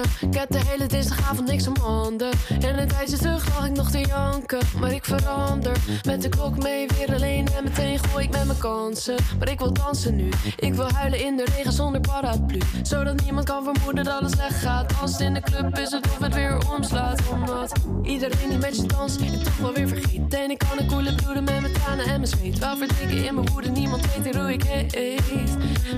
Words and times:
Ik 0.00 0.34
heb 0.34 0.50
de 0.50 0.60
hele 0.66 0.86
dinsdagavond 0.86 1.48
niks 1.48 1.66
om 1.66 1.76
handen. 1.80 2.30
En 2.60 2.78
een 2.78 2.88
tijdje 2.88 3.16
terug 3.16 3.48
lag 3.48 3.66
ik 3.66 3.76
nog 3.76 3.90
te 3.90 3.98
janken, 3.98 4.58
maar 4.80 4.92
ik 4.92 5.04
verander. 5.04 5.76
Met 6.06 6.22
de 6.22 6.28
klok 6.28 6.62
mee 6.62 6.86
weer 6.98 7.14
alleen 7.14 7.48
en 7.56 7.64
meteen 7.64 7.98
gooi 7.98 8.24
ik 8.24 8.30
met 8.30 8.44
mijn 8.46 8.58
kansen. 8.58 9.16
Maar 9.38 9.50
ik 9.50 9.58
wil 9.58 9.72
dansen 9.72 10.16
nu, 10.16 10.28
ik 10.56 10.74
wil 10.74 10.90
huilen 10.92 11.24
in 11.24 11.36
de 11.36 11.44
regen 11.56 11.72
zonder 11.72 12.00
paraplu. 12.00 12.58
Zodat 12.82 13.24
niemand 13.24 13.44
kan 13.44 13.64
vermoeden 13.64 14.04
dat 14.04 14.20
het 14.20 14.30
slecht 14.30 14.60
gaat. 14.60 14.92
Als 15.00 15.12
het 15.12 15.20
in 15.20 15.34
de 15.34 15.40
club 15.40 15.78
is 15.78 15.90
het 15.90 16.06
of 16.06 16.18
het 16.18 16.34
weer 16.34 16.70
omslaat. 16.76 17.20
Omdat 17.32 17.72
iedereen 18.04 18.48
die 18.48 18.58
met 18.58 18.76
je 18.76 18.86
danst, 18.86 19.20
je 19.20 19.38
toch 19.38 19.56
wel 19.56 19.72
weer 19.72 19.88
vergeet. 19.88 20.34
En 20.34 20.50
ik 20.50 20.58
kan 20.58 20.78
een 20.78 20.86
koele 20.86 21.14
bloeden 21.14 21.44
met 21.44 21.60
mijn 21.60 21.72
tranen 21.72 22.04
en 22.04 22.20
mijn 22.20 22.26
zweet. 22.26 22.58
Wel 22.58 22.76
verdrinken 22.76 23.24
in 23.24 23.34
mijn 23.34 23.50
woede, 23.50 23.68
niemand 23.68 24.06
weet 24.22 24.36
hoe 24.36 24.52
ik 24.52 24.62
heet. 24.62 24.96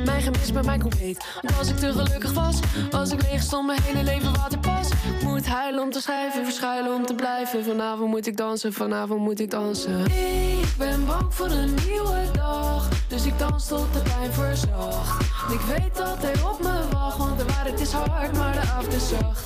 Mijn 0.04 0.22
gemis 0.22 0.52
bij 0.52 0.62
mij 0.62 0.78
compleet. 0.78 1.24
Als 1.58 1.68
ik 1.68 1.76
te 1.76 1.92
gelukkig 1.92 2.32
was, 2.32 2.58
als 2.90 3.12
ik 3.12 3.22
leeg 3.22 3.42
stond, 3.42 3.66
mijn 3.66 3.82
hele 3.82 4.02
leven 4.02 4.36
waterpas. 4.36 4.88
Moet 5.22 5.46
huilen 5.46 5.82
om 5.82 5.90
te 5.90 6.00
schrijven, 6.00 6.44
verschuilen 6.44 6.94
om 6.94 7.06
te 7.06 7.14
blijven. 7.14 7.64
Vanavond 7.64 8.10
moet 8.10 8.26
ik 8.26 8.36
dansen, 8.36 8.72
vanavond 8.72 9.20
moet 9.20 9.40
ik 9.40 9.50
dansen. 9.50 10.04
Ik 10.06 10.74
ben 10.78 11.06
bang 11.06 11.34
voor 11.34 11.50
een 11.50 11.74
nieuwe 11.86 12.22
dag, 12.32 12.88
dus 13.08 13.26
ik 13.26 13.38
dans 13.38 13.66
tot 13.68 13.92
de 13.92 14.00
pijn 14.00 14.32
verzacht. 14.32 15.24
Ik 15.52 15.60
weet 15.60 15.96
dat 15.96 16.16
hij 16.20 16.42
op 16.42 16.62
me 16.62 16.80
wacht, 16.92 17.16
want 17.16 17.38
de 17.38 17.44
waarheid 17.44 17.80
is 17.80 17.92
hard, 17.92 18.36
maar 18.36 18.52
de 18.52 18.60
avond 18.60 18.92
is 18.92 19.08
zacht. 19.08 19.44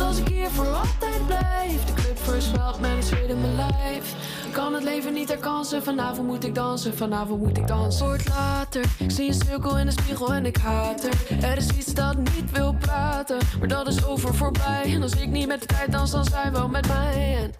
Als 0.00 0.18
ik 0.18 0.28
hier 0.28 0.50
voor 0.50 0.66
altijd 0.66 1.26
blijf, 1.26 1.84
de 1.84 1.92
club 1.94 2.18
versmelt 2.18 2.80
met 2.80 2.90
een 2.90 3.02
zweet 3.02 3.28
in 3.28 3.40
mijn 3.40 3.56
lijf. 3.56 4.14
Kan 4.52 4.74
het 4.74 4.82
leven 4.82 5.12
niet 5.12 5.28
herkansen, 5.28 5.82
vanavond 5.82 6.26
moet 6.26 6.44
ik 6.44 6.54
dansen, 6.54 6.96
vanavond 6.96 7.42
moet 7.42 7.56
ik 7.56 7.66
dansen. 7.66 8.06
Wordt 8.06 8.28
later, 8.28 8.84
ik 8.98 9.10
zie 9.10 9.28
een 9.28 9.34
cirkel 9.34 9.78
in 9.78 9.86
de 9.86 9.92
spiegel 9.92 10.34
en 10.34 10.46
ik 10.46 10.56
haat 10.56 11.04
er. 11.04 11.44
Er 11.44 11.56
is 11.56 11.68
iets 11.68 11.94
dat 11.94 12.16
niet 12.16 12.50
wil 12.52 12.74
praten, 12.80 13.38
maar 13.58 13.68
dat 13.68 13.86
is 13.86 14.06
over 14.06 14.34
voorbij. 14.34 14.82
En 14.84 15.02
als 15.02 15.12
ik 15.12 15.28
niet 15.28 15.46
met 15.46 15.60
de 15.60 15.66
tijd 15.66 15.92
dans, 15.92 16.10
dan 16.10 16.24
zijn 16.24 16.52
wel 16.52 16.68
met 16.68 16.88
mij. 16.88 17.38
En 17.42 17.52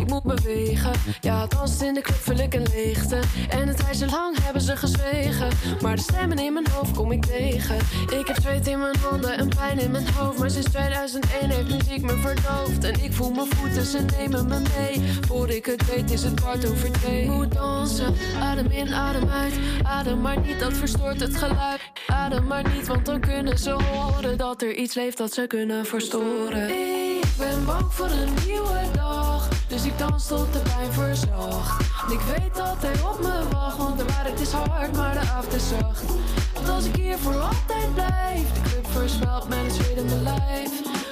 ik 0.00 0.08
moet 0.08 0.22
bewegen, 0.22 0.92
ja, 1.20 1.46
dansen 1.46 1.86
in 1.86 1.94
de 1.94 2.00
club 2.00 2.18
vul 2.18 2.38
ik 2.38 2.54
een 2.54 2.66
leegte. 2.70 3.20
En 3.48 3.68
een 3.68 3.76
tijdje 3.76 4.06
lang 4.06 4.36
hebben 4.42 4.62
ze 4.62 4.76
gezwegen, 4.76 5.48
maar 5.80 5.96
de 5.96 6.02
stemmen 6.02 6.38
in 6.38 6.52
mijn 6.52 6.66
hoofd 6.70 6.96
kom 6.96 7.12
ik 7.12 7.24
tegen. 7.24 7.76
Ik 8.18 8.26
heb 8.26 8.36
zweet 8.40 8.66
in 8.66 8.78
mijn 8.78 8.96
handen 8.98 9.38
en 9.38 9.48
pijn 9.48 9.78
in 9.78 9.90
mijn 9.90 10.08
hoofd, 10.14 10.38
maar 10.38 10.50
sinds 10.50 10.68
2001 10.68 11.50
heeft 11.50 11.67
muziek 11.68 12.02
me 12.02 12.16
verdoofd. 12.16 12.84
En 12.84 13.04
ik 13.04 13.12
voel 13.12 13.30
mijn 13.30 13.46
voeten, 13.56 13.84
ze 13.84 14.04
nemen 14.18 14.48
me 14.48 14.60
mee. 14.76 15.02
Voor 15.26 15.50
ik 15.50 15.66
het 15.66 15.94
weet 15.94 16.10
is 16.10 16.22
het 16.22 16.40
kwart 16.40 16.70
over 16.70 16.92
twee. 16.92 17.30
Moet 17.30 17.52
dansen, 17.52 18.14
adem 18.40 18.70
in, 18.70 18.94
adem 18.94 19.28
uit. 19.28 19.52
Adem 19.82 20.20
maar 20.20 20.40
niet, 20.40 20.60
dat 20.60 20.72
verstoort 20.72 21.20
het 21.20 21.36
geluid. 21.36 21.80
Adem 22.06 22.46
maar 22.46 22.68
niet, 22.74 22.86
want 22.86 23.06
dan 23.06 23.20
kunnen 23.20 23.58
ze 23.58 23.70
horen 23.70 24.38
dat 24.38 24.62
er 24.62 24.74
iets 24.74 24.94
leeft 24.94 25.18
dat 25.18 25.32
ze 25.32 25.46
kunnen 25.46 25.86
verstoren. 25.86 26.68
Ik 26.68 27.26
ben 27.38 27.64
bang 27.64 27.92
voor 27.92 28.10
een 28.10 28.34
nieuwe 28.46 28.80
dag, 28.92 29.48
dus 29.68 29.84
ik 29.84 29.98
dans 29.98 30.26
tot 30.26 30.52
de 30.52 30.58
pijn 30.58 30.92
verzacht. 30.92 31.80
Ik 32.10 32.20
weet 32.20 32.54
dat 32.54 32.76
hij 32.80 33.00
op 33.10 33.20
me 33.22 33.48
wacht, 33.52 33.76
want 33.76 33.98
de 33.98 34.04
waarheid 34.04 34.40
is 34.40 34.50
hard, 34.50 34.96
maar 34.96 35.12
de 35.12 35.20
avond 35.20 35.54
is 35.54 35.68
zacht. 35.68 36.04
Want 36.54 36.68
als 36.68 36.84
ik 36.84 36.96
hier 36.96 37.18
voor 37.18 37.34
altijd 37.34 37.94
blijf, 37.94 38.52
de 38.52 38.60
club 38.70 38.86
versmelt 38.86 39.48
met 39.48 39.58
een 39.58 39.70
zweet 39.70 39.96
in 39.96 40.08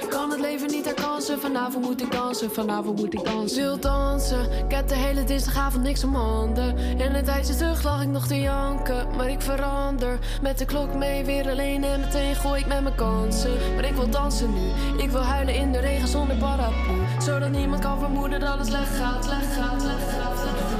lijf. 0.07 0.21
Kan 0.21 0.31
het 0.31 0.39
leven 0.39 0.71
niet 0.71 0.85
herkansen, 0.85 1.39
vanavond 1.39 1.85
moet 1.85 2.01
ik 2.01 2.11
dansen, 2.11 2.51
vanavond 2.51 2.99
moet 2.99 3.13
ik 3.13 3.25
dansen. 3.25 3.61
Wil 3.61 3.79
dansen, 3.79 4.41
ik 4.65 4.71
heb 4.71 4.87
de 4.87 4.95
hele 4.95 5.23
dinsdagavond 5.23 5.83
niks 5.83 6.03
om 6.03 6.15
handen. 6.15 6.77
En 6.99 7.15
een 7.15 7.23
tijdje 7.23 7.55
terug 7.55 7.83
lag 7.83 8.01
ik 8.01 8.07
nog 8.07 8.27
te 8.27 8.39
janken, 8.39 9.07
maar 9.15 9.29
ik 9.29 9.41
verander. 9.41 10.19
Met 10.41 10.57
de 10.57 10.65
klok 10.65 10.93
mee 10.93 11.25
weer 11.25 11.49
alleen 11.49 11.83
en 11.83 11.99
meteen 11.99 12.35
gooi 12.35 12.59
ik 12.59 12.67
met 12.67 12.83
mijn 12.83 12.95
kansen. 12.95 13.57
Maar 13.75 13.85
ik 13.85 13.95
wil 13.95 14.09
dansen 14.09 14.53
nu, 14.53 15.01
ik 15.03 15.09
wil 15.09 15.21
huilen 15.21 15.55
in 15.55 15.71
de 15.71 15.79
regen 15.79 16.07
zonder 16.07 16.35
paraplu. 16.35 17.01
Zodat 17.19 17.49
niemand 17.49 17.81
kan 17.81 17.99
vermoeden 17.99 18.39
dat 18.39 18.57
het 18.57 18.67
slecht 18.67 18.95
gaat, 18.95 19.25
slecht 19.25 19.53
gaat, 19.53 19.81
slecht 19.81 20.11
gaat, 20.11 20.37
gaat. 20.37 20.76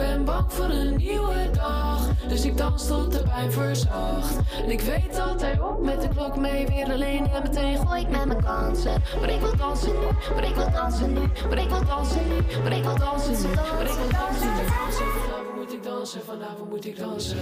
Ben 0.00 0.24
bang 0.24 0.52
voor 0.52 0.64
een 0.64 0.96
nieuwe 0.96 1.50
dag, 1.52 2.00
dus 2.28 2.44
ik 2.44 2.56
dans 2.56 2.86
tot 2.86 3.12
de 3.12 3.22
pijn 3.22 3.52
verzacht. 3.52 4.36
En 4.64 4.70
ik 4.70 4.80
weet 4.80 5.16
dat 5.16 5.40
hij 5.40 5.60
op 5.60 5.82
met 5.82 6.00
de 6.00 6.08
klok 6.08 6.36
mee 6.36 6.66
weer 6.66 6.92
alleen 6.92 7.30
en 7.30 7.42
meteen 7.42 7.86
gooi 7.86 8.00
ik 8.00 8.08
met 8.08 8.24
mijn 8.24 8.44
kansen. 8.44 9.02
Maar 9.20 9.30
ik 9.30 9.40
wil 9.40 9.56
dansen 9.56 9.92
nu, 9.92 10.34
maar 10.34 10.44
ik 10.44 10.54
wil 10.54 10.70
dansen 10.70 11.12
nu, 11.12 11.20
maar 11.48 11.58
ik 11.58 11.68
wil 11.68 11.84
dansen 11.84 12.28
nu, 12.28 12.34
maar 12.62 12.72
ik 12.72 12.82
wil 12.82 12.98
dansen 12.98 13.32
nu, 13.32 13.54
maar 13.54 13.86
ik 13.86 13.92
wil 13.92 14.10
dansen 14.10 14.48
nu. 14.54 14.64
Vanavond 14.66 15.54
moet 15.56 15.72
ik 15.72 15.82
dansen, 15.82 16.20
vanavond 16.24 16.68
moet 16.68 16.86
ik 16.86 16.98
dansen. 16.98 17.38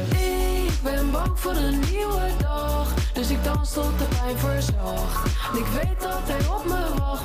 Ik 0.67 0.79
ben 0.83 1.11
bang 1.11 1.41
voor 1.41 1.57
een 1.57 1.81
nieuwe 1.91 2.31
dag, 2.41 2.95
dus 3.13 3.31
ik 3.31 3.45
dans 3.45 3.73
tot 3.73 3.99
de 3.99 4.05
pijn 4.05 4.39
verzacht. 4.39 5.25
En 5.53 5.59
ik 5.59 5.67
weet 5.67 6.01
dat 6.01 6.23
hij 6.25 6.57
op 6.57 6.65
me 6.65 6.99
wacht, 6.99 7.18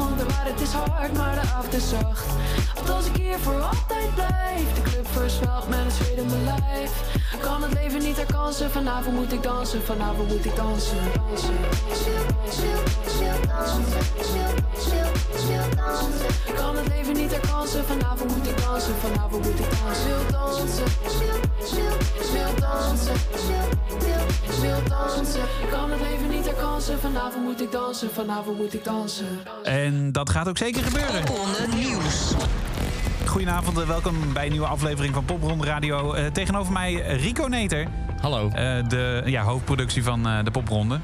hard, 0.74 1.14
maar 1.14 1.34
de 1.34 1.42
avond 1.42 1.74
is 1.74 1.90
zacht. 1.90 2.26
Want 2.76 2.90
als 2.90 3.06
ik 3.06 3.16
hier 3.16 3.40
voor 3.40 3.62
altijd 3.62 4.14
blijf, 4.16 4.74
de 4.76 4.82
club 4.82 5.08
versmelt 5.08 5.68
met 5.68 5.80
een 5.80 5.92
zweet 5.92 6.18
in 6.18 6.26
mijn 6.26 6.44
lijf. 6.44 6.92
Kan 7.42 7.64
het 7.64 7.74
leven 7.74 8.02
niet 8.02 8.18
herkansen, 8.18 8.72
vanavond 8.72 9.16
moet 9.16 9.34
ik 9.34 9.44
dansen, 9.44 9.82
vanavond 9.84 10.28
moet 10.30 10.46
ik 10.46 10.56
dansen. 10.56 10.98
dansen, 11.14 11.54
dansen, 13.48 13.96
dansen. 15.76 16.56
Kan 16.56 16.76
het 16.76 16.88
leven 16.88 17.14
niet 17.14 17.32
herkansen, 17.32 17.86
vanavond 17.86 18.36
moet 18.36 18.48
ik 18.48 18.62
dansen, 18.62 18.96
vanavond 18.96 19.46
moet 19.46 19.60
ik 19.60 19.66
dansen. 19.84 20.08
Wil 20.08 20.32
dansen, 20.32 20.86
wil 22.34 22.56
dansen, 22.60 23.16
wil 24.62 24.84
dansen. 24.90 25.42
Kan 25.72 25.92
het 25.92 26.02
leven 26.02 26.30
niet 26.30 26.46
herkansen, 26.46 27.00
vanavond 27.00 27.44
moet 27.44 27.62
ik 27.62 27.72
dansen, 27.72 28.10
vanavond 28.12 28.58
moet 28.58 28.74
ik 28.74 28.84
dansen. 28.84 29.28
En 29.64 30.12
dat 30.12 30.30
gaat 30.30 30.48
ook 30.48 30.58
zeker 30.64 30.84
gebeuren. 30.84 31.24
Nieuws. 31.76 32.34
Goedenavond 33.26 33.80
en 33.80 33.88
welkom 33.88 34.34
bij 34.34 34.46
een 34.46 34.52
nieuwe 34.52 34.68
aflevering 34.68 35.14
van 35.14 35.26
Popronde 35.26 35.66
Radio. 35.66 36.14
Eh, 36.14 36.26
tegenover 36.26 36.74
mij 36.74 36.94
Rico 36.94 37.48
Neter. 37.48 37.88
Hallo. 38.22 38.48
Eh, 38.50 38.88
de 38.88 39.22
ja, 39.26 39.42
hoofdproductie 39.44 40.04
van 40.04 40.28
eh, 40.28 40.44
de 40.44 40.52
Popronde. 40.52 41.00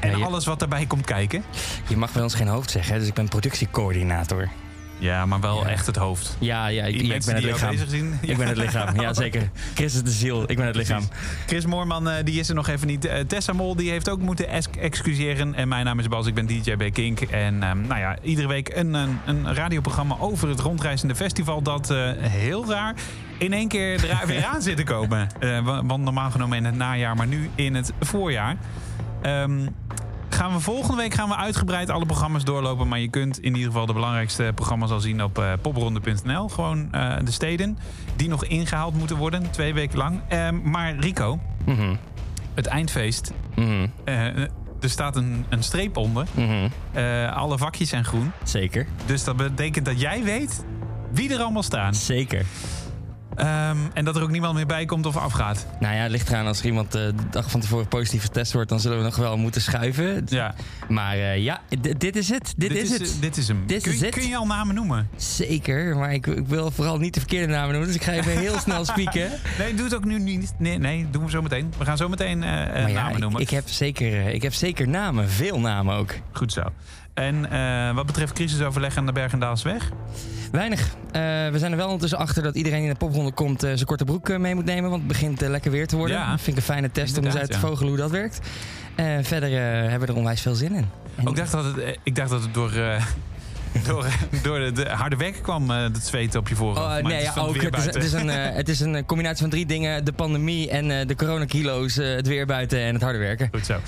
En 0.00 0.10
Ja, 0.10 0.16
je- 0.16 0.24
alles 0.24 0.46
wat 0.46 0.58
daarbij 0.58 0.86
komt 0.86 1.04
kijken. 1.04 1.44
Je 1.88 1.96
mag 1.96 2.12
bij 2.12 2.22
ons 2.22 2.34
geen 2.34 2.48
hoofd 2.48 2.70
zeggen, 2.70 2.98
dus 2.98 3.08
ik 3.08 3.14
ben 3.14 3.28
productiecoördinator. 3.28 4.48
Ja, 5.02 5.26
maar 5.26 5.40
wel 5.40 5.60
Ja. 5.62 5.68
echt 5.68 5.86
het 5.86 5.96
hoofd. 5.96 6.36
Ja, 6.38 6.66
ja 6.66 6.84
ik, 6.84 7.00
ja, 7.02 7.14
ik 7.14 7.24
ben 7.24 7.34
het 7.34 7.44
lichaam. 7.44 7.74
Ik 8.20 8.36
ben 8.36 8.48
het 8.48 8.56
lichaam, 8.56 9.00
ja 9.00 9.14
zeker. 9.24 9.50
Chris 9.74 9.94
is 9.94 10.02
de 10.02 10.10
ziel, 10.10 10.42
ik 10.50 10.56
ben 10.56 10.66
het 10.66 10.76
lichaam. 10.76 11.02
Chris 11.46 11.66
Moorman 11.66 12.08
eh, 12.08 12.24
die 12.24 12.40
is 12.40 12.48
er 12.48 12.54
nog 12.54 12.68
even 12.68 12.86
niet. 12.86 13.04
Eh, 13.04 13.20
Tessa 13.20 13.52
Mol 13.52 13.76
die 13.76 13.90
heeft 13.90 14.08
ook 14.10 14.20
moeten 14.20 14.48
excuseren. 14.80 15.54
En 15.54 15.68
mijn 15.68 15.84
naam 15.84 15.98
is 15.98 16.08
Bas, 16.08 16.26
ik 16.26 16.34
ben 16.34 16.46
DJ 16.46 16.76
bij 16.76 16.90
Kink. 16.90 17.20
En 17.20 17.62
ehm, 17.62 17.80
nou 17.86 18.00
ja, 18.00 18.16
iedere 18.22 18.48
week 18.48 18.68
een, 18.76 18.94
een, 18.94 19.18
een 19.26 19.54
radioprogramma 19.54 20.16
over 20.18 20.48
het 20.48 20.60
rondreizende 20.60 21.14
festival... 21.14 21.62
dat 21.62 21.90
eh, 21.90 22.10
heel 22.18 22.68
raar 22.70 22.94
in 23.38 23.52
één 23.52 23.68
keer 23.68 24.10
er 24.20 24.26
weer 24.26 24.44
aan 24.54 24.62
zit 24.62 24.76
te 24.76 24.82
komen. 24.84 25.28
Wa- 25.40 25.84
want 25.84 26.04
normaal 26.04 26.30
genomen 26.30 26.56
in 26.58 26.64
het 26.64 26.76
najaar, 26.76 27.16
maar 27.16 27.26
nu 27.26 27.50
in 27.54 27.74
het 27.74 27.92
voorjaar. 28.00 28.56
Ehm, 29.22 29.66
gaan 30.34 30.52
we 30.52 30.60
volgende 30.60 30.96
week 30.96 31.14
gaan 31.14 31.28
we 31.28 31.36
uitgebreid 31.36 31.90
alle 31.90 32.06
programma's 32.06 32.44
doorlopen. 32.44 32.88
Maar 32.88 32.98
je 32.98 33.08
kunt 33.10 33.38
in 33.38 33.54
ieder 33.54 33.70
geval 33.70 33.86
de 33.86 33.92
belangrijkste 33.92 34.52
programma's 34.54 34.90
al 34.90 35.00
zien 35.00 35.22
op 35.22 35.38
eh, 35.38 35.52
popronde.nl. 35.62 36.48
Gewoon 36.48 36.92
eh, 36.92 37.14
de 37.24 37.30
steden 37.30 37.78
die 38.16 38.28
nog 38.28 38.44
ingehaald 38.44 38.94
moeten 38.94 39.16
worden. 39.16 39.50
Twee 39.50 39.74
weken 39.74 39.98
lang. 39.98 40.20
Ehm, 40.28 40.70
maar 40.70 40.94
Rico, 40.96 41.40
Mhm, 41.64 41.94
het 42.54 42.66
eindfeest. 42.66 43.32
mhm, 43.56 43.86
eh, 44.04 44.26
er 44.80 44.90
staat 44.90 45.16
een, 45.16 45.44
een 45.48 45.62
streep 45.62 45.96
onder. 45.96 46.26
mhm. 46.34 46.68
Alle 47.34 47.58
vakjes 47.58 47.88
zijn 47.88 48.04
groen. 48.04 48.32
Zeker, 48.44 48.86
Dus 49.06 49.24
dat 49.24 49.36
betekent 49.36 49.84
dat 49.84 50.00
jij 50.00 50.22
weet 50.22 50.64
wie 51.12 51.32
er 51.34 51.40
allemaal 51.40 51.62
staan. 51.62 51.94
zeker. 51.94 52.44
Ehm, 53.36 53.76
en 53.94 54.04
dat 54.04 54.16
er 54.16 54.22
ook 54.22 54.30
niemand 54.30 54.54
meer 54.54 54.66
bij 54.66 54.84
komt 54.84 55.06
of 55.06 55.16
afgaat. 55.16 55.66
Nou 55.80 55.94
ja, 55.94 56.02
het 56.02 56.10
ligt 56.10 56.28
eraan 56.28 56.46
als 56.46 56.58
er 56.58 56.64
iemand 56.64 56.94
eh, 56.94 57.02
de 57.02 57.28
dag 57.30 57.50
van 57.50 57.60
tevoren 57.60 57.88
positief 57.88 58.22
getest 58.22 58.52
wordt, 58.52 58.68
dan 58.68 58.80
zullen 58.80 58.98
we 58.98 59.04
nog 59.04 59.16
wel 59.16 59.36
moeten 59.36 59.60
schuiven. 59.60 60.22
Ja, 60.28 60.54
Maar 60.88 61.16
eh, 61.16 61.38
ja, 61.38 61.60
dit 61.98 62.16
is 62.16 62.28
het. 62.28 62.54
Dit, 62.56 62.72
is, 62.72 62.90
het. 62.90 63.16
Dit 63.20 63.36
is 63.36 63.48
hem. 63.48 63.66
Dit 63.66 63.82
kun, 63.82 63.92
is 63.92 64.00
het. 64.00 64.10
kun 64.10 64.28
je 64.28 64.36
al 64.36 64.46
namen 64.46 64.74
noemen? 64.74 65.08
Zeker, 65.16 65.96
maar 65.96 66.12
ik, 66.12 66.26
ik 66.26 66.46
wil 66.46 66.70
vooral 66.70 66.98
niet 66.98 67.14
de 67.14 67.20
verkeerde 67.20 67.52
namen 67.52 67.70
noemen, 67.70 67.86
dus 67.86 67.96
ik 67.96 68.02
ga 68.02 68.12
even 68.12 68.38
heel 68.38 68.58
snel 68.66 68.84
spieken. 68.84 69.30
Nee, 69.58 69.74
doe 69.74 69.84
het 69.84 69.94
ook 69.94 70.04
nu 70.04 70.18
niet. 70.18 70.52
Nee, 70.58 70.78
nee 70.78 71.06
doen 71.10 71.24
we 71.24 71.30
zo 71.30 71.42
meteen. 71.42 71.72
We 71.78 71.84
gaan 71.84 71.96
zo 71.96 72.08
meteen 72.08 72.42
eh, 72.42 72.88
ja, 72.88 73.02
namen 73.02 73.20
noemen. 73.20 73.40
ik, 73.40 73.50
heb 73.50 73.68
zeker, 73.68 74.26
ik 74.26 74.42
heb 74.42 74.54
zeker 74.54 74.88
namen, 74.88 75.28
veel 75.28 75.60
namen 75.60 75.94
ook. 75.96 76.14
Goed 76.32 76.52
zo. 76.52 76.62
En 77.14 77.50
eh, 77.50 77.94
wat 77.94 78.06
betreft 78.06 78.32
crisisoverleg 78.32 78.96
aan 78.96 79.06
de 79.06 79.12
Bergendaalsweg? 79.12 79.90
Weinig. 80.52 80.80
Eh, 80.80 81.22
we 81.22 81.58
zijn 81.58 81.70
er 81.70 81.76
wel 81.76 81.86
ondertussen 81.86 82.18
achter 82.18 82.42
dat 82.42 82.56
iedereen 82.56 82.78
die 82.78 82.88
in 82.88 82.92
de 82.92 82.98
popronde 83.06 83.32
komt 83.32 83.62
eh, 83.62 83.72
zijn 83.74 83.86
korte 83.86 84.04
broek 84.04 84.38
mee 84.38 84.54
moet 84.54 84.64
nemen. 84.64 84.90
Want 84.90 85.02
het 85.02 85.12
begint 85.12 85.40
lekker 85.40 85.70
weer 85.70 85.86
te 85.86 85.96
worden. 85.96 86.16
Ja. 86.16 86.30
Dat 86.30 86.40
vind 86.40 86.56
ik 86.56 86.56
een 86.56 86.74
fijne 86.74 86.90
test 86.90 87.18
om 87.18 87.24
eens 87.24 87.36
uit 87.36 87.50
te 87.50 87.52
ja. 87.52 87.58
vogelen 87.58 87.88
hoe 87.88 87.98
dat 87.98 88.10
werkt. 88.10 88.40
Verder 89.22 89.50
hebben 89.90 90.00
we 90.00 90.06
er 90.06 90.18
onwijs 90.18 90.40
veel 90.40 90.54
zin 90.54 90.74
in. 90.74 90.88
En- 91.16 91.28
Ook 91.28 91.36
dacht 91.36 91.52
dat 91.52 91.64
het, 91.64 91.98
ik 92.02 92.14
dacht 92.14 92.30
dat 92.30 92.42
het 92.42 92.54
door, 92.54 92.72
door, 93.88 94.06
door 94.42 94.58
de, 94.58 94.72
de 94.72 94.88
harde 94.88 95.16
werk 95.16 95.42
kwam, 95.42 95.70
eh, 95.70 95.82
het 95.82 96.06
zweten 96.06 96.40
op 96.40 96.48
je 96.48 96.54
voorhoofd. 96.54 96.86
Oh, 96.86 97.04
nee, 97.04 97.14
het 97.14 97.28
is 97.28 97.34
ja, 97.34 97.40
ook. 97.40 97.54
Het 97.54 97.62
is, 97.62 97.64
het, 97.64 97.72
buiten. 97.72 98.02
is 98.02 98.12
een, 98.12 98.28
het 98.28 98.68
is 98.68 98.80
een 98.80 99.06
combinatie 99.06 99.40
van 99.40 99.50
drie 99.50 99.66
dingen: 99.66 100.04
de 100.04 100.12
pandemie 100.12 100.70
en 100.70 101.06
de 101.06 101.14
coronakilo's, 101.14 101.94
het 101.94 102.26
weer 102.26 102.46
buiten 102.46 102.78
en 102.78 102.94
het 102.94 103.02
harde 103.02 103.18
werken. 103.18 103.48
Goed 103.52 103.66
zo. 103.66 103.78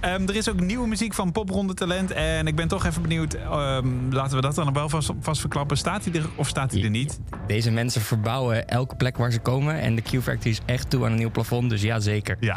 Ehm, 0.00 0.28
er 0.28 0.36
is 0.36 0.48
ook 0.48 0.60
nieuwe 0.60 0.86
muziek 0.88 1.14
van 1.14 1.32
Popronde 1.32 1.74
Talent. 1.74 2.10
En 2.10 2.46
ik 2.46 2.54
ben 2.56 2.68
toch 2.68 2.84
even 2.86 3.02
benieuwd. 3.02 3.34
ehm, 3.34 3.88
laten 4.10 4.36
we 4.36 4.42
dat 4.42 4.54
dan 4.54 4.72
wel 4.72 4.88
vast, 4.88 5.10
vast 5.20 5.40
verklappen. 5.40 5.76
Staat 5.76 6.04
hij 6.04 6.14
er 6.20 6.26
of 6.36 6.48
staat 6.48 6.72
hij 6.72 6.82
er 6.82 6.90
niet? 6.90 7.20
Deze 7.46 7.70
mensen 7.70 8.00
verbouwen 8.00 8.68
elke 8.68 8.96
plek 8.96 9.16
waar 9.16 9.32
ze 9.32 9.38
komen. 9.38 9.80
En 9.80 9.94
de 9.94 10.02
Q-Factory 10.02 10.50
is 10.50 10.60
echt 10.66 10.90
toe 10.90 11.04
aan 11.04 11.10
een 11.12 11.18
nieuw 11.18 11.30
plafond. 11.30 11.70
Dus 11.70 11.82
ja, 11.82 12.00
zeker. 12.00 12.36
Ja. 12.40 12.56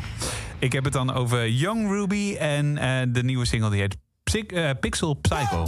Ik 0.59 0.71
heb 0.71 0.83
het 0.83 0.93
dan 0.93 1.13
over 1.13 1.49
Young 1.49 1.89
Ruby 1.89 2.35
en 2.39 2.77
eh, 2.77 3.01
de 3.07 3.23
nieuwe 3.23 3.45
single 3.45 3.69
die 3.69 3.79
heet 3.79 3.97
Psy- 4.23 4.39
eh, 4.47 4.69
Pixel 4.79 5.13
Psycho. 5.13 5.65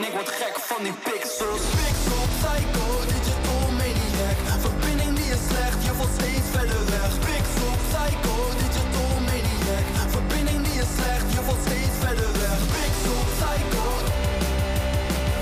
Ik 0.00 0.12
word 0.12 0.28
gek 0.28 0.58
van 0.58 0.82
die 0.82 0.92
pixels. 0.92 1.62
Pixel, 1.76 2.24
psycho, 2.38 2.86
digital 3.12 3.64
maniac. 3.80 4.38
Verbinding 4.64 5.16
die 5.16 5.30
is 5.36 5.42
slecht, 5.48 5.84
je 5.84 5.92
valt 5.98 6.12
steeds 6.18 6.48
verder 6.54 6.84
weg. 6.92 7.10
Pixel, 7.26 7.72
psycho, 7.88 8.34
digital 8.62 9.14
maniac. 9.28 9.84
Verbinding 10.14 10.60
die 10.66 10.78
is 10.84 10.90
slecht, 10.96 11.26
je 11.34 11.40
valt 11.46 11.60
steeds 11.66 11.96
verder 12.04 12.32
weg. 12.40 12.58
Pixel, 12.74 13.20
psycho. 13.36 13.86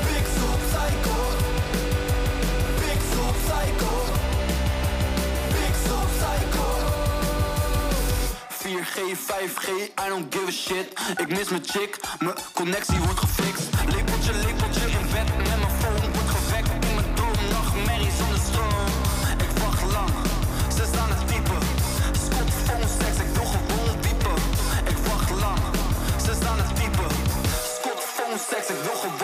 Pixel, 0.06 0.54
psycho. 0.68 1.18
Pixel, 2.82 3.28
psycho. 3.44 3.92
Pixel, 5.54 6.02
psycho. 6.16 6.66
4G, 8.62 8.98
5G, 9.28 9.68
I 10.04 10.08
don't 10.12 10.26
give 10.34 10.48
a 10.48 10.56
shit. 10.64 10.86
Ik 11.22 11.28
mis 11.28 11.48
mijn 11.48 11.64
chick, 11.64 12.00
mijn 12.18 12.36
connectie 12.54 12.98
wordt 12.98 13.18
gefixt. 13.18 13.68
Lepeltje, 14.30 14.46
lepeltje 14.46 14.98
in 14.98 15.06
bed 15.12 15.28
met 15.36 15.58
mijn 15.62 15.74
phone 15.80 16.06
wordt 16.14 16.30
gewekt. 16.36 16.70
In 16.88 16.94
mijn 16.94 17.14
droom, 17.14 17.38
nachtmerrie 17.50 18.12
zonder 18.18 18.40
stroom. 18.48 18.90
Ik 19.44 19.52
wacht 19.62 19.82
lang, 19.96 20.12
ze 20.76 20.84
staan 20.92 21.10
het 21.14 21.22
typen. 21.30 21.62
Scott 22.24 22.50
phone 22.64 22.88
sex, 22.98 23.12
ik 23.24 23.30
wil 23.36 23.48
gewoon 23.54 23.96
diepen. 24.04 24.38
Ik 24.92 24.98
wacht 25.08 25.30
lang, 25.44 25.60
ze 26.24 26.32
staan 26.40 26.58
het 26.62 26.72
typen. 26.80 27.10
Scott 27.76 28.02
phone 28.16 28.38
sex, 28.50 28.62
ik 28.74 28.80
wil 28.86 28.96
gewoon 29.02 29.19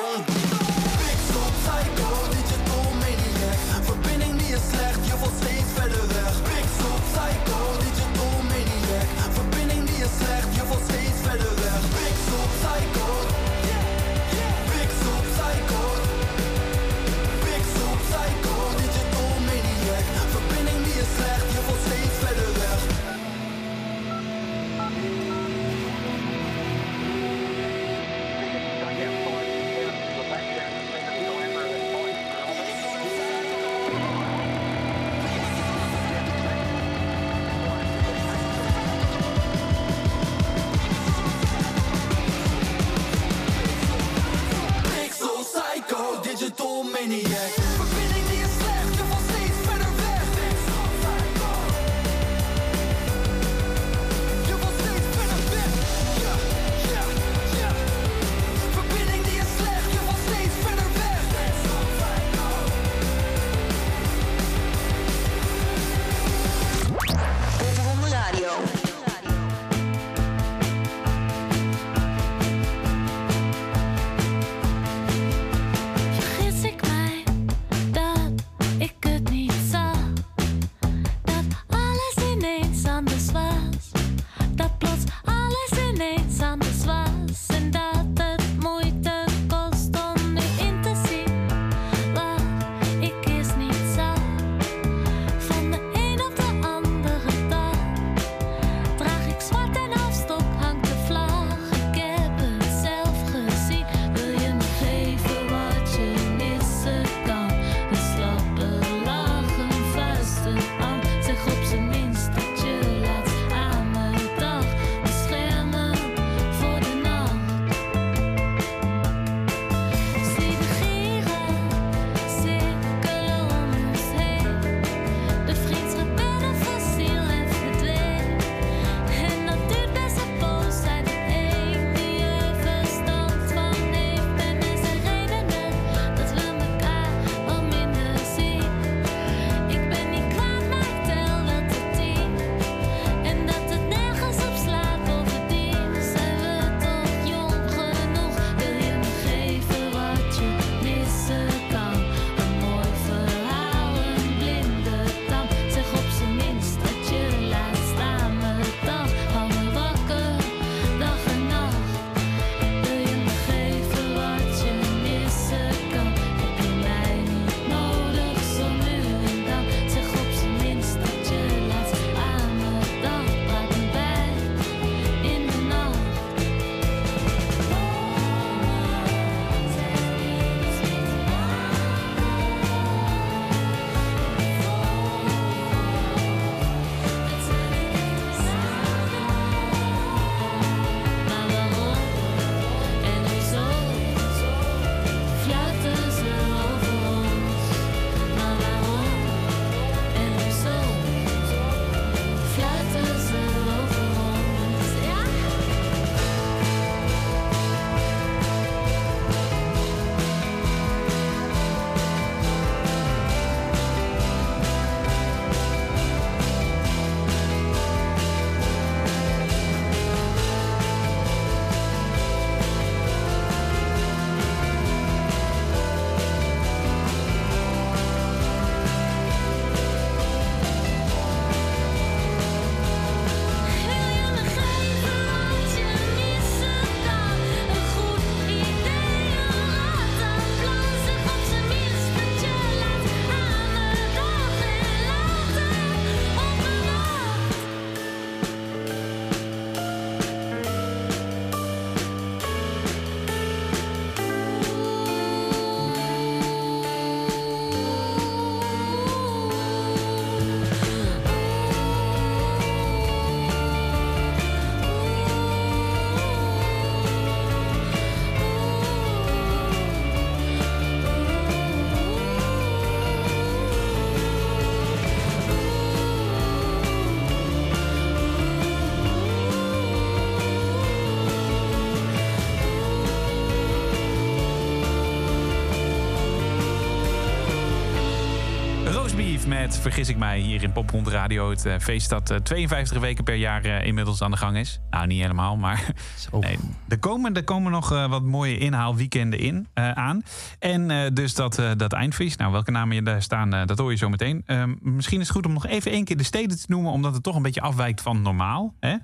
Vergis 289.75 290.09
ik 290.09 290.17
mij 290.17 290.39
hier 290.39 290.63
in 290.63 290.73
Poprond 290.73 291.09
Radio. 291.09 291.51
Het 291.51 291.67
eh, 291.67 291.79
feest 291.79 292.09
dat 292.09 292.31
eh, 292.31 292.37
52 292.37 292.99
weken 293.01 293.25
per 293.25 293.35
jaar 293.35 293.65
eh, 293.65 293.87
inmiddels 293.87 294.23
aan 294.23 294.31
de 294.31 294.37
gang 294.37 294.57
is. 294.57 294.81
Nou, 294.91 295.07
niet 295.07 295.21
helemaal, 295.21 295.57
maar 295.57 295.93
nee, 296.41 296.59
er, 296.89 296.99
komen, 296.99 297.35
er 297.35 297.45
komen 297.45 297.73
nog 297.73 297.93
eh, 297.93 298.09
wat 298.09 298.23
mooie 298.23 298.59
inhaalweekenden 298.59 299.39
in, 299.39 299.67
eh, 299.75 299.91
aan. 299.91 300.23
En 300.59 300.91
eh, 300.91 301.11
dus 301.13 301.35
dat, 301.35 301.59
eh, 301.59 301.71
dat 301.77 301.93
eindfeest, 301.93 302.39
nou 302.39 302.53
welke 302.53 302.71
namen 302.71 302.95
je 302.95 303.03
daar 303.03 303.23
staan, 303.23 303.55
eh, 303.55 303.67
dat 303.67 303.79
hoor 303.79 303.91
je 303.91 303.97
zo 303.97 304.09
meteen. 304.09 304.43
Ehm, 304.47 304.75
misschien 304.81 305.21
is 305.21 305.27
het 305.27 305.37
goed 305.37 305.47
om 305.47 305.53
nog 305.53 305.67
even 305.67 305.91
één 305.91 306.05
keer 306.05 306.17
de 306.17 306.23
steden 306.23 306.59
te 306.59 306.65
noemen... 306.69 306.93
omdat 306.93 307.15
het 307.15 307.23
toch 307.23 307.37
een 307.37 307.43
beetje 307.43 307.61
afwijkt 307.61 308.01
van 308.01 308.23
normaal. 308.23 308.75
Hè? 308.81 308.97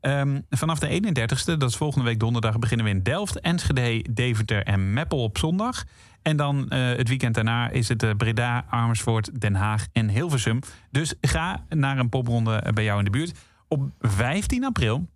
Ehm, 0.00 0.40
vanaf 0.50 0.78
de 0.78 0.88
31ste, 0.88 1.56
dat 1.56 1.70
is 1.70 1.76
volgende 1.76 2.06
week 2.06 2.20
donderdag, 2.20 2.58
beginnen 2.58 2.86
we 2.86 2.92
in 2.92 3.02
Delft, 3.02 3.40
Enschede, 3.40 4.04
Deventer 4.10 4.62
en 4.62 4.92
Meppel 4.92 5.22
op 5.22 5.38
zondag. 5.38 5.84
En 6.22 6.36
dan 6.36 6.68
eh, 6.68 6.96
het 6.96 7.08
weekend 7.08 7.34
daarna 7.34 7.68
is 7.70 7.88
het 7.88 8.02
eh, 8.02 8.10
Breda, 8.16 8.64
Amersfoort, 8.68 9.40
Den 9.40 9.54
Haag 9.54 9.86
en 9.92 10.08
Hilversum. 10.08 10.58
Dus 10.90 11.14
ga 11.20 11.64
naar 11.68 11.98
een 11.98 12.08
popronde 12.08 12.54
eh, 12.56 12.72
bij 12.72 12.84
jou 12.84 12.98
in 12.98 13.04
de 13.04 13.10
buurt. 13.10 13.38
Op 13.68 13.90
15 14.00 14.64
april 14.64 15.08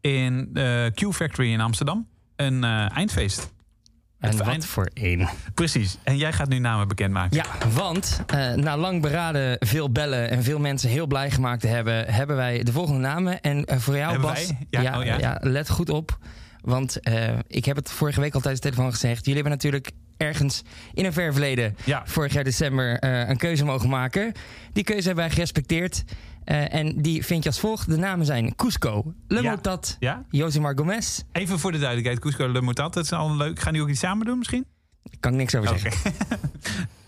in 0.00 0.50
Q 0.94 1.12
Factory 1.12 1.52
in 1.52 1.60
Amsterdam 1.60 2.08
een 2.36 2.64
eindfeest. 2.64 3.52
En 4.18 4.36
wat 4.36 4.46
eind- 4.46 4.66
voor 4.66 4.90
één. 4.94 5.28
Precies. 5.54 5.98
En 6.02 6.16
jij 6.16 6.32
gaat 6.32 6.48
nu 6.48 6.58
namen 6.58 6.88
bekendmaken. 6.88 7.36
Ja, 7.36 7.68
want 7.68 8.20
na 8.56 8.76
lang 8.76 9.02
beraden, 9.02 9.56
veel 9.60 9.90
bellen 9.90 10.30
en 10.30 10.42
veel 10.42 10.58
mensen 10.58 10.90
heel 10.90 11.06
blij 11.06 11.30
gemaakt 11.30 11.60
te 11.60 11.66
hebben, 11.66 12.12
hebben 12.14 12.36
wij 12.36 12.62
de 12.62 12.72
volgende 12.72 13.00
namen. 13.00 13.40
En 13.40 13.80
voor 13.80 13.96
jou, 13.96 14.12
Hebben 14.12 14.30
Bas, 14.30 14.46
wij? 14.70 14.82
Ja, 14.82 14.98
oh 14.98 15.04
ja. 15.04 15.38
let 15.40 15.70
goed 15.70 15.90
op. 15.90 16.18
Want 16.60 16.98
ik 17.46 17.64
heb 17.64 17.76
het 17.76 17.90
vorige 17.90 18.20
week 18.20 18.34
al 18.34 18.40
tijdens 18.40 18.62
de 18.62 18.70
telefoon 18.70 18.92
gezegd. 18.92 19.24
Jullie 19.26 19.42
hebben 19.42 19.52
natuurlijk 19.52 19.90
ergens 20.16 20.62
in 20.94 21.04
een 21.04 21.12
ver 21.12 21.32
verleden, 21.32 21.76
Ja. 21.84 22.02
vorig 22.06 22.32
jaar 22.32 22.44
december, 22.44 22.98
eh, 22.98 23.28
een 23.28 23.36
keuze 23.36 23.64
mogen 23.64 23.88
maken. 23.88 24.32
Die 24.72 24.84
keuze 24.84 25.06
hebben 25.06 25.24
wij 25.24 25.32
gerespecteerd. 25.34 26.04
Eh, 26.44 26.74
en 26.74 27.02
die 27.02 27.24
vind 27.24 27.42
je 27.42 27.48
als 27.48 27.60
volgt. 27.60 27.88
De 27.88 27.96
namen 27.96 28.26
zijn 28.26 28.54
Cusco, 28.56 29.14
Le 29.28 29.42
Ja. 29.42 29.50
Motat, 29.50 29.96
Ja? 30.00 30.24
Josimar 30.30 30.76
Gomez. 30.76 31.22
Even 31.32 31.58
voor 31.58 31.72
de 31.72 31.78
duidelijkheid, 31.78 32.18
Cusco 32.20 32.52
Le 32.52 32.60
Motat, 32.60 32.94
dat 32.94 33.04
is 33.04 33.12
al 33.12 33.36
leuk. 33.36 33.60
Gaan 33.60 33.72
die 33.72 33.82
ook 33.82 33.88
iets 33.88 34.00
samen 34.00 34.26
doen 34.26 34.38
misschien? 34.38 34.66
Daar 35.02 35.16
kan 35.20 35.32
ik 35.32 35.38
niks 35.38 35.54
over 35.54 35.78
zeggen. 35.78 36.12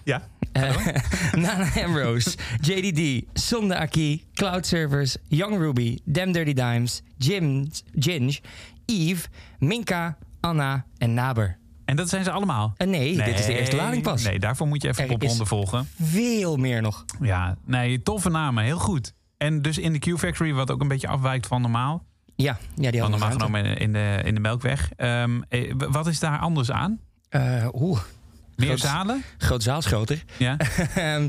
Ja. 0.05 0.23
Eh, 0.53 0.77
Nana 1.43 1.69
Ambrose, 1.85 2.31
JDD, 2.61 3.25
Sonde 3.33 3.77
Aki, 3.77 4.25
Cloud 4.35 4.67
Servers, 4.67 5.17
Young 5.29 5.59
Ruby, 5.59 5.99
Dem 6.05 6.33
Dirty 6.33 6.53
Dimes, 6.53 7.03
Jim, 7.17 7.69
Ginge, 7.99 8.39
Eve, 8.85 9.29
Minka, 9.59 10.17
Anna 10.41 10.85
en 10.99 11.15
Naber. 11.15 11.57
En 11.87 11.97
dat 11.97 12.09
zijn 12.09 12.25
ze 12.25 12.31
allemaal? 12.31 12.73
En 12.77 12.91
nee, 12.91 13.17
dit 13.17 13.39
is 13.39 13.47
de 13.47 13.59
eerste 13.59 13.77
lading 13.77 14.03
pas. 14.03 14.23
Nee, 14.23 14.39
daarvoor 14.39 14.67
moet 14.67 14.83
je 14.83 14.89
even 14.89 15.05
Er 15.05 15.11
op 15.11 15.23
is- 15.23 15.29
ronde 15.29 15.47
volgen. 15.47 15.89
Veel 16.03 16.57
meer 16.57 16.83
nog. 16.83 17.05
Ja, 17.21 17.57
nee, 17.65 18.03
toffe 18.03 18.29
namen. 18.31 18.65
Heel 18.65 18.79
goed. 18.79 19.13
En 19.37 19.63
dus 19.63 19.79
in 19.79 19.93
de 19.93 19.99
Q-Factory, 19.99 20.53
wat 20.53 20.71
ook 20.71 20.81
een 20.81 20.89
beetje 20.89 21.09
afwijkt 21.09 21.47
van 21.47 21.61
normaal. 21.61 22.05
Ja, 22.37 22.59
ja 22.75 22.91
die 22.91 23.01
Van 23.01 23.11
hadden 23.11 23.11
normaal 23.11 23.31
genomen 23.49 23.77
in 23.79 23.93
de, 23.93 24.21
in 24.25 24.35
de 24.35 24.41
Melkweg. 24.41 24.91
Ehm, 24.97 25.41
eh, 25.49 25.73
w- 25.79 25.87
wat 25.93 26.07
is 26.07 26.19
daar 26.21 26.39
anders 26.39 26.71
aan? 26.71 26.99
Uh, 27.31 27.67
Oeh, 27.73 28.01
Meer 28.57 28.67
Groot- 28.67 28.81
zalen? 28.81 29.23
groot 29.39 29.63
zaal 29.63 29.79
is 29.79 29.87
groter. 29.87 30.25
Ja. 30.37 30.57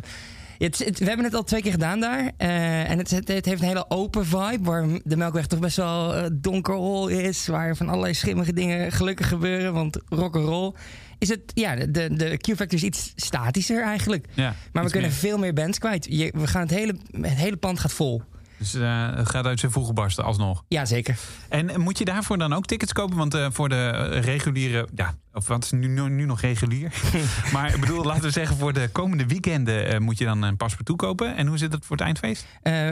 Het, 0.57 0.77
het- 0.85 0.99
we 0.99 1.05
hebben 1.05 1.25
het 1.25 1.33
al 1.33 1.43
twee 1.43 1.61
keer 1.61 1.71
gedaan 1.71 1.99
daar. 1.99 2.31
Eh, 2.37 2.89
en 2.89 2.97
het, 2.97 3.09
het, 3.09 3.27
heeft 3.27 3.47
een 3.61 3.67
hele 3.67 3.85
open 3.89 4.25
vibe. 4.25 4.59
Waar 4.61 4.87
de 5.03 5.17
Melkweg 5.17 5.47
toch 5.47 5.59
best 5.59 5.77
wel 5.77 6.15
eh, 6.15 6.25
donkerrol 6.33 7.07
is. 7.07 7.47
Waar 7.47 7.75
van 7.75 7.89
allerlei 7.89 8.13
schimmige 8.13 8.53
dingen 8.53 8.91
gelukkig 8.91 9.27
gebeuren. 9.27 9.73
Want 9.73 9.99
rock'n'roll. 10.09 10.73
Is 11.19 11.29
het, 11.29 11.41
ja, 11.53 11.75
de, 11.75 11.89
de, 12.15 12.37
Q-Factor 12.37 12.73
is 12.73 12.83
iets 12.83 13.11
statischer 13.15 13.83
eigenlijk. 13.83 14.25
ja 14.33 14.55
Maar 14.71 14.83
we 14.83 14.89
kunnen 14.91 15.09
meer. 15.09 15.19
veel 15.19 15.37
meer 15.37 15.53
bands 15.53 15.79
kwijt. 15.79 16.05
Je, 16.09 16.33
we 16.35 16.47
gaan 16.47 16.61
het, 16.61 16.69
hele, 16.71 16.95
het 17.21 17.29
hele 17.33 17.57
pand 17.57 17.79
gaat 17.79 17.93
vol. 17.93 18.21
Dus 18.57 18.73
eh, 18.73 19.15
het 19.15 19.29
gaat 19.29 19.45
uit 19.45 19.59
zijn 19.59 19.71
voegen 19.71 19.93
barsten 19.93 20.23
alsnog. 20.23 20.63
Ja, 20.67 20.85
zeker. 20.85 21.17
En 21.49 21.69
eh, 21.69 21.75
moet 21.75 21.97
je 21.97 22.05
daarvoor 22.05 22.37
dan 22.37 22.53
ook 22.53 22.65
tickets 22.65 22.93
kopen? 22.93 23.17
Want 23.17 23.33
eh, 23.33 23.47
voor 23.51 23.69
de 23.69 23.89
reguliere... 24.07 24.87
Ja, 24.95 25.15
of 25.33 25.47
wat 25.47 25.63
is 25.63 25.71
nu, 25.71 25.87
nu, 25.87 26.25
nog 26.25 26.41
regulier? 26.41 26.93
maar 27.53 27.73
ik 27.73 27.79
bedoel, 27.79 28.03
laten 28.03 28.23
we 28.23 28.29
zeggen... 28.29 28.57
voor 28.57 28.73
de 28.73 28.89
komende 28.91 29.25
weekenden 29.25 30.03
moet 30.03 30.17
je 30.17 30.25
dan 30.25 30.41
een 30.41 30.57
paspoort 30.57 30.97
kopen. 30.97 31.35
En 31.35 31.47
hoe 31.47 31.57
zit 31.57 31.71
het 31.71 31.85
voor 31.85 31.95
het 31.95 32.05
eindfeest? 32.05 32.45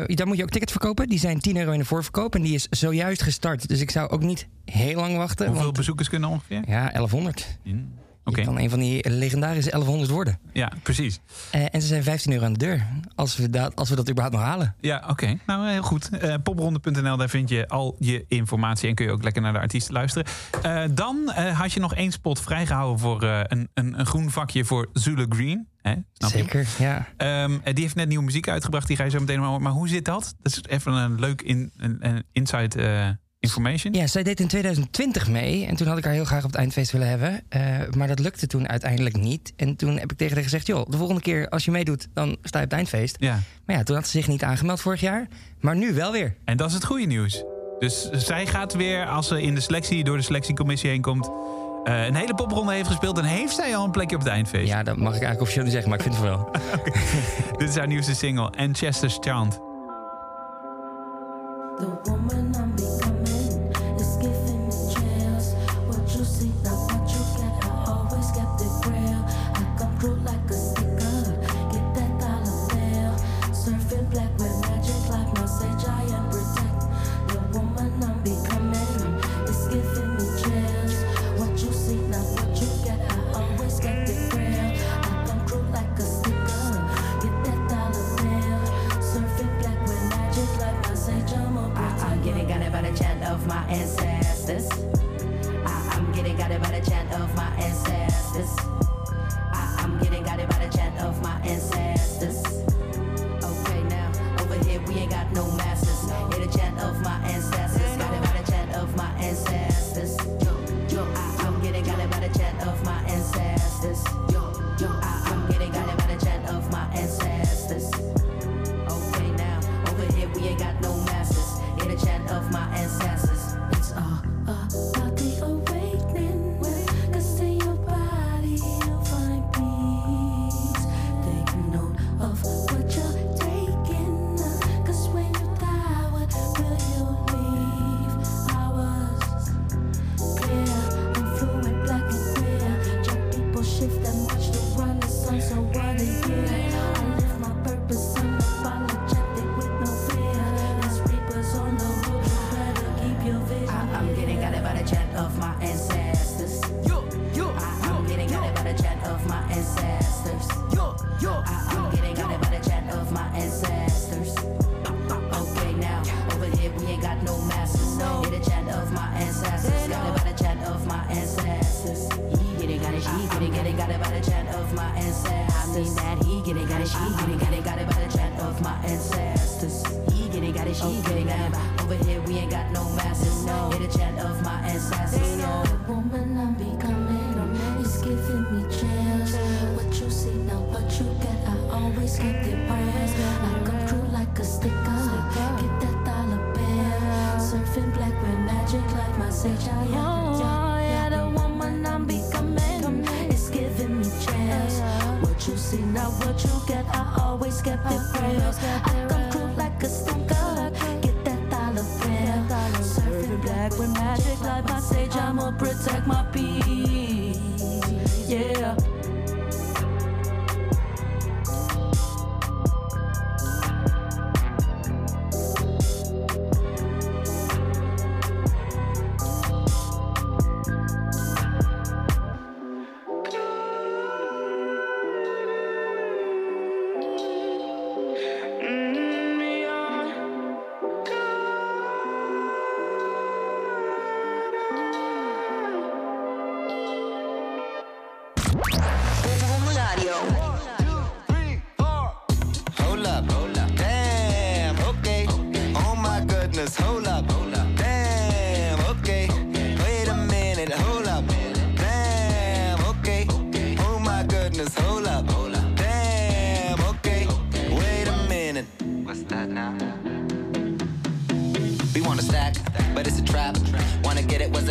Daar 0.07 0.27
moet 0.27 0.38
je 0.38 0.43
ook 0.43 0.50
tickets 0.50 0.72
verkopen. 0.72 1.10
Die 1.10 1.19
zijn 1.19 1.39
10 1.39 1.57
euro 1.57 1.72
in 1.72 1.79
de 1.79 1.86
voorverkoop. 1.86 2.36
En 2.36 2.41
die 2.41 2.53
is 2.53 2.67
zojuist 2.69 3.22
gestart. 3.22 3.67
Dus 3.67 3.81
ik 3.81 3.91
zou 3.91 4.10
ook 4.10 4.22
niet 4.22 4.48
heel 4.65 5.00
lang 5.00 5.17
wachten. 5.17 5.45
Hoeveel 5.45 5.63
want, 5.63 5.77
bezoekers 5.77 6.10
kunnen 6.10 6.29
ongeveer? 6.29 6.62
ja, 6.67 6.89
1100. 6.91 7.57
Hmm, 7.63 7.93
Je 8.25 8.41
kan 8.44 8.60
een 8.60 8.70
van 8.70 8.79
die 8.79 9.10
legendarische 9.10 9.70
1100 9.70 10.10
worden. 10.12 10.39
ja, 10.53 10.72
precies. 10.84 11.20
Eh, 11.51 11.62
en 11.72 11.82
ze 11.82 11.88
zijn 11.88 12.03
15 12.03 12.32
euro 12.32 12.46
aan 12.46 12.53
de 12.53 12.60
deur. 12.60 12.86
Als 13.15 13.38
we 13.38 13.50
dat, 13.50 13.75
als 13.75 13.89
we 13.89 13.96
dat 13.96 14.10
überhaupt 14.10 14.36
nog 14.38 14.46
halen. 14.46 14.75
Ja, 14.82 15.03
oké. 15.10 15.38
Nou, 15.46 15.70
heel 15.70 15.82
goed. 15.82 16.10
Eh 16.10 16.34
popronde.nl, 16.44 17.17
daar 17.17 17.29
vind 17.29 17.50
je 17.50 17.67
al 17.67 17.96
je 18.00 18.25
informatie. 18.27 18.89
En 18.89 18.96
kun 18.96 19.05
je 19.05 19.12
ook 19.12 19.24
lekker 19.24 19.41
naar 19.41 19.53
de 19.53 19.60
artiesten 19.60 19.94
luisteren. 19.94 20.27
Eh, 20.62 20.84
dan 20.91 21.32
eh, 21.36 21.60
had 21.60 21.72
je 21.74 21.79
nog 21.79 21.94
één 21.94 22.12
spot 22.12 22.39
vrijgehouden 22.41 23.00
voor 23.00 23.24
eh, 23.24 23.39
een, 23.44 23.70
een, 23.74 24.00
een 24.00 24.05
groen 24.05 24.32
vakje 24.32 24.65
voor 24.65 24.89
Zulu 24.94 25.25
Green. 25.29 25.67
Hè? 25.82 25.94
Snap 26.13 26.32
je? 26.32 26.38
Zeker, 26.38 26.67
ja. 26.80 27.08
Eh, 27.17 27.50
die 27.73 27.84
heeft 27.84 27.95
net 27.95 28.08
nieuwe 28.08 28.23
muziek 28.23 28.47
uitgebracht. 28.47 28.88
Die 28.88 28.97
ga 28.97 29.04
je 29.04 29.10
zo 29.10 29.19
meteen 29.19 29.39
horen. 29.39 29.62
Maar 29.62 29.71
hoe 29.71 29.88
zit 29.88 30.06
dat? 30.06 30.36
Dat 30.41 30.52
is 30.52 30.62
even 30.67 30.93
een 30.93 31.19
leuk 31.19 31.41
in, 31.41 31.71
een, 31.78 31.97
een 32.00 32.23
inside 32.32 32.82
eh, 32.82 33.10
information. 33.45 33.93
Ja, 33.93 34.08
zij 34.08 34.23
deed 34.23 34.39
in 34.39 34.47
2020 34.47 35.27
mee. 35.27 35.65
En 35.65 35.75
toen 35.75 35.88
had 35.88 35.97
ik 35.97 36.03
haar 36.03 36.13
heel 36.13 36.25
graag 36.25 36.43
op 36.43 36.49
het 36.51 36.60
eindfeest 36.60 36.91
willen 36.91 37.08
hebben. 37.08 37.41
Eh, 37.49 37.62
maar 37.97 38.08
dat 38.08 38.19
lukte 38.19 38.47
toen 38.47 38.69
uiteindelijk 38.69 39.17
niet. 39.17 39.53
En 39.55 39.75
toen 39.75 39.97
heb 39.99 40.12
ik 40.12 40.17
tegen 40.17 40.34
haar 40.34 40.43
gezegd... 40.43 40.67
joh, 40.67 40.89
de 40.89 40.97
volgende 40.97 41.21
keer 41.21 41.49
als 41.49 41.65
je 41.65 41.71
meedoet, 41.71 42.08
dan 42.13 42.38
sta 42.43 42.58
je 42.60 42.65
op 42.65 42.71
het 42.71 42.79
eindfeest. 42.79 43.15
Ja. 43.19 43.39
Maar 43.65 43.75
ja, 43.75 43.84
toen 43.84 43.95
had 43.95 44.05
ze 44.05 44.12
zich 44.12 44.27
niet 44.27 44.43
aangemeld 44.43 44.81
vorig 44.81 45.01
jaar. 45.01 45.27
Maar 45.60 45.75
nu 45.75 45.93
wel 45.93 46.12
weer. 46.12 46.36
En 46.45 46.58
dat 46.58 46.67
is 46.67 46.73
het 46.73 46.86
goede 46.86 47.05
nieuws. 47.05 47.43
Dus 47.79 48.10
zij 48.12 48.45
gaat 48.45 48.73
weer, 48.73 49.05
als 49.05 49.27
ze 49.27 49.41
in 49.41 49.55
de 49.55 49.62
selectie, 49.62 50.03
door 50.03 50.17
de 50.17 50.23
selectiecommissie 50.23 50.89
heen 50.89 51.01
komt... 51.01 51.29
eh, 51.84 52.05
een 52.05 52.15
hele 52.15 52.36
popronde 52.36 52.73
heeft 52.73 52.88
gespeeld... 52.88 53.15
dan 53.15 53.25
heeft 53.25 53.55
zij 53.55 53.75
al 53.75 53.86
een 53.86 53.91
plekje 53.91 54.15
op 54.15 54.21
het 54.21 54.31
eindfeest. 54.31 54.67
Ja, 54.67 54.84
dat 54.84 54.97
mag 54.97 55.08
ik 55.08 55.12
eigenlijk 55.21 55.41
officieel 55.41 55.63
niet 55.63 55.73
zeggen, 55.73 55.89
maar 55.89 55.99
ik 55.99 56.05
vind 56.05 56.15
het 56.15 56.25
wel. 56.25 56.51
Dit 57.60 57.69
is 57.69 57.75
haar 57.75 57.88
nieuwste 57.88 58.15
single, 58.15 58.49
Anchester's 58.58 59.17
Chant. 59.19 59.60
The 61.77 61.99
woman 62.03 62.55
I'm 62.55 62.75
becoming 62.75 63.35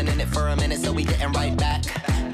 wasn't 0.05 0.21
in 0.21 0.27
it 0.27 0.33
for 0.33 0.49
a 0.49 0.57
minute, 0.57 0.81
so 0.81 0.93
we 0.93 1.05
getting 1.05 1.33
right 1.33 1.57
back. 1.57 1.85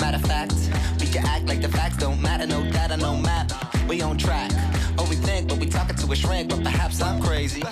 Matter 0.01 0.17
of 0.17 0.23
fact, 0.23 0.55
we 1.01 1.07
can 1.07 1.25
act 1.27 1.47
like 1.47 1.61
the 1.61 1.69
facts 1.69 1.97
don't 1.97 2.21
matter, 2.21 2.47
no 2.47 2.63
data, 2.71 2.97
no 2.97 3.17
map. 3.17 3.51
We 3.89 4.03
on 4.03 4.19
track. 4.19 4.51
Oh, 4.99 5.07
we 5.09 5.17
think, 5.17 5.49
but 5.49 5.59
we 5.59 5.67
talking 5.67 5.97
to 5.97 6.13
a 6.13 6.17
shrink, 6.17 6.51
but 6.51 6.63
perhaps 6.63 7.01
I'm 7.03 7.21
crazy. 7.23 7.63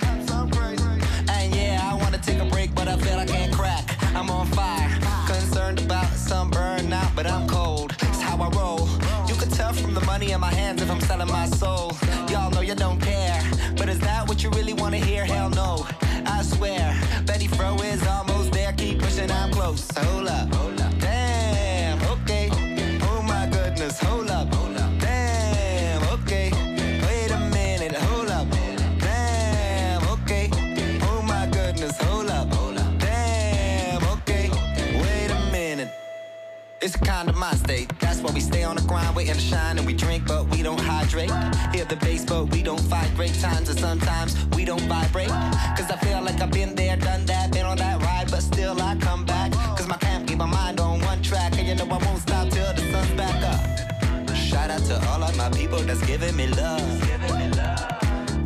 Kind 37.04 37.28
of 37.28 37.36
mind 37.36 37.58
state. 37.58 37.92
That's 38.00 38.20
why 38.20 38.32
we 38.32 38.40
stay 38.40 38.62
on 38.64 38.76
the 38.76 38.82
grind, 38.82 39.14
waiting 39.16 39.34
to 39.34 39.40
shine, 39.40 39.78
and 39.78 39.86
we 39.86 39.92
drink, 39.92 40.26
but 40.26 40.48
we 40.48 40.62
don't 40.62 40.80
hydrate. 40.80 41.30
Hear 41.74 41.84
the 41.84 41.96
bass, 41.96 42.24
but 42.24 42.46
we 42.46 42.62
don't 42.62 42.80
fight. 42.80 43.10
Great 43.16 43.34
times, 43.40 43.68
and 43.68 43.78
sometimes 43.78 44.36
we 44.56 44.64
don't 44.64 44.82
vibrate. 44.82 45.28
Cause 45.76 45.90
I 45.90 45.96
feel 46.02 46.20
like 46.22 46.40
I've 46.40 46.50
been 46.50 46.74
there, 46.74 46.96
done 46.96 47.24
that, 47.26 47.52
been 47.52 47.66
on 47.66 47.78
that 47.78 48.00
ride, 48.02 48.30
but 48.30 48.42
still 48.42 48.80
I 48.80 48.96
come 48.96 49.24
back. 49.24 49.52
Cause 49.76 49.88
my 49.88 49.96
can't 49.96 50.26
keep 50.26 50.38
my 50.38 50.46
mind 50.46 50.80
on 50.80 51.00
one 51.00 51.22
track, 51.22 51.56
and 51.58 51.66
you 51.66 51.74
know 51.74 51.84
I 51.84 51.98
won't 52.04 52.20
stop 52.20 52.48
till 52.50 52.72
the 52.74 52.82
sun's 52.92 53.10
back 53.12 53.42
up. 53.52 54.34
Shout 54.34 54.70
out 54.70 54.84
to 54.86 54.96
all 55.08 55.22
of 55.22 55.36
my 55.36 55.50
people 55.50 55.78
that's 55.80 56.04
giving 56.06 56.36
me 56.36 56.46
love. 56.48 57.00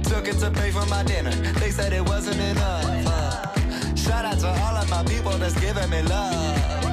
Took 0.04 0.28
it 0.28 0.38
to 0.40 0.50
pay 0.50 0.70
for 0.70 0.86
my 0.86 1.02
dinner, 1.04 1.34
they 1.60 1.70
said 1.70 1.92
it 1.92 2.04
wasn't 2.06 2.40
enough. 2.40 3.98
Shout 3.98 4.24
out 4.24 4.38
to 4.40 4.48
all 4.48 4.76
of 4.76 4.90
my 4.90 5.04
people 5.04 5.32
that's 5.38 5.58
giving 5.58 5.88
me 5.90 6.02
love. 6.02 6.91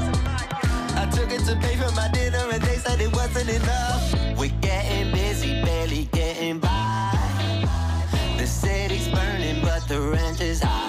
Took 1.11 1.31
it 1.31 1.43
to 1.45 1.55
pay 1.57 1.75
for 1.75 1.91
my 1.95 2.09
dinner 2.13 2.45
and 2.51 2.61
they 2.61 2.77
said 2.77 3.01
it 3.01 3.13
wasn't 3.13 3.49
enough. 3.49 4.13
We're 4.37 4.51
getting 4.61 5.11
busy, 5.11 5.61
barely 5.63 6.05
getting 6.11 6.59
by. 6.59 7.11
The 8.37 8.47
city's 8.47 9.07
burning, 9.09 9.61
but 9.61 9.87
the 9.87 9.99
rent 10.01 10.41
is 10.41 10.61
high. 10.61 10.88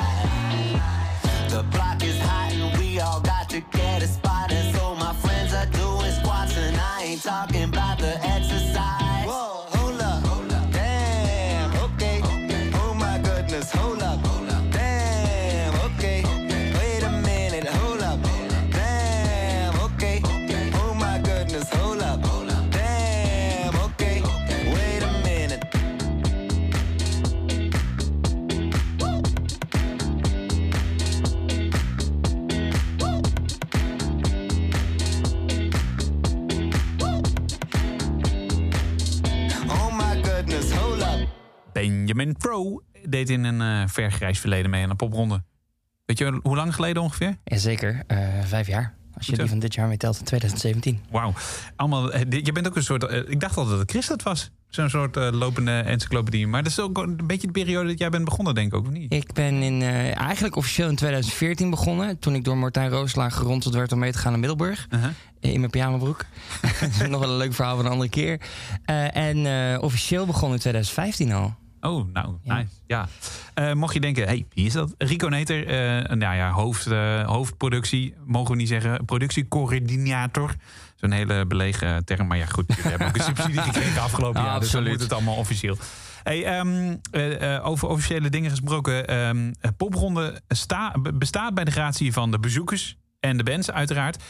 Benjamin 42.14 42.36
Pro 42.36 42.82
deed 43.08 43.30
in 43.30 43.44
een 43.44 43.60
eh 43.60 43.88
vergrijs 43.88 44.38
verleden 44.38 44.70
mee 44.70 44.82
aan 44.82 44.90
een 44.90 44.96
popronde. 44.96 45.42
Weet 46.06 46.18
je 46.18 46.40
hoe 46.42 46.56
lang 46.56 46.74
geleden 46.74 47.02
ongeveer? 47.02 47.36
Jazeker, 47.44 48.02
eh 48.06 48.18
vijf 48.44 48.66
jaar. 48.66 48.94
Als 49.14 49.26
je 49.26 49.36
die 49.36 49.46
van 49.46 49.58
dit 49.58 49.74
jaar 49.74 49.88
meetelt, 49.88 50.18
in 50.18 50.24
2017. 50.24 51.00
Wauw. 51.10 51.32
Allemaal, 51.76 52.12
eh, 52.12 52.20
je 52.44 52.52
bent 52.52 52.66
ook 52.66 52.76
een 52.76 52.82
soort. 52.82 53.02
ik 53.28 53.40
dacht 53.40 53.56
altijd 53.56 53.76
dat 53.76 53.90
Chris 53.90 54.06
dat 54.06 54.22
was. 54.22 54.50
Zo'n 54.68 54.88
soort 54.88 55.16
lopende 55.16 55.70
encyclopedie. 55.70 56.46
Maar 56.46 56.62
dat 56.62 56.72
is 56.72 56.80
ook 56.80 56.98
een 56.98 57.26
beetje 57.26 57.46
de 57.46 57.52
periode 57.52 57.88
dat 57.88 57.98
jij 57.98 58.08
bent 58.08 58.24
begonnen, 58.24 58.54
denk 58.54 58.66
ik 58.66 58.78
ook, 58.78 58.86
of 58.86 58.92
niet? 58.92 59.12
Ik 59.12 59.32
ben 59.32 59.54
in, 59.54 59.82
eigenlijk 60.14 60.56
officieel 60.56 60.88
in 60.88 60.96
2014 60.96 61.70
begonnen. 61.70 62.18
Toen 62.18 62.34
ik 62.34 62.44
door 62.44 62.58
Martijn 62.58 62.90
Rooslaag 62.90 63.34
geronseld 63.34 63.74
werd 63.74 63.92
om 63.92 63.98
mee 63.98 64.12
te 64.12 64.18
gaan 64.18 64.30
naar 64.30 64.40
Middelburg. 64.40 64.86
Uh-huh. 64.90 65.10
In 65.40 65.58
mijn 65.58 65.70
pyjamabroek. 65.70 66.24
nog 67.08 67.20
wel 67.20 67.30
een 67.30 67.36
leuk 67.36 67.54
verhaal 67.54 67.76
van 67.76 67.84
een 67.84 67.92
andere 67.92 68.10
keer. 68.10 68.40
En 69.12 69.46
officieel 69.80 70.26
begonnen 70.26 70.52
in 70.52 70.60
2015 70.60 71.32
al. 71.32 71.58
Oh, 71.80 72.12
nou, 72.12 72.34
Ja. 72.42 72.54
nice. 72.54 72.68
Ja. 72.86 73.08
Eh, 73.54 73.72
mocht 73.72 73.94
je 73.94 74.00
denken, 74.00 74.24
hey, 74.26 74.46
wie 74.54 74.66
is 74.66 74.72
dat? 74.72 74.94
Rico 74.98 75.28
Neter, 75.28 75.66
eh, 75.66 76.16
nou 76.16 76.36
ja, 76.36 76.50
hoofd, 76.50 76.86
eh, 76.86 77.26
hoofdproductie, 77.26 78.14
mogen 78.24 78.50
we 78.50 78.56
niet 78.56 78.68
zeggen, 78.68 79.04
productiecoördinator. 79.04 80.54
Zo'n 80.96 81.10
hele 81.10 81.46
belegen 81.46 82.04
term, 82.04 82.26
maar 82.26 82.36
ja, 82.38 82.46
goed, 82.46 82.66
we 82.66 82.88
hebben 82.88 83.06
ook 83.08 83.16
een 83.16 83.22
subsidie 83.22 83.60
gekregen 83.70 84.02
afgelopen 84.02 84.40
Ja, 84.40 84.46
jaar, 84.46 84.60
dus 84.60 84.70
dan 84.70 84.86
moet 84.88 85.00
het 85.00 85.12
allemaal 85.12 85.36
officieel. 85.36 85.76
Hey, 86.22 86.44
ehm, 86.44 86.96
eh, 87.10 87.54
eh, 87.56 87.66
over 87.66 87.88
officiële 87.88 88.28
dingen 88.30 88.50
gesproken, 88.50 89.06
eh, 89.06 89.30
popronde 89.76 90.40
sta- 90.48 90.92
be- 91.02 91.12
bestaat 91.12 91.54
bij 91.54 91.64
de 91.64 91.70
gratie 91.70 92.12
van 92.12 92.30
de 92.30 92.38
bezoekers 92.38 92.96
en 93.20 93.36
de 93.36 93.42
bands 93.42 93.70
uiteraard. 93.70 94.22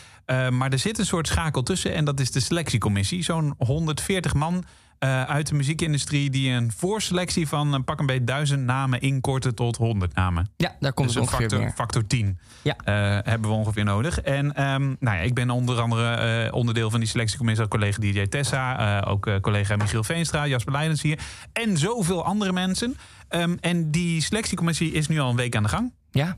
Maar 0.51 0.73
er 0.73 0.79
zit 0.79 0.99
een 0.99 1.07
soort 1.07 1.27
schakel 1.29 1.63
tussen 1.63 1.95
en 1.95 2.05
dat 2.05 2.21
is 2.21 2.31
de 2.31 2.41
selectiecommissie. 2.41 3.23
Zo'n 3.23 3.55
140 3.59 4.35
man 4.35 4.65
eh, 5.01 5.23
uit 5.23 5.47
de 5.47 5.55
muziekindustrie 5.55 6.31
die 6.31 6.51
een 6.51 6.73
voorselectie 6.77 7.49
van 7.49 7.75
eh, 7.75 7.81
pak 7.85 8.01
een 8.01 8.07
beetje 8.07 8.25
duizend 8.25 8.65
namen 8.65 9.01
inkorten 9.01 9.55
tot 9.55 9.77
100 9.77 10.15
namen. 10.15 10.49
Ja, 10.57 10.77
daar 10.81 10.93
komt 10.93 11.07
Dus 11.09 11.17
het 11.17 11.25
ongeveer 11.25 11.41
factor, 11.49 11.59
meer. 11.65 11.73
factor 11.75 12.07
10 12.07 12.39
Ja. 12.63 12.77
eh, 12.85 12.95
hebben 13.31 13.51
we 13.51 13.57
ongeveer 13.57 13.85
nodig. 13.85 14.21
En 14.21 14.55
ehm, 14.55 14.83
nou 14.83 15.17
ja, 15.17 15.23
ik 15.23 15.35
ben 15.35 15.51
onder 15.51 15.81
andere 15.81 16.53
onderdeel 16.53 16.91
van 16.91 17.01
die 17.01 17.09
selectiecommissie. 17.09 17.69
Collega 17.69 17.99
DJ 18.01 18.27
Tessa, 18.27 19.01
ook 19.01 19.41
collega 19.41 19.77
Michiel 19.77 20.05
Veenstra, 20.05 20.47
Jasper 20.47 20.73
Leidens 20.73 21.03
hier. 21.03 21.19
En 21.53 21.77
zoveel 21.79 22.25
andere 22.25 22.53
mensen. 22.53 22.97
Ehm, 23.29 23.57
en 23.61 23.91
die 23.91 24.23
selectiecommissie 24.23 24.93
is 24.93 25.09
nu 25.09 25.19
al 25.19 25.31
een 25.31 25.37
week 25.37 25.57
aan 25.57 25.63
de 25.63 25.69
gang. 25.69 25.93
Ja, 26.11 26.37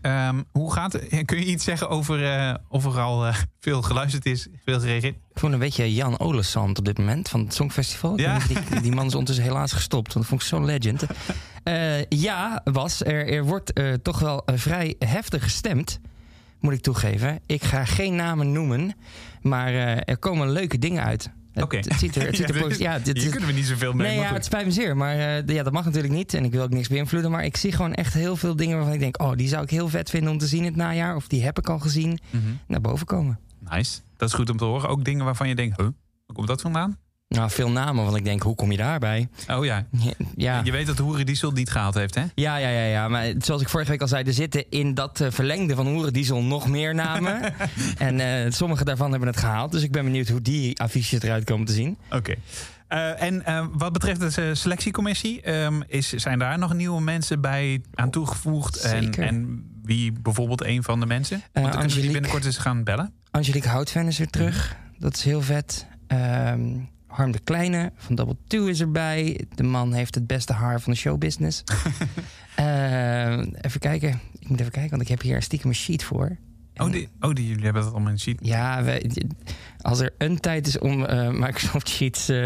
Ehm, 0.00 0.42
hoe 0.52 0.72
gaat 0.72 0.92
het? 0.92 1.22
Kun 1.24 1.38
je 1.38 1.44
iets 1.44 1.64
zeggen 1.64 1.88
over 1.88 2.24
eh, 2.32 2.54
of 2.68 2.84
er 2.84 3.00
al 3.00 3.26
eh, 3.26 3.36
veel 3.60 3.82
geluisterd 3.82 4.26
is, 4.26 4.48
veel 4.64 4.80
gereageerd? 4.80 5.14
ik 5.14 5.38
vond 5.38 5.52
een 5.52 5.58
beetje 5.58 5.94
Jan 5.94 6.18
Olesand 6.18 6.78
op 6.78 6.84
dit 6.84 6.98
moment 6.98 7.28
van 7.28 7.40
het 7.40 7.54
Songfestival. 7.54 8.18
Ja. 8.18 8.38
niet 8.48 8.70
Die, 8.70 8.80
die 8.80 8.92
man 8.92 9.06
is 9.06 9.12
ondertussen 9.12 9.44
helaas 9.44 9.72
gestopt, 9.72 10.12
want 10.12 10.18
dat 10.18 10.26
vond 10.26 10.40
ik 10.40 10.46
zo'n 10.46 10.64
legend. 10.64 11.04
Eh, 11.62 12.04
ja, 12.04 12.60
was 12.64 13.04
er, 13.04 13.28
er 13.28 13.44
wordt 13.44 13.72
toch 14.02 14.18
wel 14.18 14.42
vrij 14.46 14.94
heftig 14.98 15.42
gestemd, 15.42 16.00
moet 16.60 16.72
ik 16.72 16.80
toegeven. 16.80 17.40
Ik 17.46 17.64
ga 17.64 17.84
geen 17.84 18.14
namen 18.14 18.52
noemen, 18.52 18.94
maar 19.42 19.72
er 19.72 20.18
komen 20.18 20.50
leuke 20.50 20.78
dingen 20.78 21.02
uit. 21.02 21.30
Oké. 21.54 21.76
het 21.76 21.92
ziet 21.98 22.16
er, 22.16 22.26
het 22.26 22.36
ziet 22.36 22.48
er 22.48 22.80
Ja, 22.80 22.98
dit 22.98 23.16
Hier 23.16 23.24
is- 23.26 23.30
kunnen 23.30 23.48
we 23.48 23.54
niet 23.54 23.64
zoveel 23.66 23.92
mee. 23.92 24.06
Nee, 24.08 24.16
ja, 24.18 24.26
goed. 24.26 24.36
het 24.36 24.44
spijt 24.44 24.64
me 24.66 24.72
zeer. 24.72 24.96
Maar 24.96 25.14
eh, 25.14 25.46
ja, 25.46 25.62
dat 25.62 25.72
mag 25.72 25.84
natuurlijk 25.84 26.12
niet. 26.14 26.34
En 26.34 26.44
ik 26.44 26.52
wil 26.52 26.62
ook 26.62 26.70
niks 26.70 26.88
beïnvloeden. 26.88 27.30
Maar 27.30 27.44
ik 27.44 27.56
zie 27.56 27.72
gewoon 27.72 27.94
echt 27.94 28.14
heel 28.14 28.36
veel 28.36 28.56
dingen 28.56 28.76
waarvan 28.76 28.94
ik 28.94 29.00
denk... 29.00 29.22
oh, 29.22 29.32
die 29.36 29.48
zou 29.48 29.62
ik 29.62 29.70
heel 29.70 29.88
vet 29.88 30.10
vinden 30.10 30.30
om 30.32 30.38
te 30.38 30.46
zien 30.46 30.58
in 30.60 30.64
het 30.66 30.76
najaar. 30.76 31.16
Of 31.16 31.26
die 31.28 31.42
heb 31.42 31.58
ik 31.58 31.68
al 31.68 31.78
gezien. 31.78 32.18
Mhm. 32.30 32.42
Naar 32.66 32.80
boven 32.80 33.06
komen. 33.06 33.38
Nice. 33.70 34.00
Dat 34.16 34.28
is 34.28 34.34
goed 34.34 34.50
om 34.50 34.56
te 34.56 34.64
horen. 34.64 34.88
Ook 34.88 35.04
dingen 35.04 35.24
waarvan 35.24 35.48
je 35.48 35.54
denkt, 35.54 35.76
huh, 35.76 35.86
waar 36.26 36.36
komt 36.36 36.48
dat 36.48 36.60
vandaan? 36.60 36.98
Nou, 37.32 37.50
veel 37.50 37.70
namen. 37.70 38.04
Want 38.04 38.16
ik 38.16 38.24
denk, 38.24 38.42
hoe 38.42 38.54
kom 38.54 38.70
je 38.70 38.76
daarbij? 38.76 39.28
Oh 39.48 39.64
ja, 39.64 39.86
Ja, 40.36 40.60
je 40.64 40.70
weet 40.70 40.86
dat 40.86 40.98
Hoerendiesel 40.98 41.48
het 41.48 41.58
niet 41.58 41.70
gehaald 41.70 41.94
heeft, 41.94 42.14
hè? 42.14 42.24
ja, 42.34 42.56
ja, 42.56 42.68
ja, 42.68 42.84
ja. 42.84 43.08
Maar 43.08 43.32
zoals 43.38 43.62
ik 43.62 43.68
vorige 43.68 43.90
week 43.90 44.00
al 44.00 44.08
zei... 44.08 44.24
er 44.24 44.32
zitten 44.32 44.64
in 44.70 44.94
dat 44.94 45.20
eh, 45.20 45.30
verlengde 45.30 45.74
van 45.74 45.86
Hoerendiesel 45.86 46.42
nog 46.42 46.68
meer 46.68 46.94
namen. 46.94 47.54
en 47.98 48.20
eh, 48.20 48.50
sommige 48.50 48.84
daarvan 48.84 49.10
hebben 49.10 49.28
het 49.28 49.36
gehaald. 49.36 49.72
Dus 49.72 49.82
ik 49.82 49.92
ben 49.92 50.04
benieuwd 50.04 50.28
hoe 50.28 50.42
die 50.42 50.80
affiches 50.80 51.22
eruit 51.22 51.44
komen 51.44 51.66
te 51.66 51.72
zien. 51.72 51.98
Oké. 52.10 52.34
Eh, 52.88 53.22
en 53.22 53.42
wat 53.72 53.92
betreft 53.92 54.20
de 54.36 54.54
selectiecommissie, 54.54 55.40
ehm, 55.42 55.80
is, 55.86 56.08
zijn 56.12 56.38
daar 56.38 56.58
nog 56.58 56.74
nieuwe 56.74 57.00
mensen 57.00 57.40
bij 57.40 57.82
aan 57.94 58.10
toegevoegd? 58.10 58.80
En, 58.80 59.02
Zeker. 59.02 59.24
en 59.24 59.64
wie 59.82 60.12
bijvoorbeeld 60.12 60.64
een 60.64 60.82
van 60.82 61.00
de 61.00 61.06
mensen? 61.06 61.42
Want 61.52 61.72
dan 61.72 61.86
kunnen 61.86 62.06
we 62.06 62.10
binnenkort 62.12 62.44
eens 62.44 62.58
gaan 62.58 62.84
bellen. 62.84 63.12
Angelique 63.30 63.68
Houtven 63.68 64.06
is 64.06 64.18
weer 64.18 64.30
terug. 64.30 64.76
Dat 64.98 65.16
is 65.16 65.24
heel 65.24 65.42
vet. 65.42 65.86
Ehm, 66.06 66.60
Harm 67.12 67.30
de 67.32 67.38
Kleine 67.38 67.92
van 67.96 68.14
Double 68.14 68.36
Two 68.46 68.66
is 68.66 68.80
erbij. 68.80 69.44
De 69.54 69.62
man 69.62 69.92
heeft 69.92 70.14
het 70.14 70.26
beste 70.26 70.52
haar 70.52 70.80
van 70.80 70.92
de 70.92 70.98
showbusiness. 70.98 71.62
Ehm, 72.56 73.46
even 73.60 73.80
kijken. 73.80 74.20
Ik 74.38 74.48
moet 74.48 74.60
even 74.60 74.72
kijken, 74.72 74.90
want 74.90 75.02
ik 75.02 75.08
heb 75.08 75.20
hier 75.20 75.42
stiekem 75.42 75.68
een 75.68 75.74
sheet 75.76 76.04
voor. 76.04 76.36
Oh, 76.76 76.92
die, 76.92 77.08
oh 77.20 77.32
die, 77.32 77.48
jullie 77.48 77.64
hebben 77.64 77.82
dat 77.82 77.92
allemaal 77.92 78.10
in 78.12 78.18
sheet. 78.18 78.38
Ja, 78.42 78.82
we- 78.82 79.26
als 79.80 80.00
er 80.00 80.14
een 80.18 80.40
tijd 80.40 80.66
is 80.66 80.78
om 80.78 81.04
eh, 81.04 81.28
Microsoft 81.30 81.88
Sheets 81.88 82.28
eh, 82.28 82.36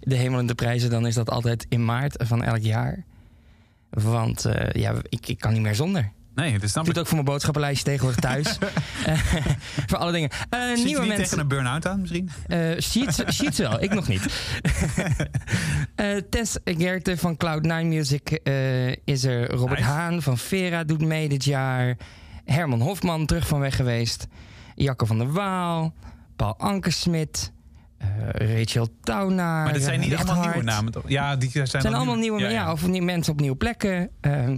de 0.00 0.14
hemel 0.14 0.38
en 0.38 0.46
de 0.46 0.54
prijzen... 0.54 0.90
dan 0.90 1.06
is 1.06 1.14
dat 1.14 1.30
altijd 1.30 1.66
in 1.68 1.84
maart 1.84 2.22
van 2.26 2.42
elk 2.42 2.62
jaar. 2.62 3.04
Want 3.90 4.44
eh, 4.44 4.82
ja, 4.82 4.94
ik, 5.08 5.28
ik 5.28 5.38
kan 5.38 5.52
niet 5.52 5.62
meer 5.62 5.74
zonder. 5.74 6.12
Nee, 6.36 6.52
dat 6.52 6.62
Ik 6.62 6.68
snap 6.68 6.84
doe 6.84 6.92
ik. 6.92 6.98
het 6.98 6.98
ook 6.98 7.06
voor 7.06 7.14
mijn 7.14 7.24
boodschappenlijstje 7.24 7.84
tegenwoordig 7.84 8.20
thuis. 8.20 8.58
Eh, 9.06 9.18
voor 9.86 9.98
alle 9.98 10.12
dingen. 10.12 10.30
Eh, 10.50 10.60
Zit 10.68 10.78
je 10.78 10.84
niet 10.84 10.98
mensen. 10.98 11.16
tegen 11.16 11.38
een 11.38 11.48
burn-out 11.48 11.86
aan 11.86 12.00
misschien? 12.00 12.30
Eh 12.46 12.78
sheets, 12.80 13.22
sheets 13.30 13.58
wel, 13.58 13.82
ik 13.82 13.94
nog 13.94 14.08
niet. 14.08 14.22
Eh, 15.94 16.16
Tess 16.30 16.56
Gerte 16.64 17.16
van 17.16 17.36
Cloud9 17.44 17.84
Music 17.86 18.30
eh, 18.30 18.88
is 18.88 19.24
er. 19.24 19.50
Robert 19.50 19.78
Nice. 19.78 19.90
Haan 19.92 20.22
van 20.22 20.38
Vera 20.38 20.84
doet 20.84 21.00
mee 21.00 21.28
dit 21.28 21.44
jaar. 21.44 21.96
Herman 22.44 22.80
Hofman 22.80 23.26
terug 23.26 23.46
van 23.46 23.60
weg 23.60 23.76
geweest. 23.76 24.26
Jacco 24.74 25.06
van 25.06 25.18
der 25.18 25.32
Waal. 25.32 25.94
Paul 26.36 26.54
Ankersmit. 26.58 27.52
Eh, 27.98 28.58
Rachel 28.58 28.88
Taunaar. 29.00 29.64
Maar 29.64 29.72
dat 29.72 29.82
zijn 29.82 30.00
niet 30.00 30.14
allemaal 30.14 30.40
nieuwe 30.40 30.62
namen, 30.62 30.92
toch? 30.92 31.04
Ja, 31.06 31.36
die 31.36 31.50
zijn, 31.50 31.62
Het 31.62 31.80
zijn 31.80 31.94
allemaal 31.94 32.16
nieuwe, 32.16 32.40
ja, 32.40 32.48
ja. 32.48 32.72
of 32.72 32.86
nieuwe 32.86 33.06
mensen 33.06 33.32
op 33.32 33.40
nieuwe 33.40 33.56
plekken. 33.56 34.10
eh, 34.20 34.48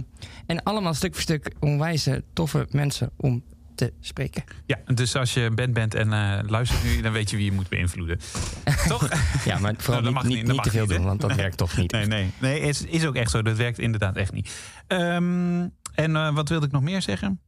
en 0.45 0.63
allemaal 0.63 0.93
stuk 0.93 1.13
voor 1.13 1.21
stuk 1.21 1.51
onwijze 1.59 2.23
toffe 2.33 2.67
mensen 2.69 3.11
om 3.17 3.43
te 3.75 3.93
spreken. 3.99 4.43
Ja, 4.65 4.77
dus 4.93 5.15
als 5.15 5.33
je 5.33 5.51
band 5.55 5.73
bent 5.73 5.95
en 5.95 6.13
eh, 6.13 6.39
luistert 6.47 6.83
nu, 6.83 7.01
dan 7.01 7.11
weet 7.11 7.29
je 7.29 7.35
wie 7.35 7.45
je 7.45 7.51
moet 7.51 7.69
beïnvloeden. 7.69 8.19
Toch? 8.87 9.09
Ja, 9.45 9.59
maar 9.59 9.73
vooral 9.77 10.01
dat 10.03 10.03
niet, 10.03 10.13
mag 10.13 10.23
niet, 10.23 10.37
niet, 10.37 10.45
te 10.47 10.53
mag 10.53 10.67
veel 10.67 10.87
doen, 10.87 11.03
want 11.03 11.21
dat 11.21 11.35
werkt 11.35 11.57
toch 11.57 11.77
niet. 11.77 11.91
Nee, 11.91 12.05
nee. 12.05 12.31
Nee, 12.39 12.59
is, 12.59 12.85
is 12.85 13.05
ook 13.05 13.15
echt 13.15 13.31
zo. 13.31 13.41
Dat 13.41 13.57
werkt 13.57 13.79
inderdaad 13.79 14.15
echt 14.15 14.31
niet. 14.31 14.51
Ehm, 14.87 15.67
en 15.93 16.15
eh, 16.15 16.33
wat 16.33 16.49
wilde 16.49 16.65
ik 16.65 16.71
nog 16.71 16.81
meer 16.81 17.01
zeggen? 17.01 17.39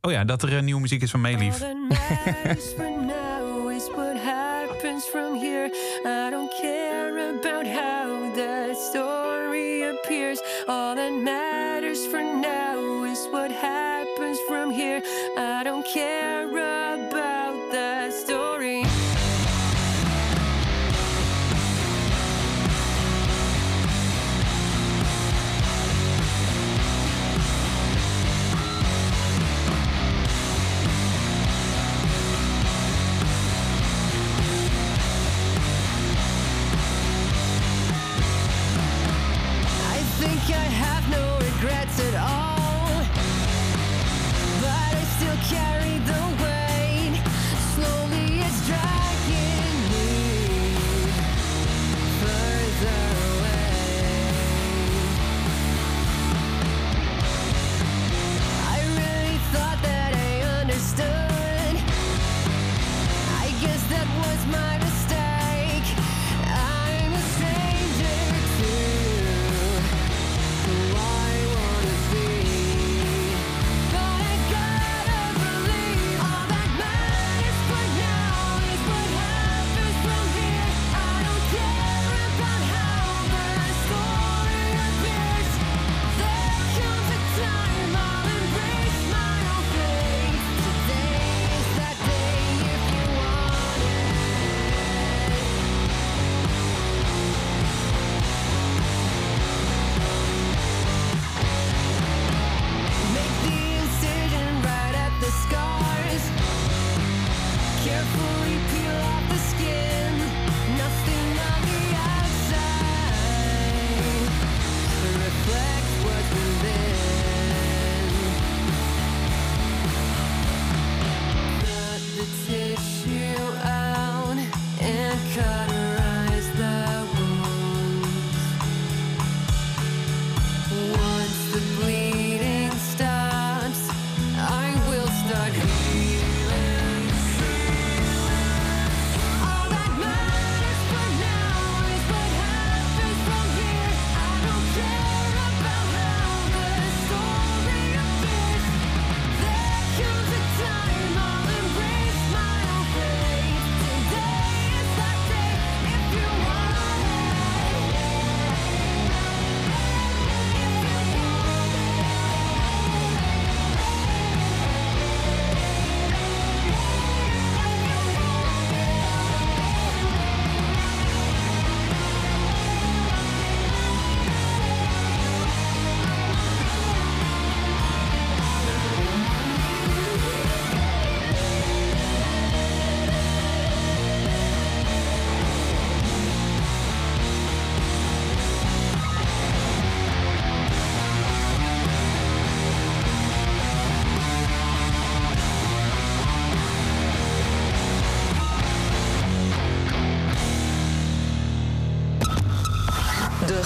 Oh 0.00 0.12
ja, 0.12 0.24
dat 0.24 0.42
er 0.42 0.62
nieuwe 0.62 0.80
muziek 0.80 1.02
is 1.02 1.10
van 1.10 1.20
Meelief. 1.20 1.62
I 6.02 6.30
don't 6.30 6.50
care 6.50 6.69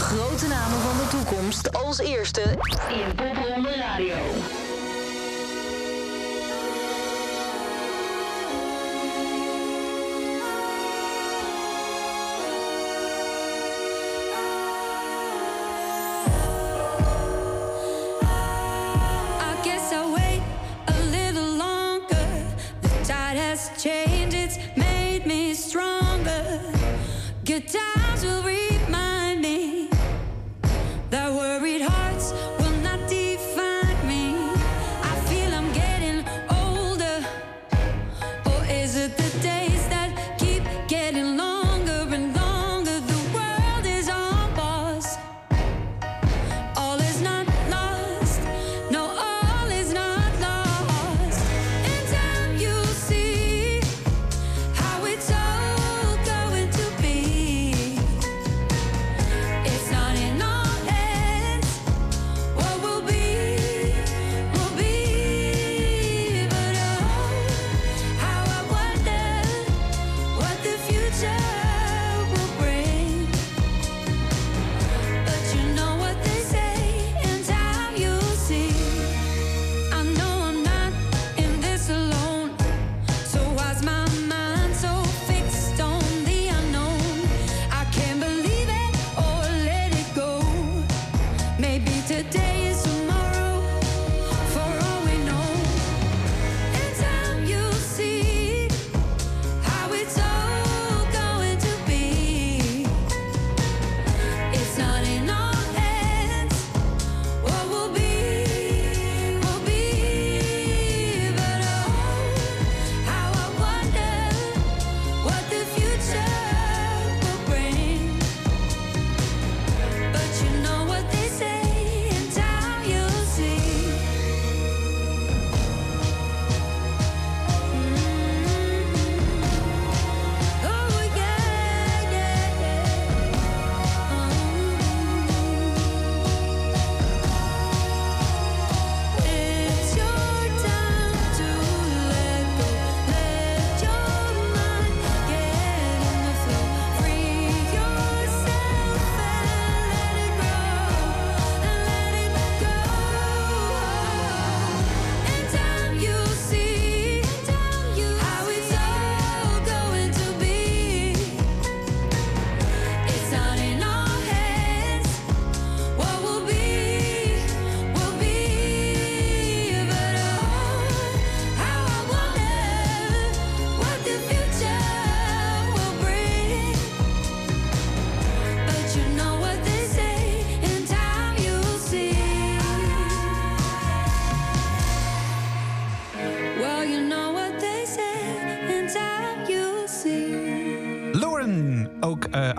grote 0.04 0.46
namen 0.46 0.80
van 0.80 0.96
de 0.96 1.06
toekomst 1.10 1.72
als 1.72 1.98
eerste 1.98 2.40
in 2.88 3.14
Popronde 3.14 3.74
Radio. 3.76 4.14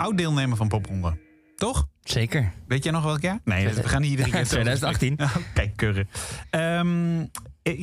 Oud 0.05 0.17
deelnemer 0.17 0.57
van 0.57 0.67
Popronde. 0.67 1.17
Toch? 1.55 1.87
Zeker. 2.03 2.51
Weet 2.67 2.83
jij 2.83 2.91
nog 2.91 3.03
welk 3.03 3.21
jaar? 3.21 3.39
Nee, 3.43 3.69
we 3.69 3.87
gaan 3.87 4.01
niet 4.01 4.09
iedere 4.09 4.29
keer... 4.29 4.45
2018. 4.45 5.19
Oh, 5.19 5.35
Kijk, 5.53 5.75
kurren. 5.75 6.09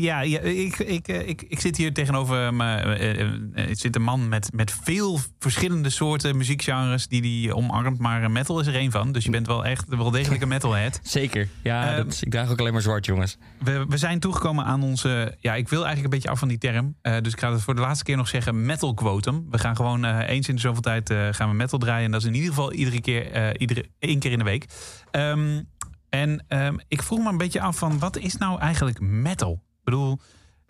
Ja, 0.02 0.20
ja 0.20 0.38
ik, 0.40 0.78
ik, 0.78 1.08
eh, 1.08 1.28
ik, 1.28 1.42
ik 1.48 1.60
zit 1.60 1.76
hier 1.76 1.92
tegenover 1.92 2.54
me. 2.54 2.74
eh, 2.74 3.20
eh, 3.20 3.32
eh, 3.54 3.68
zit 3.72 3.96
een 3.96 4.02
man 4.02 4.28
met, 4.28 4.52
met 4.52 4.76
veel 4.82 5.18
verschillende 5.38 5.90
soorten 5.90 6.36
muziekgenres 6.36 7.08
die 7.08 7.22
die 7.22 7.54
omarmt. 7.54 7.98
Maar 7.98 8.30
metal 8.30 8.60
is 8.60 8.66
er 8.66 8.74
één 8.74 8.90
van. 8.90 9.12
Dus 9.12 9.24
je 9.24 9.30
bent 9.30 9.46
wel 9.46 9.64
echt 9.64 9.84
wel 9.88 10.10
degelijk 10.10 10.42
een 10.42 10.48
metalhead. 10.58 11.00
Zeker. 11.02 11.48
Ja, 11.62 11.86
Ehm, 11.88 11.96
dat 11.96 12.06
is- 12.06 12.22
ik 12.22 12.30
draag 12.30 12.50
ook 12.50 12.58
alleen 12.58 12.72
maar 12.72 12.82
zwart, 12.82 13.06
jongens. 13.06 13.36
We, 13.64 13.84
we 13.88 13.96
zijn 13.96 14.18
toegekomen 14.20 14.64
aan 14.64 14.82
onze. 14.82 15.36
Ja, 15.38 15.54
ik 15.54 15.68
wil 15.68 15.84
eigenlijk 15.84 16.04
een 16.04 16.18
beetje 16.18 16.30
af 16.30 16.38
van 16.38 16.48
die 16.48 16.58
term. 16.58 16.94
Dus 17.22 17.32
ik 17.32 17.38
ga 17.40 17.52
het 17.52 17.62
voor 17.62 17.74
de 17.74 17.80
laatste 17.80 18.04
keer 18.04 18.16
nog 18.16 18.28
zeggen: 18.28 18.66
metal 18.66 18.94
quotum. 18.94 19.46
We 19.50 19.58
gaan 19.58 19.76
gewoon 19.76 20.04
eens 20.04 20.48
in 20.48 20.54
de 20.54 20.60
zoveel 20.60 20.82
tijd 20.82 21.12
gaan 21.30 21.48
we 21.48 21.54
metal 21.54 21.78
draaien. 21.78 22.04
En 22.04 22.10
dat 22.10 22.20
is 22.20 22.26
in 22.26 22.34
ieder 22.34 22.48
geval 22.48 22.72
iedere 22.72 23.00
keer, 23.00 23.58
iedere, 23.60 23.84
één 23.98 24.18
keer 24.18 24.32
in 24.32 24.38
de 24.38 24.44
week. 24.44 24.66
Ehm, 25.10 25.60
en 26.08 26.44
ehm, 26.48 26.76
ik 26.88 27.02
vroeg 27.02 27.18
me 27.22 27.28
een 27.28 27.36
beetje 27.38 27.60
af 27.60 27.78
van 27.78 27.98
wat 27.98 28.16
is 28.16 28.36
nou 28.36 28.60
eigenlijk 28.60 29.00
metal? 29.00 29.62
Ik 29.84 29.88
bedoel, 29.90 30.18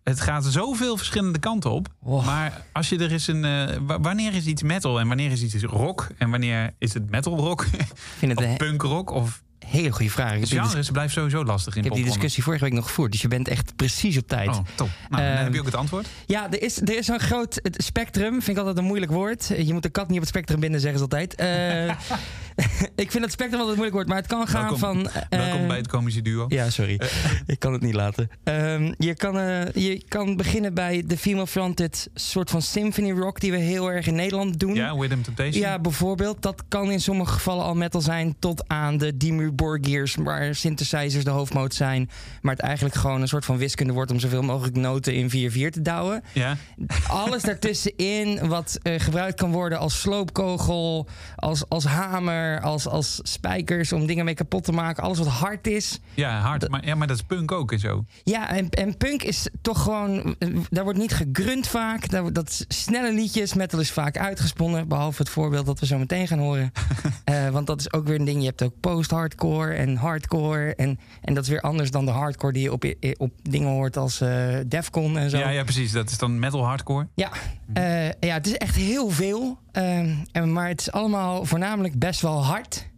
het 0.03 0.21
gaat 0.21 0.45
zoveel 0.45 0.97
verschillende 0.97 1.39
kanten 1.39 1.71
op. 1.71 1.89
Oh. 2.03 2.27
Maar 2.27 2.63
als 2.73 2.89
je 2.89 2.99
er 2.99 3.13
is 3.13 3.27
een. 3.27 3.45
eh, 3.45 3.77
wa- 3.81 4.01
wanneer 4.01 4.35
is 4.35 4.47
iets 4.47 4.63
metal 4.63 5.01
en 5.01 5.09
wanneer 5.09 5.31
is 5.31 5.43
iets 5.43 5.63
rock? 5.63 6.07
En 6.19 6.31
wanneer 6.31 6.75
is 6.79 6.95
het 6.95 7.11
metal 7.11 7.37
rock? 7.37 7.65
Ik 7.73 7.87
vind 8.19 8.33
het 8.33 8.41
of 8.41 8.51
een 8.51 8.57
punk 8.57 8.83
rock? 8.83 9.11
Of 9.11 9.43
hele 9.67 9.93
goede 9.93 10.11
vraag. 10.11 10.39
Dis- 10.39 10.51
genres 10.51 10.91
blijft 10.91 11.13
sowieso 11.15 11.45
lastig 11.45 11.73
in 11.73 11.79
ik 11.79 11.85
heb 11.85 11.95
die 11.95 12.05
discussie 12.05 12.43
vorige 12.43 12.65
week 12.65 12.73
nog 12.73 12.85
gevoerd, 12.87 13.13
dus 13.13 13.21
je 13.23 13.29
bent 13.29 13.49
echt 13.49 13.77
precies 13.77 14.17
op 14.19 14.29
tijd. 14.29 14.49
Oh, 14.49 14.59
top. 14.75 14.89
Nou, 15.09 15.23
dan 15.23 15.33
Ehm, 15.33 15.43
heb 15.45 15.53
je 15.53 15.59
ook 15.61 15.67
het 15.67 15.75
antwoord. 15.75 16.07
Ja, 16.27 16.51
er 16.51 16.63
is, 16.63 16.81
er 16.81 16.97
is 16.97 17.07
zo'n 17.07 17.21
groot 17.21 17.59
het 17.63 17.83
spectrum. 17.85 18.33
Vind 18.33 18.49
ik 18.49 18.57
altijd 18.59 18.77
een 18.79 18.85
moeilijk 18.85 19.13
woord. 19.13 19.47
Je 19.57 19.73
moet 19.73 19.83
de 19.83 19.89
kat 19.89 20.07
niet 20.07 20.15
op 20.17 20.21
het 20.21 20.29
spectrum 20.29 20.61
binden, 20.61 20.81
zeggen 20.81 20.99
ze 20.99 21.05
altijd. 21.05 21.35
Eh, 21.35 21.95
ik 22.95 23.11
vind 23.11 23.25
het 23.25 23.33
spectrum 23.33 23.61
altijd 23.61 23.77
moeilijk 23.79 23.93
woord, 23.95 24.07
maar 24.09 24.17
het 24.17 24.27
kan 24.27 24.47
gaan 24.49 24.61
Welkom- 24.63 24.79
van. 24.79 25.09
eh, 25.11 25.39
Welkom 25.39 25.67
bij 25.69 25.77
het 25.77 25.89
komische 25.89 26.23
duo. 26.23 26.45
Ja, 26.49 26.71
sorry. 26.71 27.01
ik 27.47 27.59
kan 27.59 27.73
het 27.73 27.83
niet 27.83 27.95
laten. 27.95 28.31
Ehm, 28.45 28.93
je, 28.99 29.15
kan, 29.15 29.39
eh, 29.39 29.73
je 29.75 30.03
kan 30.09 30.37
beginnen 30.37 30.75
bij 30.75 31.05
de 31.07 31.17
female-fronted 31.19 32.09
soort 32.15 32.51
van 32.51 32.63
symphony 32.63 33.11
rock 33.11 33.41
die 33.41 33.51
we 33.51 33.57
heel 33.59 33.91
erg 33.93 34.07
in 34.07 34.15
Nederland 34.15 34.59
doen. 34.59 34.75
Ja, 34.75 34.91
Rhythm 34.91 35.21
Temptation. 35.21 35.63
Ja, 35.63 35.79
bijvoorbeeld. 35.79 36.43
Dat 36.43 36.63
kan 36.69 36.91
in 36.91 37.01
sommige 37.01 37.33
gevallen 37.33 37.65
al 37.65 37.75
metal 37.75 38.01
zijn. 38.01 38.37
Tot 38.39 38.69
aan 38.69 38.99
de 38.99 39.17
Dimmu 39.17 39.51
Borgiers, 39.53 40.15
waar 40.15 40.55
synthesizers 40.55 41.25
de 41.25 41.31
hoofdmoot 41.31 41.75
zijn. 41.75 42.11
Maar 42.43 42.55
het 42.55 42.63
eigenlijk 42.65 42.95
gewoon 42.95 43.21
een 43.21 43.29
soort 43.29 43.45
van 43.45 43.57
wiskunde 43.59 43.93
wordt 43.93 44.11
om 44.11 44.19
zoveel 44.21 44.43
mogelijk 44.43 44.77
noten 44.77 45.15
in 45.15 45.31
4-4 45.31 45.71
te 45.71 45.83
douwen. 45.83 46.23
Ja. 46.33 46.57
Alles 47.09 47.43
daartussenin 47.43 48.49
wat 48.49 48.79
eh, 48.83 49.01
gebruikt 49.01 49.37
kan 49.37 49.53
worden 49.53 49.79
als 49.79 50.01
sloopkogel, 50.01 51.09
als, 51.37 51.69
als 51.69 51.85
hamer. 51.85 52.41
Als, 52.63 52.87
als 52.87 53.21
spijkers 53.23 53.93
om 53.93 54.07
dingen 54.07 54.25
mee 54.25 54.35
kapot 54.35 54.65
te 54.65 54.73
maken. 54.73 55.03
Alles 55.03 55.19
wat 55.19 55.27
hard 55.27 55.67
is. 55.67 56.01
Ja, 56.15 56.41
hard. 56.41 56.69
Maar, 56.69 56.87
ja, 56.87 56.95
maar 56.95 57.07
dat 57.07 57.17
is 57.17 57.23
punk 57.23 57.53
ook 57.53 57.73
en 57.73 57.79
zo. 57.79 58.05
Ja, 58.25 58.49
en, 58.51 58.71
en 58.71 58.97
punk 58.97 59.23
is 59.23 59.49
toch 59.61 59.83
gewoon. 59.83 60.37
Daar 60.71 60.85
wordt 60.85 60.99
niet 60.99 61.13
gegrunt 61.13 61.69
vaak. 61.69 62.09
Daar, 62.11 62.33
dat 62.33 62.65
snelle 62.69 63.13
liedjes. 63.15 63.55
Metal 63.55 63.81
is 63.81 63.91
vaak 63.91 64.19
uitgesponnen. 64.19 64.89
Behalve 64.89 65.23
het 65.23 65.31
voorbeeld 65.31 65.67
dat 65.67 65.81
we 65.81 65.87
zo 65.87 65.99
meteen 65.99 66.27
gaan 66.27 66.39
horen. 66.39 66.73
Eh, 67.25 67.49
want 67.49 67.67
dat 67.67 67.81
is 67.81 67.93
ook 67.93 68.07
weer 68.07 68.19
een 68.19 68.25
ding. 68.25 68.41
Je 68.41 68.47
hebt 68.47 68.63
ook 68.63 68.81
post-hardcore 68.81 69.73
en 69.73 69.97
hardcore. 69.97 70.75
En, 70.75 70.99
en 71.23 71.35
dat 71.35 71.43
is 71.43 71.49
weer 71.49 71.61
anders 71.61 71.91
dan 71.91 72.05
de 72.05 72.11
hardcore 72.11 72.53
die 72.53 72.63
je 72.63 72.73
op, 72.73 72.85
op 73.17 73.33
dingen 73.43 73.69
hoort 73.69 73.97
als 73.97 74.21
eh 74.21 74.57
Defcon 74.67 75.19
en 75.19 75.31
zo. 75.31 75.39
Ja, 75.39 75.49
ja, 75.49 75.63
precies. 75.63 75.93
Dat 75.93 76.11
is 76.11 76.19
dan 76.19 76.39
metal 76.39 76.65
hardcore. 76.65 77.09
Ja, 77.15 77.31
eh, 77.73 78.11
ja, 78.11 78.35
het 78.35 78.47
is 78.47 78.57
echt 78.57 78.77
heel 78.77 79.11
veel. 79.11 79.59
Ehm, 79.73 80.15
en, 80.33 80.53
maar 80.53 80.69
het 80.69 80.81
is 80.81 80.93
allemaal 80.93 81.45
voornamelijk 81.45 81.99
best 81.99 82.21
wel 82.21 82.45
hard. 82.45 82.91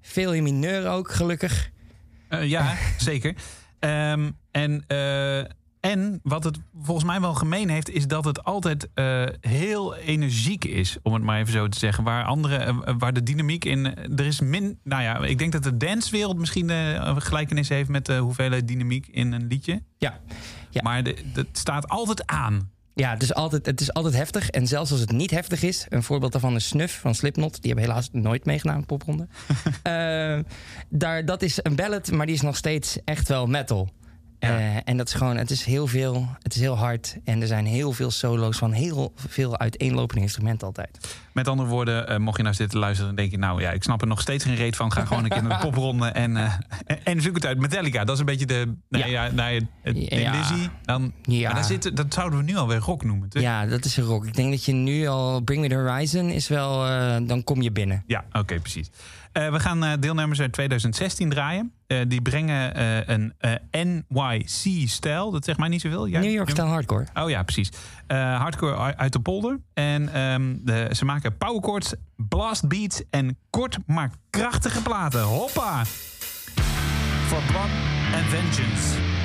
Veel 0.00 0.34
in 0.34 0.42
mineur 0.42 0.88
ook, 0.88 1.12
gelukkig. 1.12 1.70
Eh, 2.28 2.48
ja, 2.48 2.74
zeker. 2.98 3.34
Ehm, 3.78 4.30
en, 4.50 4.84
eh, 4.86 5.38
en 5.80 6.20
wat 6.22 6.44
het 6.44 6.58
volgens 6.82 7.06
mij 7.06 7.20
wel 7.20 7.34
gemeen 7.34 7.68
heeft, 7.68 7.90
is 7.90 8.06
dat 8.06 8.24
het 8.24 8.44
altijd 8.44 8.88
eh, 8.94 9.24
heel 9.40 9.96
energiek 9.96 10.64
is, 10.64 10.96
om 11.02 11.12
het 11.14 11.22
maar 11.22 11.38
even 11.38 11.52
zo 11.52 11.68
te 11.68 11.78
zeggen. 11.78 12.04
Waar 12.04 12.24
andere, 12.24 12.74
waar 12.98 13.12
de 13.12 13.22
dynamiek 13.22 13.64
in. 13.64 13.84
Er 14.18 14.26
is 14.26 14.40
min. 14.40 14.78
Nou 14.84 15.02
ja, 15.02 15.18
ik 15.24 15.38
denk 15.38 15.52
dat 15.52 15.62
de 15.62 15.76
dancewereld 15.76 16.38
misschien 16.38 16.68
een 16.68 17.22
gelijkenis 17.22 17.68
heeft 17.68 17.88
met 17.88 18.06
de 18.06 18.16
hoeveelheid 18.18 18.68
dynamiek 18.68 19.06
in 19.06 19.32
een 19.32 19.46
liedje. 19.46 19.82
Ja, 19.98 20.20
ja. 20.70 20.82
Maar 20.82 21.02
de- 21.02 21.16
het 21.32 21.58
staat 21.58 21.88
altijd 21.88 22.26
aan. 22.26 22.70
Ja, 22.94 23.12
het 23.12 23.22
is, 23.22 23.34
altijd, 23.34 23.66
het 23.66 23.80
is 23.80 23.92
altijd 23.92 24.14
heftig. 24.14 24.50
En 24.50 24.66
zelfs 24.66 24.90
als 24.90 25.00
het 25.00 25.12
niet 25.12 25.30
heftig 25.30 25.62
is, 25.62 25.86
een 25.88 26.02
voorbeeld 26.02 26.32
daarvan 26.32 26.54
is 26.54 26.68
Snuff 26.68 27.00
van 27.00 27.14
Slipknot. 27.14 27.62
Die 27.62 27.72
hebben 27.72 27.88
helaas 27.88 28.08
nooit 28.12 28.44
meegedaan 28.44 28.74
aan 28.74 28.80
de 28.80 28.86
popronde. 28.86 29.28
Eh, 29.82 30.38
daar, 30.88 31.24
dat 31.24 31.42
is 31.42 31.58
een 31.62 31.76
ballad, 31.76 32.10
maar 32.10 32.26
die 32.26 32.34
is 32.34 32.40
nog 32.40 32.56
steeds 32.56 32.98
echt 33.04 33.28
wel 33.28 33.46
metal. 33.46 33.88
Eh, 34.40 34.76
en 34.84 34.96
dat 34.96 35.08
is 35.08 35.14
gewoon, 35.14 35.36
het 35.36 35.50
is 35.50 35.64
heel 35.64 35.86
veel, 35.86 36.28
het 36.42 36.54
is 36.54 36.60
heel 36.60 36.76
hard. 36.76 37.16
En 37.24 37.40
er 37.40 37.46
zijn 37.46 37.66
heel 37.66 37.92
veel 37.92 38.10
solo's 38.10 38.58
van 38.58 38.72
heel 38.72 39.12
veel 39.28 39.58
uiteenlopende 39.58 40.22
instrumenten 40.22 40.66
altijd. 40.66 41.16
Met 41.32 41.48
andere 41.48 41.68
woorden, 41.68 42.08
eh, 42.08 42.16
mocht 42.18 42.36
je 42.36 42.42
nou 42.42 42.54
zitten 42.54 42.78
luisteren 42.78 43.10
en 43.10 43.16
denk 43.16 43.30
je, 43.30 43.38
nou 43.38 43.60
ja, 43.60 43.70
ik 43.70 43.82
snap 43.82 44.00
er 44.00 44.06
nog 44.06 44.20
steeds 44.20 44.44
geen 44.44 44.54
reet 44.54 44.76
van. 44.76 44.92
Ga 44.92 45.04
gewoon 45.04 45.24
een 45.24 45.30
keer 45.30 45.42
naar 45.42 45.60
de 45.60 45.64
popronde 45.70 46.06
en, 46.06 46.36
eh, 46.36 46.52
en 47.04 47.20
zoek 47.22 47.34
het 47.34 47.46
uit. 47.46 47.58
Metallica, 47.58 48.04
dat 48.04 48.14
is 48.14 48.20
een 48.20 48.26
beetje 48.26 48.46
de. 48.46 48.74
Nee, 48.88 49.10
ja. 49.10 49.30
nee, 49.30 49.66
Ja. 49.82 50.38
Lizzy. 50.38 50.68
Dan, 50.82 51.12
Ja. 51.22 51.46
maar 51.46 51.54
daar 51.54 51.64
zit, 51.64 51.96
dat 51.96 52.14
zouden 52.14 52.38
we 52.38 52.44
nu 52.44 52.56
alweer 52.56 52.78
rock 52.78 53.04
noemen. 53.04 53.28
toch? 53.28 53.42
Ja, 53.42 53.66
dat 53.66 53.84
is 53.84 53.96
een 53.96 54.04
rock. 54.04 54.26
Ik 54.26 54.34
denk 54.34 54.50
dat 54.50 54.64
je 54.64 54.72
nu 54.72 55.06
al 55.06 55.40
Bring 55.40 55.62
Me 55.62 55.68
The 55.68 55.74
Horizon 55.74 56.28
is 56.30 56.48
wel, 56.48 56.78
dan 57.26 57.44
kom 57.44 57.62
je 57.62 57.72
binnen. 57.72 58.02
Ja, 58.06 58.24
oké, 58.32 58.60
precies. 58.60 58.90
Eh, 59.32 59.50
we 59.50 59.60
gaan 59.60 59.84
eh, 59.84 59.92
deelnemers 60.00 60.40
uit 60.40 60.52
2016 60.52 61.28
draaien. 61.30 61.72
Eh, 61.86 61.98
die 62.08 62.22
brengen 62.22 62.80
een 63.12 63.34
NYC-stijl. 63.70 65.30
Dat 65.30 65.44
zegt 65.44 65.58
mij 65.58 65.68
niet 65.68 65.80
zoveel. 65.80 66.08
Jij- 66.08 66.20
New 66.20 66.30
York 66.32 66.46
Jum- 66.46 66.56
Style 66.56 66.70
Hardcore. 66.70 67.06
Oh 67.14 67.30
ja, 67.30 67.42
precies. 67.42 67.70
Hardcore 68.06 68.96
uit 68.96 69.12
de 69.12 69.20
polder. 69.20 69.58
En 69.74 70.12
ehm, 70.14 70.56
de, 70.60 70.88
ze 70.92 71.04
maken 71.04 71.36
powerchords, 71.36 71.94
blast 72.16 72.68
beats 72.68 73.02
en 73.10 73.38
kort 73.50 73.78
maar 73.86 74.10
krachtige 74.30 74.82
platen. 74.82 75.22
Hoppa! 75.22 75.84
For 77.26 77.42
Blood 77.46 77.70
and 78.14 78.24
Vengeance. 78.28 79.19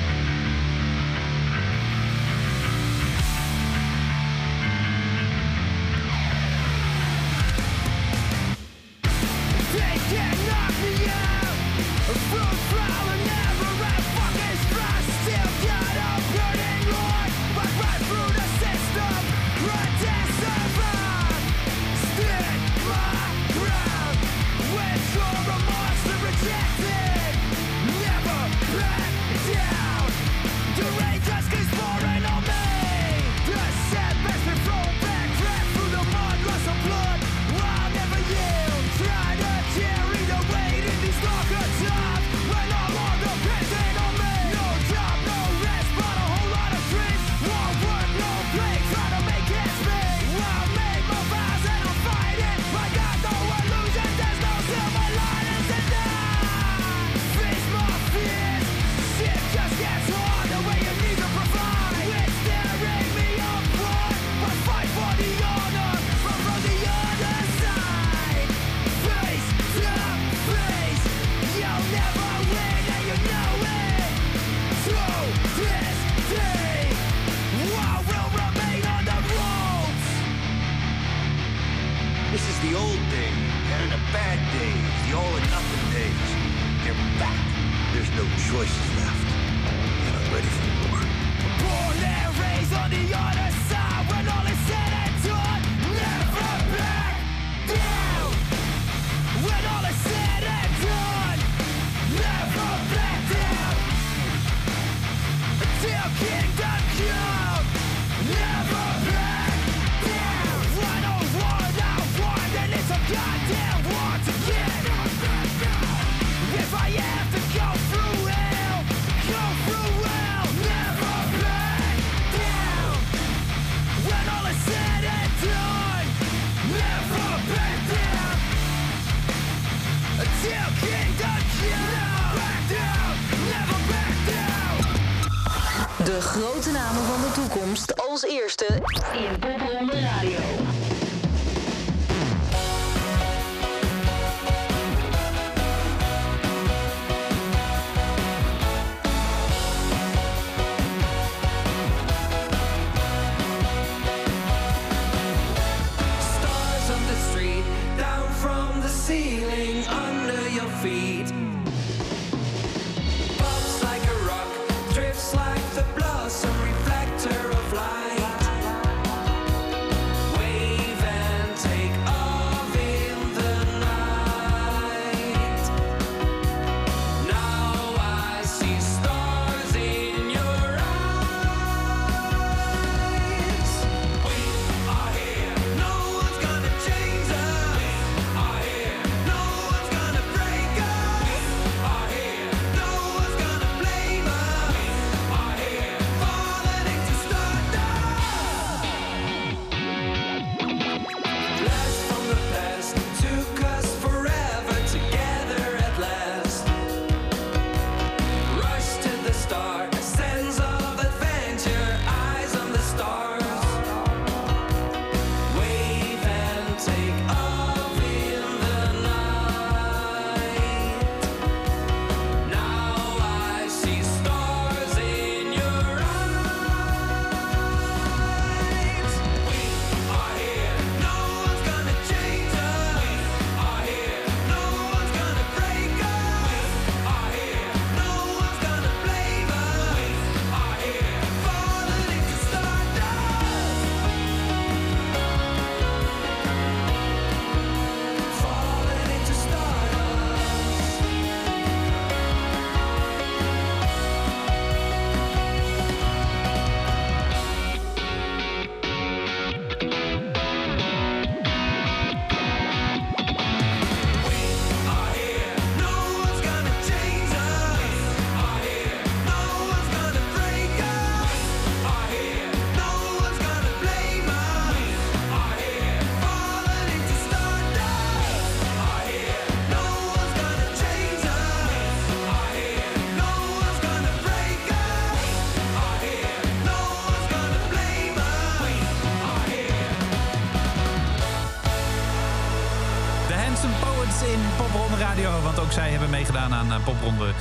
Ook 295.66 295.72
zij 295.72 295.90
hebben 295.90 296.10
meegedaan 296.10 296.52
aan 296.52 296.72
eh, 296.72 296.84
Popronde. 296.84 297.32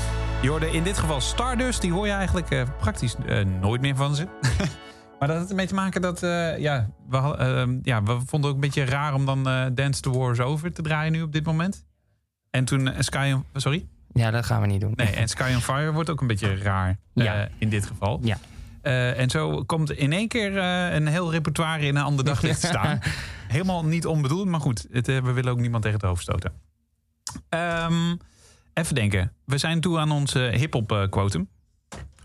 Je 0.42 0.50
hoorde 0.50 0.72
in 0.72 0.84
dit 0.84 0.98
geval 0.98 1.22
Stardust. 1.22 1.82
Die 1.82 1.92
hoor 1.92 2.06
je 2.08 2.12
eigenlijk 2.14 2.50
eh, 2.50 2.62
praktisch 2.80 3.16
eh, 3.26 3.46
nooit 3.46 3.82
meer 3.82 3.96
van 3.96 4.16
ze. 4.16 4.28
maar 5.20 5.28
dat 5.28 5.38
had 5.38 5.50
ermee 5.50 5.68
te 5.68 5.74
maken 5.74 6.02
dat... 6.02 6.20
ja, 6.60 6.90
we, 7.10 7.18
had- 7.18 7.38
eh, 7.40 7.64
ja, 7.84 8.04
we 8.04 8.20
vonden 8.26 8.50
ook 8.50 8.56
een 8.56 8.62
beetje 8.62 8.86
raar 8.86 9.14
om 9.14 9.26
dan 9.26 9.44
Dance 9.74 10.02
the 10.02 10.10
Wars 10.10 10.40
Over 10.40 10.74
te 10.74 10.82
draaien 10.82 11.12
nu 11.12 11.22
op 11.22 11.32
dit 11.32 11.46
moment. 11.46 11.86
En 12.50 12.66
toen 12.66 12.92
Sky 13.00 13.32
on... 13.36 13.46
Sorry? 13.54 13.88
Ja, 14.14 14.32
dat 14.32 14.46
gaan 14.46 14.62
we 14.62 14.68
niet 14.68 14.82
doen. 14.82 14.94
Nee, 14.96 15.08
en 15.08 15.28
Sky 15.28 15.52
on 15.56 15.62
Fire 15.62 15.92
wordt 15.92 16.10
ook 16.10 16.22
een 16.22 16.28
beetje 16.28 16.56
raar 16.58 16.98
Ja. 17.14 17.48
in 17.58 17.70
dit 17.70 17.86
geval. 17.86 18.20
Ja. 18.24 18.38
En 19.16 19.30
zo 19.30 19.64
komt 19.64 19.92
in 19.92 20.14
één 20.14 20.28
keer 20.28 20.58
een 20.58 21.08
heel 21.08 21.32
repertoire 21.32 21.86
in 21.86 21.96
een 21.96 22.04
ander 22.04 22.26
daglicht 22.26 22.60
te 22.62 22.68
staan. 22.68 23.00
Helemaal 23.48 23.86
niet 23.86 24.06
onbedoeld, 24.06 24.48
maar 24.48 24.60
goed. 24.60 24.88
Het, 24.92 25.08
we 25.08 25.32
willen 25.32 25.52
ook 25.52 25.60
niemand 25.60 25.84
tegen 25.84 26.00
het 26.00 26.08
hoofd 26.08 26.22
stoten. 26.22 26.52
Ehm, 27.50 28.16
even 28.74 28.96
denken. 28.96 29.32
We 29.46 29.58
zijn 29.58 29.82
toe 29.82 30.00
aan 30.00 30.12
ons 30.12 30.36
eh, 30.36 30.50
hip-hop 30.50 30.92
eh, 30.92 31.10
quotum. 31.10 31.48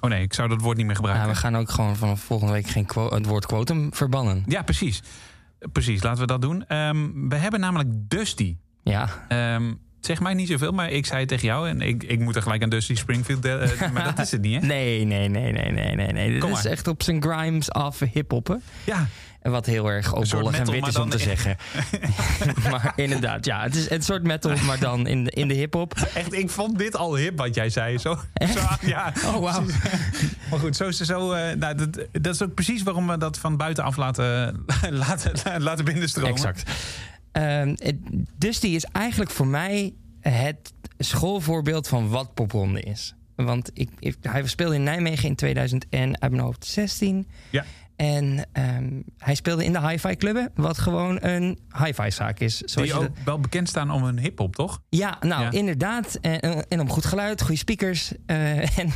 Oh 0.00 0.10
nee, 0.10 0.22
ik 0.22 0.34
zou 0.34 0.48
dat 0.48 0.60
woord 0.60 0.76
niet 0.76 0.86
meer 0.86 0.94
gebruiken. 0.94 1.26
Ja, 1.26 1.32
we 1.32 1.38
gaan 1.38 1.56
ook 1.56 1.70
gewoon 1.70 1.96
vanaf 1.96 2.20
volgende 2.20 2.52
week 2.52 2.66
geen 2.66 2.86
het 2.94 3.26
woord 3.26 3.46
quotum 3.46 3.94
verbannen. 3.94 4.44
Ja, 4.46 4.62
precies. 4.62 5.02
Precies, 5.72 6.02
laten 6.02 6.20
we 6.20 6.26
dat 6.26 6.42
doen. 6.42 6.66
Ehm, 6.66 7.28
we 7.28 7.36
hebben 7.36 7.60
namelijk 7.60 7.88
Dusty. 7.92 8.56
Ja. 8.82 9.08
Ehm, 9.28 9.72
zeg 10.00 10.20
mij 10.20 10.34
niet 10.34 10.48
zoveel, 10.48 10.72
maar 10.72 10.90
ik 10.90 11.06
zei 11.06 11.20
het 11.20 11.28
tegen 11.28 11.46
jou... 11.46 11.68
en 11.68 11.80
ik, 11.80 12.02
ik 12.02 12.18
moet 12.18 12.36
er 12.36 12.42
gelijk 12.42 12.62
aan 12.62 12.68
Dusty 12.68 12.94
Springfield... 12.94 13.44
eh, 13.44 13.92
maar 13.92 14.04
dat 14.04 14.18
is 14.18 14.30
het 14.30 14.40
niet, 14.40 14.60
hè? 14.60 14.66
Nee, 14.76 15.04
nee, 15.04 15.28
nee, 15.28 15.52
nee, 15.52 15.72
nee, 15.72 15.94
nee. 15.94 16.12
nee. 16.12 16.40
Dit 16.40 16.50
is 16.50 16.64
echt 16.64 16.88
op 16.88 17.02
zijn 17.02 17.22
grimes 17.22 17.70
af 17.70 17.98
hiphoppen. 18.12 18.62
Ja. 18.84 19.06
Wat 19.42 19.66
heel 19.66 19.90
erg 19.90 20.12
opbollig 20.14 20.58
en 20.58 20.70
wit 20.70 20.86
is 20.86 20.96
om 20.96 21.10
te 21.10 21.16
in- 21.18 21.22
zeggen. 21.22 21.56
maar 22.70 22.92
inderdaad, 22.96 23.44
ja. 23.44 23.62
Het 23.62 23.74
is 23.74 23.90
een 23.90 24.02
soort 24.02 24.22
metal, 24.22 24.56
maar 24.66 24.78
dan 24.78 25.06
in 25.06 25.24
de, 25.24 25.30
in 25.30 25.48
de 25.48 25.54
hiphop. 25.54 25.94
Echt, 26.14 26.32
ik 26.32 26.50
vond 26.50 26.78
dit 26.78 26.96
al 26.96 27.16
hip 27.16 27.38
wat 27.38 27.54
jij 27.54 27.70
zei. 27.70 27.98
Zo, 27.98 28.14
zo 28.54 28.60
ja. 28.86 29.12
Oh, 29.24 29.36
wauw. 29.38 29.64
Maar 30.50 30.58
goed, 30.58 30.76
zo 30.76 30.88
is 30.88 30.96
zo. 31.00 31.32
eh, 31.32 31.56
nou, 31.56 31.74
dat, 31.74 32.06
dat 32.12 32.34
is 32.34 32.42
ook 32.42 32.54
precies 32.54 32.82
waarom 32.82 33.06
we 33.06 33.18
dat 33.18 33.38
van 33.38 33.56
buitenaf 33.56 33.96
laten, 33.96 34.64
laten, 35.06 35.62
laten 35.62 35.84
binnenstromen. 35.84 36.30
Exact. 36.32 36.70
Ehm, 37.32 37.68
het- 37.78 37.96
Dusty 38.38 38.66
is 38.66 38.84
eigenlijk 38.84 39.30
voor 39.30 39.46
mij 39.46 39.94
het 40.20 40.72
schoolvoorbeeld 40.98 41.88
van 41.88 42.08
wat 42.08 42.34
popronde 42.34 42.80
is. 42.80 43.14
Want 43.36 43.70
ik, 43.74 43.90
ik- 43.98 44.16
hij 44.22 44.46
speelde 44.46 44.74
in 44.74 44.82
Nijmegen 44.82 45.28
in 45.28 45.34
2000 45.34 45.86
en 45.90 46.20
uit 46.20 46.30
mijn 46.30 46.42
hoofd 46.42 46.64
16. 46.64 47.26
Ja. 47.50 47.64
En 48.00 48.46
ehm, 48.52 49.00
hij 49.18 49.34
speelde 49.34 49.64
in 49.64 49.72
de 49.72 49.88
hi-fi 49.88 50.16
clubben, 50.16 50.50
wat 50.54 50.78
gewoon 50.78 51.18
een 51.20 51.58
hi-fi 51.84 52.10
zaak 52.10 52.40
is. 52.40 52.56
Zoals 52.58 52.88
je 52.88 52.94
ook 52.94 53.08
wel 53.24 53.40
bekend 53.40 53.68
staan 53.68 53.90
om 53.90 54.04
hun 54.04 54.18
hip-hop, 54.18 54.54
toch? 54.56 54.80
ja, 54.88 55.16
nou 55.20 55.42
Ja. 55.42 55.50
inderdaad. 55.50 56.18
En, 56.20 56.68
en 56.68 56.80
om 56.80 56.88
goed 56.90 57.04
geluid, 57.04 57.40
goede 57.42 57.56
speakers. 57.56 58.12
Eh, 58.26 58.78
en 58.78 58.90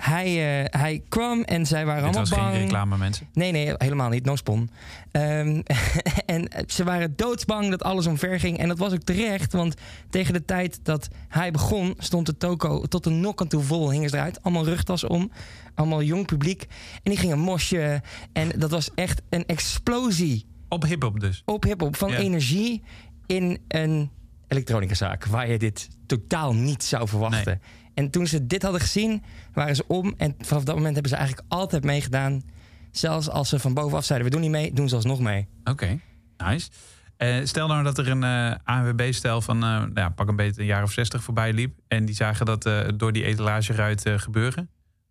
hij, 0.00 0.26
eh, 0.64 0.80
hij 0.80 1.02
kwam 1.08 1.42
en 1.42 1.66
zij 1.66 1.84
waren 1.86 2.02
Dit 2.02 2.16
allemaal 2.16 2.28
was 2.30 2.38
bang. 2.38 2.52
geen 2.52 2.60
reclame, 2.62 2.96
mensen. 2.96 3.28
Nee, 3.32 3.52
nee, 3.52 3.74
helemaal 3.76 4.08
niet. 4.08 4.24
No 4.24 4.36
spon. 4.36 4.70
Ehm, 5.10 5.60
en 6.26 6.48
ze 6.66 6.84
waren 6.84 7.16
doodsbang 7.16 7.70
dat 7.70 7.82
alles 7.82 8.06
omver 8.06 8.40
ging. 8.40 8.58
En 8.58 8.68
dat 8.68 8.78
was 8.78 8.92
ook 8.92 9.02
terecht, 9.02 9.52
want 9.52 9.74
tegen 10.10 10.32
de 10.32 10.44
tijd 10.44 10.80
dat 10.82 11.08
hij 11.28 11.50
begon... 11.50 11.94
stond 11.98 12.26
de 12.26 12.36
toko 12.36 12.82
tot 12.82 13.04
de 13.04 13.10
nok 13.10 13.40
aan 13.40 13.48
toe 13.48 13.62
vol, 13.62 13.90
hingen 13.90 14.08
ze 14.10 14.16
eruit. 14.16 14.42
Allemaal 14.42 14.64
rugtas 14.64 15.04
om, 15.04 15.30
allemaal 15.74 16.02
jong 16.02 16.26
publiek. 16.26 16.62
En 17.02 17.10
die 17.10 17.16
gingen 17.16 17.38
mosje. 17.38 18.02
En 18.32 18.48
dat 18.58 18.70
was 18.70 18.90
echt 18.94 19.22
een 19.30 19.46
explosie 19.46 20.46
Op 20.68 20.82
hip-hop 20.84 21.20
dus. 21.20 21.42
op 21.44 21.64
hiphop 21.64 21.96
van 21.96 22.10
Ja. 22.10 22.16
energie 22.18 22.82
in 23.26 23.58
een 23.68 24.10
elektronicazaak... 24.48 25.24
waar 25.26 25.50
je 25.50 25.58
dit 25.58 25.88
totaal 26.06 26.54
niet 26.54 26.84
zou 26.84 27.08
verwachten. 27.08 27.60
En 27.94 28.10
toen 28.10 28.26
ze 28.26 28.46
dit 28.46 28.62
hadden 28.62 28.80
gezien, 28.80 29.22
waren 29.52 29.76
ze 29.76 29.84
om. 29.86 30.14
En 30.16 30.34
vanaf 30.38 30.64
dat 30.64 30.74
moment 30.74 30.92
hebben 30.92 31.12
ze 31.12 31.18
eigenlijk 31.18 31.46
altijd 31.48 31.84
meegedaan. 31.84 32.42
Zelfs 32.90 33.28
als 33.28 33.48
ze 33.48 33.58
van 33.58 33.74
bovenaf 33.74 34.04
zeiden, 34.04 34.28
we 34.28 34.34
doen 34.34 34.42
niet 34.42 34.50
mee, 34.50 34.72
doen 34.72 34.88
ze 34.88 34.94
alsnog 34.94 35.20
mee. 35.20 35.48
Oké, 35.64 35.98
nice. 36.36 36.70
Eh, 37.16 37.44
stel 37.44 37.66
nou 37.66 37.84
dat 37.84 37.98
er 37.98 38.08
een 38.08 38.24
eh 38.24 38.54
ANWB-stel 38.64 39.40
van 39.40 39.56
eh, 39.56 39.68
nou 39.70 39.90
ja, 39.94 40.08
pak 40.08 40.28
een 40.28 40.36
beetje 40.36 40.60
een 40.60 40.66
jaar 40.66 40.82
of 40.82 40.92
zestig 40.92 41.22
voorbij 41.22 41.52
liep. 41.52 41.78
En 41.88 42.04
die 42.04 42.14
zagen 42.14 42.46
dat 42.46 42.70
door 42.96 43.12
die 43.12 43.24
etalageruit 43.24 44.02
gebeuren. 44.16 44.70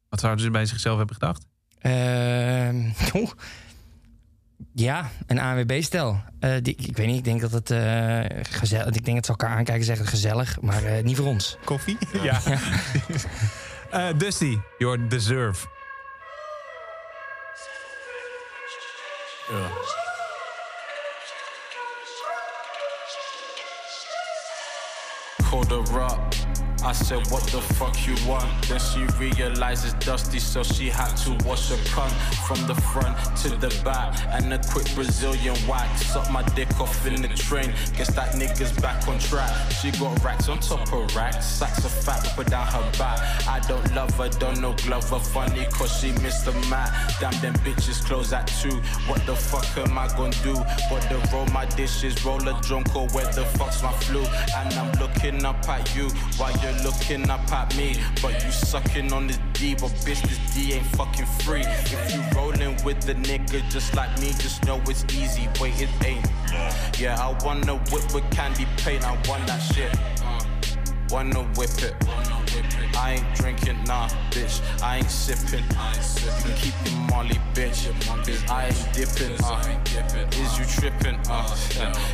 Wat 0.09 0.19
zouden 0.19 0.43
ze 0.43 0.51
bij 0.51 0.65
zichzelf 0.65 0.97
hebben 0.97 1.15
gedacht? 1.15 1.45
Ehm, 1.79 2.89
oeh. 3.19 3.31
Ja, 4.73 5.09
een 5.27 5.39
ANWB-stel. 5.39 6.21
Eh, 6.39 6.51
die- 6.61 6.75
ik 6.75 6.97
weet 6.97 7.07
niet, 7.07 7.17
ik 7.17 7.23
denk 7.23 7.41
dat 7.41 7.51
het 7.51 7.71
eh, 7.71 8.19
gezellig... 8.49 8.85
Ik 8.95 9.05
denk 9.05 9.15
dat 9.15 9.25
ze 9.25 9.31
elkaar 9.31 9.49
aankijken 9.49 9.75
en 9.75 9.83
zeggen 9.83 10.05
gezellig, 10.07 10.61
maar 10.61 10.83
eh, 10.83 11.03
niet 11.03 11.17
voor 11.17 11.25
ons. 11.25 11.57
Koffie? 11.65 11.97
Ja. 12.23 12.39
Eh, 13.89 14.07
Dusty, 14.17 14.57
your 14.77 15.07
deserve. 15.09 15.67
Called 19.47 20.08
I 26.83 26.93
said, 26.93 27.27
what 27.29 27.43
the 27.47 27.61
fuck 27.75 27.95
you 28.07 28.15
want? 28.27 28.49
Then 28.67 28.79
she 28.79 29.03
realizes 29.17 29.93
dusty, 29.95 30.39
so 30.39 30.63
she 30.63 30.89
had 30.89 31.13
to 31.17 31.31
wash 31.45 31.69
her 31.69 31.75
cunt 31.91 32.11
from 32.47 32.65
the 32.67 32.75
front 32.75 33.17
to 33.37 33.49
the 33.49 33.69
back. 33.83 34.17
And 34.31 34.53
a 34.53 34.59
quick 34.71 34.87
Brazilian 34.95 35.55
wax. 35.67 36.05
Suck 36.05 36.31
my 36.31 36.43
dick 36.55 36.79
off 36.79 37.05
in 37.05 37.21
the 37.21 37.27
train. 37.29 37.73
Guess 37.97 38.15
that 38.15 38.33
nigga's 38.35 38.71
back 38.81 39.07
on 39.07 39.19
track. 39.19 39.51
She 39.71 39.91
got 39.91 40.23
racks 40.23 40.47
on 40.47 40.59
top 40.59 40.91
of 40.93 41.13
racks. 41.15 41.45
Sacks 41.45 41.83
of 41.83 41.91
fat 41.91 42.25
and 42.37 42.49
down 42.49 42.67
her 42.67 42.91
back. 42.97 43.19
I 43.47 43.59
don't 43.67 43.93
love 43.93 44.13
her, 44.15 44.29
don't 44.29 44.61
know 44.61 44.73
glove 44.85 45.09
her. 45.09 45.19
Funny 45.19 45.65
cause 45.65 45.99
she 45.99 46.11
missed 46.23 46.45
the 46.45 46.53
mat. 46.69 46.89
Damn, 47.19 47.33
them 47.41 47.53
bitches 47.65 48.03
close 48.05 48.31
at 48.31 48.47
two. 48.47 48.75
What 49.07 49.25
the 49.25 49.35
fuck 49.35 49.65
am 49.77 49.97
I 49.97 50.07
gonna 50.15 50.31
do? 50.43 50.53
But 50.89 51.01
the 51.09 51.19
roll 51.33 51.45
my 51.47 51.65
dishes, 51.65 52.23
roll 52.25 52.47
a 52.47 52.59
drunk 52.61 52.95
or 52.95 53.07
where 53.09 53.31
the 53.33 53.45
fuck's 53.57 53.83
my 53.83 53.91
flu? 53.91 54.21
And 54.55 54.73
I'm 54.73 54.91
looking 54.99 55.43
up 55.45 55.67
at 55.67 55.93
you 55.95 56.09
while 56.37 56.51
you're 56.61 56.68
looking 56.83 57.29
up 57.29 57.51
at 57.51 57.75
me. 57.75 57.95
But 58.21 58.43
you 58.43 58.51
sucking 58.51 59.11
on 59.13 59.27
this 59.27 59.39
D, 59.53 59.75
but 59.75 59.91
bitch, 60.05 60.21
this 60.21 60.39
D 60.53 60.73
ain't 60.73 60.85
fucking 60.97 61.25
free. 61.43 61.63
If 61.65 62.13
you 62.13 62.21
rolling 62.35 62.77
with 62.83 63.01
the 63.01 63.15
nigga 63.15 63.67
just 63.69 63.95
like 63.95 64.11
me, 64.19 64.29
just 64.39 64.65
know 64.65 64.81
it's 64.87 65.05
easy. 65.13 65.47
Wait, 65.59 65.79
it 65.81 65.89
ain't. 66.05 66.25
Yeah, 66.99 67.17
I 67.19 67.37
wanna 67.45 67.75
whip 67.91 68.13
with 68.13 68.29
candy 68.31 68.67
paint, 68.77 69.05
I 69.05 69.13
want 69.27 69.45
that 69.47 69.59
shit. 69.59 69.95
Wanna 71.09 71.43
whip 71.55 71.71
it. 71.81 71.95
I 72.97 73.13
ain't 73.13 73.35
drinking, 73.35 73.83
nah. 73.85 74.09
bitch. 74.31 74.61
I 74.83 74.97
ain't 74.97 75.09
sipping. 75.09 75.63
You 75.63 76.31
can 76.43 76.53
keep 76.57 76.73
your 76.85 76.99
molly, 77.09 77.39
bitch. 77.53 77.58
I 78.49 78.65
ain't 78.65 78.93
dipping. 78.93 79.35
Uh, 79.43 79.61
is 80.31 80.57
you 80.57 80.65
tripping? 80.65 81.19
Uh, 81.29 81.55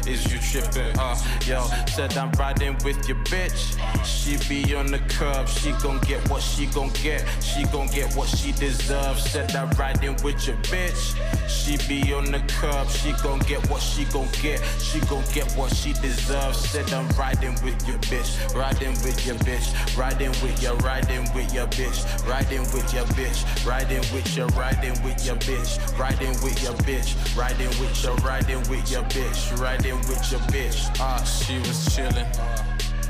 is 0.06 0.32
you 0.32 0.38
tripping? 0.40 0.98
Uh, 1.00 1.16
yo, 1.46 1.64
said 1.88 2.18
I'm 2.18 2.32
riding 2.32 2.78
with 2.84 3.08
your 3.08 3.18
bitch. 3.26 3.78
She 4.04 4.36
be 4.50 4.76
on 4.76 4.88
the 4.88 5.00
curb. 5.00 5.48
She 5.48 5.72
gon' 5.84 6.00
get 6.00 6.28
what 6.30 6.42
she 6.42 6.66
gon' 6.68 6.90
get. 6.90 7.24
She 7.42 7.64
gon' 7.66 7.88
get 7.88 8.14
what 8.16 8.28
she 8.28 8.52
deserves. 8.52 9.24
Said 9.32 9.56
I'm 9.56 9.70
riding 9.72 10.18
with 10.24 10.46
your 10.46 10.58
bitch. 10.58 11.16
She 11.48 11.78
be 11.88 12.14
on 12.14 12.26
the 12.26 12.40
curb. 12.60 12.90
She 12.90 13.14
gon' 13.24 13.40
get 13.40 13.68
what 13.70 13.82
she 13.82 14.04
gon' 14.06 14.28
get. 14.42 14.60
She 14.80 15.00
gon' 15.02 15.24
get 15.34 15.50
what 15.54 15.74
she 15.74 15.94
deserves. 15.94 16.58
Said 16.70 16.92
I'm 16.92 17.08
riding 17.10 17.56
with 17.64 17.88
your 17.88 18.00
bitch. 18.10 18.54
Riding 18.54 18.94
with 19.04 19.26
your 19.26 19.36
bitch. 19.38 19.98
Riding 19.98 20.32
with 20.44 20.62
your 20.62 20.76
riding 20.78 21.24
with 21.34 21.54
your 21.54 21.68
bitch. 21.68 22.28
Riding 22.28 22.64
with 22.74 22.94
your 22.94 23.06
bitch. 23.16 23.66
Riding 23.66 24.04
with 24.14 24.36
your 24.36 24.48
riding 24.50 25.02
with 25.04 25.26
your 25.26 25.38
bitch. 25.38 25.80
Riding 25.98 26.25
with 26.44 26.62
your 26.64 26.74
bitch. 26.86 27.16
Riding 27.38 27.70
with 27.80 28.04
your 28.04 28.16
riding 28.18 28.60
with 28.70 28.90
your 28.92 29.04
bitch. 29.04 29.60
Riding 29.60 29.98
with 30.08 30.32
your 30.32 30.42
bitch. 30.52 30.90
Ah, 31.00 31.24
she 31.24 31.58
was 31.60 31.88
chillin'. 31.90 32.30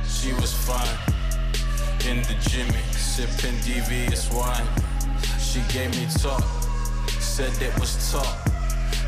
She 0.07 0.33
was 0.33 0.53
fine. 0.53 0.97
In 2.09 2.21
the 2.23 2.35
Jimmy, 2.49 2.83
sipping 2.91 3.57
devious 3.61 4.31
wine. 4.31 4.67
She 5.39 5.61
gave 5.73 5.91
me 5.91 6.07
talk, 6.21 6.43
Said 7.19 7.53
it 7.61 7.77
was 7.79 8.11
top. 8.11 8.54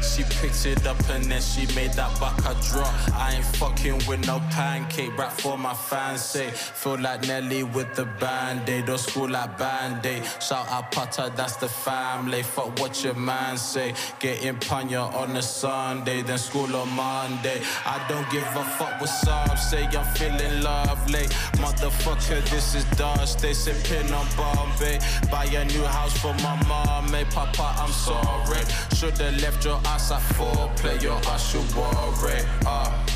She 0.07 0.23
picked 0.23 0.65
it 0.65 0.87
up 0.87 0.97
and 1.09 1.25
then 1.25 1.41
she 1.41 1.67
made 1.75 1.93
that 1.93 2.19
back 2.19 2.39
a 2.39 2.55
drop. 2.69 2.93
I 3.13 3.35
ain't 3.35 3.45
fucking 3.57 4.01
with 4.07 4.25
no 4.25 4.39
pancake, 4.51 5.15
rap 5.17 5.31
for 5.33 5.57
my 5.57 5.73
fans 5.73 6.23
say. 6.23 6.49
Feel 6.49 6.99
like 6.99 7.27
Nelly 7.27 7.63
with 7.63 7.93
the 7.93 8.05
band-aid, 8.05 8.89
or 8.89 8.97
school 8.97 9.29
like 9.29 9.57
band-aid. 9.57 10.23
Shout 10.41 10.67
out 10.69 10.91
Potter, 10.91 11.29
that's 11.35 11.57
the 11.57 11.67
family. 11.67 12.41
Fuck 12.41 12.79
what 12.79 13.03
your 13.03 13.13
man 13.13 13.57
say. 13.57 13.93
Getting 14.19 14.55
panya 14.55 15.13
on 15.13 15.35
a 15.35 15.41
Sunday, 15.41 16.23
then 16.23 16.37
school 16.37 16.75
on 16.75 16.89
Monday. 16.93 17.61
I 17.85 18.03
don't 18.09 18.27
give 18.31 18.47
a 18.55 18.63
fuck 18.77 18.99
what 18.99 19.09
some 19.09 19.57
say, 19.57 19.85
I'm 19.85 20.05
feeling 20.15 20.63
lovely. 20.63 21.25
Motherfucker, 21.61 22.41
this 22.49 22.73
is 22.75 22.85
dust. 22.97 23.39
They 23.39 23.53
sipping 23.53 24.11
on 24.13 24.25
Bombay. 24.35 24.99
Buy 25.29 25.45
a 25.45 25.65
new 25.65 25.83
house 25.83 26.17
for 26.17 26.33
my 26.45 26.55
mom, 26.67 27.09
hey 27.09 27.25
Papa, 27.25 27.75
I'm 27.77 27.91
sorry. 27.91 28.63
Should've 28.95 29.41
left 29.41 29.63
your 29.65 29.79
ass 29.85 29.96
outside 29.97 30.21
foreplay, 30.35 31.01
your 31.01 31.19
usher 31.25 31.57
worry. 31.75 32.39
Uh, 32.67 33.07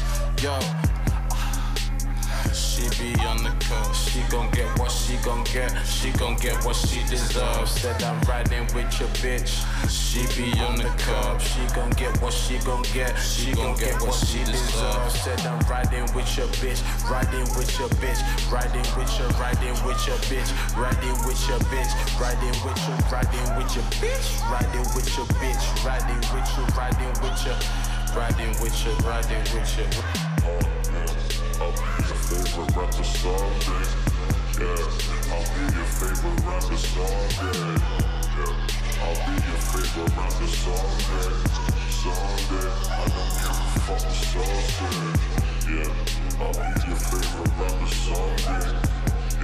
yo. 0.42 0.91
She 2.50 2.90
be 2.98 3.14
on 3.26 3.44
the 3.44 3.54
curb. 3.62 3.94
She 3.94 4.22
gon' 4.30 4.50
get 4.52 4.68
what 4.80 4.92
she 4.92 5.18
gon' 5.18 5.44
get. 5.46 5.72
She 5.86 6.12
gon' 6.12 6.36
get 6.38 6.58
what 6.66 6.76
she 6.76 7.04
deserves. 7.08 7.72
Said 7.72 8.02
I'm 8.04 8.20
riding 8.22 8.66
with 8.74 8.92
your 9.00 9.10
bitch. 9.22 9.64
She 9.90 10.26
be 10.36 10.58
on 10.62 10.78
the 10.78 10.90
curb. 10.98 11.40
She 11.40 11.62
gon' 11.76 11.92
get 11.92 12.14
what 12.22 12.34
she 12.34 12.58
gon' 12.60 12.84
get. 12.94 13.18
She 13.18 13.54
gon' 13.54 13.76
get 13.78 14.02
what 14.02 14.16
she 14.16 14.44
deserves. 14.44 15.20
Said 15.22 15.40
I'm 15.46 15.60
riding 15.70 16.04
with 16.14 16.30
your 16.38 16.48
bitch. 16.60 16.82
Riding 17.10 17.48
with 17.56 17.72
your 17.80 17.90
bitch. 18.02 18.20
Riding 18.52 18.88
with 18.98 19.12
your 19.20 19.30
riding 19.40 19.78
with 19.86 20.02
your 20.08 20.18
bitch. 20.30 20.50
Riding 20.76 21.18
with 21.26 21.42
your 21.48 21.60
bitch. 21.72 21.92
Riding 22.20 22.56
with 22.66 22.82
your 22.88 22.98
riding 23.12 23.48
with 23.58 23.76
your 23.76 23.86
bitch. 24.02 24.28
Riding 24.52 24.88
with 24.96 25.10
your 25.18 25.28
bitch. 25.40 25.64
Riding 25.86 26.22
with 26.34 26.50
your 26.58 26.68
riding 26.76 27.14
with 27.22 27.46
your 27.46 27.58
riding 28.16 28.52
with 28.62 28.86
your 28.86 28.96
riding 29.08 29.44
with 29.54 29.78
your. 29.78 30.81
I'll 31.62 31.70
be 31.70 31.78
your 31.78 32.18
favorite 32.18 32.74
rapper 32.76 33.06
someday. 33.06 33.86
Yeah, 34.58 34.82
I'll 35.30 35.46
be 35.54 35.62
your 35.78 35.86
favorite 35.94 36.42
rapper 36.42 36.78
someday. 36.82 37.78
Yeah, 38.34 38.58
I'll 39.06 39.22
be 39.22 39.34
your 39.46 39.62
favorite 39.70 40.10
rapper 40.18 40.50
someday. 40.58 41.30
Someday, 42.02 42.66
I 42.66 43.06
don't 43.06 43.30
give 43.38 43.46
a 43.46 43.70
fuck 43.78 44.02
what 44.02 44.10
some 44.10 44.58
say. 44.74 45.06
Yeah, 45.70 45.94
I'll 46.42 46.58
be 46.58 46.66
your 46.90 46.98
favorite 46.98 47.54
rapper 47.62 47.90
someday. 47.94 48.74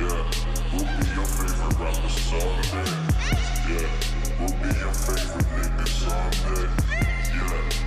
Yeah, 0.02 0.26
we'll 0.74 0.90
be 0.90 1.06
your 1.14 1.30
favorite 1.38 1.78
rapper 1.78 2.10
someday. 2.18 2.90
Yeah, 3.70 3.88
we'll 4.40 4.58
be 4.58 4.70
your 4.74 4.94
favorite 5.06 5.50
nigga 5.54 5.86
someday. 5.86 6.66
Yeah. 7.38 7.87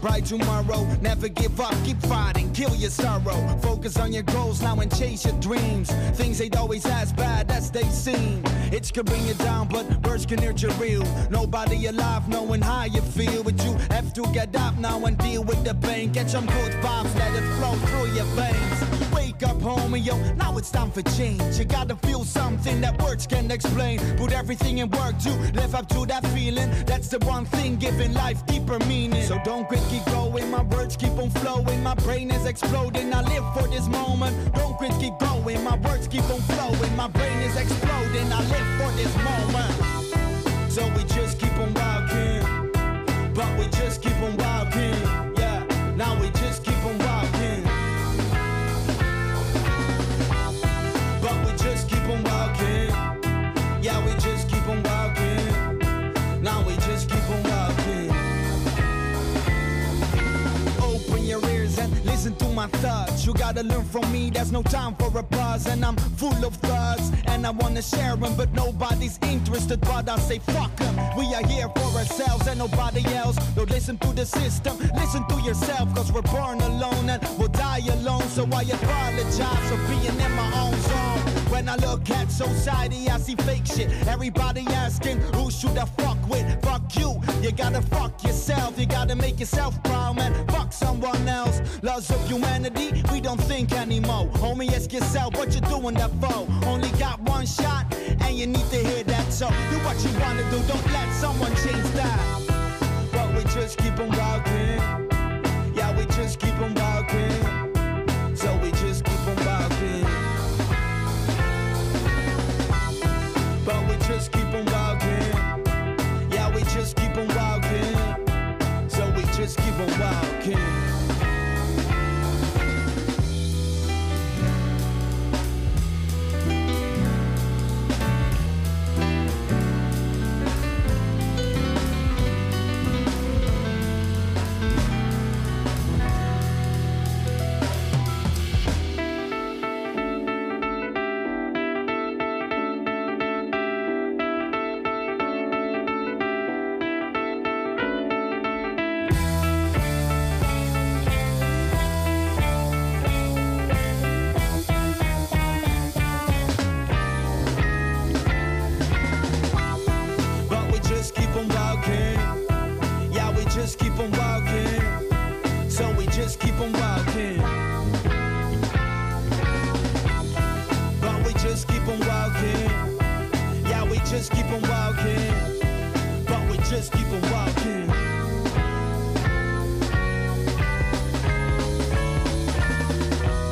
bright 0.00 0.24
tomorrow. 0.24 0.86
Never 1.00 1.28
give 1.28 1.60
up, 1.60 1.74
keep 1.84 2.00
fighting, 2.02 2.52
kill 2.52 2.74
your 2.74 2.90
sorrow. 2.90 3.58
Focus 3.62 3.98
on 3.98 4.12
your 4.12 4.22
goals 4.22 4.62
now 4.62 4.76
and 4.80 4.94
chase 4.96 5.24
your 5.24 5.38
dreams. 5.40 5.90
Things 6.14 6.40
ain't 6.40 6.56
always 6.56 6.86
as 6.86 7.12
bad 7.12 7.50
as 7.50 7.70
they 7.70 7.84
seem. 7.84 8.42
It 8.72 8.90
could 8.92 9.06
bring 9.06 9.24
you 9.26 9.34
down, 9.34 9.68
but 9.68 9.84
words 10.06 10.26
can 10.26 10.38
hurt 10.38 10.62
you 10.62 10.70
real. 10.72 11.04
Nobody 11.30 11.86
alive 11.86 12.28
knowing 12.28 12.62
how 12.62 12.84
you 12.84 13.00
feel, 13.00 13.42
but 13.42 13.62
you 13.64 13.72
have 13.90 14.12
to 14.14 14.22
get 14.32 14.54
up 14.56 14.76
now 14.78 15.04
and 15.04 15.16
deal 15.18 15.44
with 15.44 15.64
the 15.64 15.74
pain. 15.74 16.12
Get 16.12 16.30
some 16.30 16.46
good 16.46 16.72
vibes, 16.82 17.14
let 17.16 17.34
it 17.34 17.46
flow 17.58 17.74
through 17.86 18.14
your 18.14 18.26
veins. 18.36 18.87
Wake 19.40 19.50
up, 19.50 19.58
homie, 19.58 20.04
yo, 20.04 20.16
now 20.34 20.58
it's 20.58 20.68
time 20.68 20.90
for 20.90 21.02
change. 21.02 21.58
You 21.58 21.64
gotta 21.64 21.94
feel 21.94 22.24
something 22.24 22.80
that 22.80 23.00
words 23.00 23.24
can't 23.24 23.52
explain. 23.52 24.00
Put 24.16 24.32
everything 24.32 24.78
in 24.78 24.90
work 24.90 25.16
to 25.18 25.30
live 25.54 25.76
up 25.76 25.88
to 25.90 26.04
that 26.06 26.26
feeling. 26.28 26.68
That's 26.86 27.06
the 27.06 27.20
one 27.20 27.44
thing 27.44 27.76
giving 27.76 28.14
life 28.14 28.44
deeper 28.46 28.80
meaning. 28.86 29.22
So 29.22 29.38
don't 29.44 29.68
quit, 29.68 29.80
keep 29.90 30.04
going. 30.06 30.50
My 30.50 30.62
words 30.62 30.96
keep 30.96 31.12
on 31.12 31.30
flowing. 31.30 31.84
My 31.84 31.94
brain 31.94 32.32
is 32.32 32.46
exploding. 32.46 33.14
I 33.14 33.22
live 33.22 33.44
for 33.54 33.68
this 33.68 33.86
moment. 33.86 34.34
Don't 34.54 34.76
quit, 34.76 34.92
keep 34.98 35.16
going. 35.20 35.62
My 35.62 35.76
words 35.76 36.08
keep 36.08 36.28
on 36.30 36.40
flowing. 36.40 36.96
My 36.96 37.06
brain 37.06 37.38
is 37.38 37.54
exploding. 37.54 38.32
I 38.32 38.40
live 38.54 38.68
for 38.80 38.90
this 38.96 39.14
moment. 39.28 40.72
So 40.72 40.82
we 40.96 41.04
just 41.14 41.38
keep 41.38 41.56
on 41.58 41.72
walking. 41.74 42.72
But 43.34 43.56
we 43.56 43.66
just 43.78 44.02
keep 44.02 44.16
on 44.20 44.36
walking. 44.36 44.98
Yeah, 45.38 45.64
now 45.96 46.20
we 46.20 46.28
just 46.30 46.64
keep 46.64 46.84
on 46.84 46.98
walking. 46.98 47.07
My 62.58 62.66
thoughts. 62.82 63.24
You 63.24 63.34
gotta 63.34 63.62
learn 63.62 63.84
from 63.84 64.10
me, 64.10 64.30
there's 64.30 64.50
no 64.50 64.64
time 64.64 64.96
for 64.96 65.16
a 65.16 65.22
pause. 65.22 65.68
And 65.68 65.84
I'm 65.84 65.96
full 66.22 66.40
of 66.44 66.54
thoughts, 66.56 67.12
and 67.26 67.46
I 67.46 67.50
wanna 67.50 67.82
share 67.82 68.16
them, 68.16 68.34
but 68.34 68.52
nobody's 68.52 69.16
interested. 69.22 69.80
But 69.82 70.08
I 70.08 70.18
say, 70.18 70.40
fuck 70.40 70.74
them. 70.76 70.96
We 71.16 71.26
are 71.36 71.46
here 71.46 71.68
for 71.76 71.90
ourselves 71.98 72.48
and 72.48 72.58
nobody 72.58 73.04
else. 73.14 73.36
Don't 73.54 73.70
listen 73.70 73.96
to 73.98 74.08
the 74.12 74.26
system, 74.26 74.76
listen 75.02 75.22
to 75.28 75.36
yourself, 75.48 75.94
cause 75.94 76.10
we're 76.10 76.30
born 76.36 76.60
alone 76.60 77.08
and 77.08 77.22
we'll 77.38 77.54
die 77.68 77.82
alone. 77.96 78.26
So 78.36 78.42
I 78.60 78.62
apologize 78.62 79.66
for 79.70 79.80
being 79.90 80.18
in 80.26 80.32
my 80.32 80.50
own 80.62 80.76
zone. 80.88 81.17
When 81.58 81.68
I 81.68 81.74
look 81.74 82.08
at 82.10 82.30
society, 82.30 83.10
I 83.10 83.18
see 83.18 83.34
fake 83.34 83.66
shit. 83.66 83.90
Everybody 84.06 84.64
asking, 84.68 85.18
who 85.34 85.50
should 85.50 85.76
I 85.76 85.86
fuck 85.86 86.16
with? 86.30 86.46
Fuck 86.62 86.96
you. 86.96 87.20
You 87.42 87.50
gotta 87.50 87.82
fuck 87.82 88.22
yourself. 88.22 88.78
You 88.78 88.86
gotta 88.86 89.16
make 89.16 89.40
yourself 89.40 89.74
proud, 89.82 90.14
man. 90.18 90.32
Fuck 90.46 90.72
someone 90.72 91.26
else. 91.26 91.60
Laws 91.82 92.12
of 92.12 92.28
humanity, 92.28 93.02
we 93.10 93.20
don't 93.20 93.40
think 93.40 93.72
anymore. 93.72 94.28
Homie, 94.34 94.72
ask 94.72 94.92
yourself 94.92 95.36
what 95.36 95.50
you're 95.52 95.68
doing 95.68 95.96
that 95.96 96.12
for. 96.20 96.46
Only 96.64 96.90
got 96.90 97.20
one 97.22 97.44
shot, 97.44 97.92
and 98.20 98.38
you 98.38 98.46
need 98.46 98.70
to 98.70 98.76
hear 98.76 99.02
that. 99.02 99.32
So 99.32 99.48
do 99.48 99.78
what 99.82 99.98
you 100.04 100.16
wanna 100.20 100.48
do. 100.52 100.62
Don't 100.68 100.92
let 100.92 101.12
someone 101.12 101.54
change 101.56 101.90
that. 101.98 102.20
But 103.10 103.34
we 103.34 103.42
just 103.52 103.78
keep 103.78 103.98
on 103.98 104.10
walking. 104.10 104.78
Yeah, 105.74 105.90
we 105.98 106.04
just 106.14 106.38
keep 106.38 106.54
on 106.60 106.72
walking. 106.76 107.67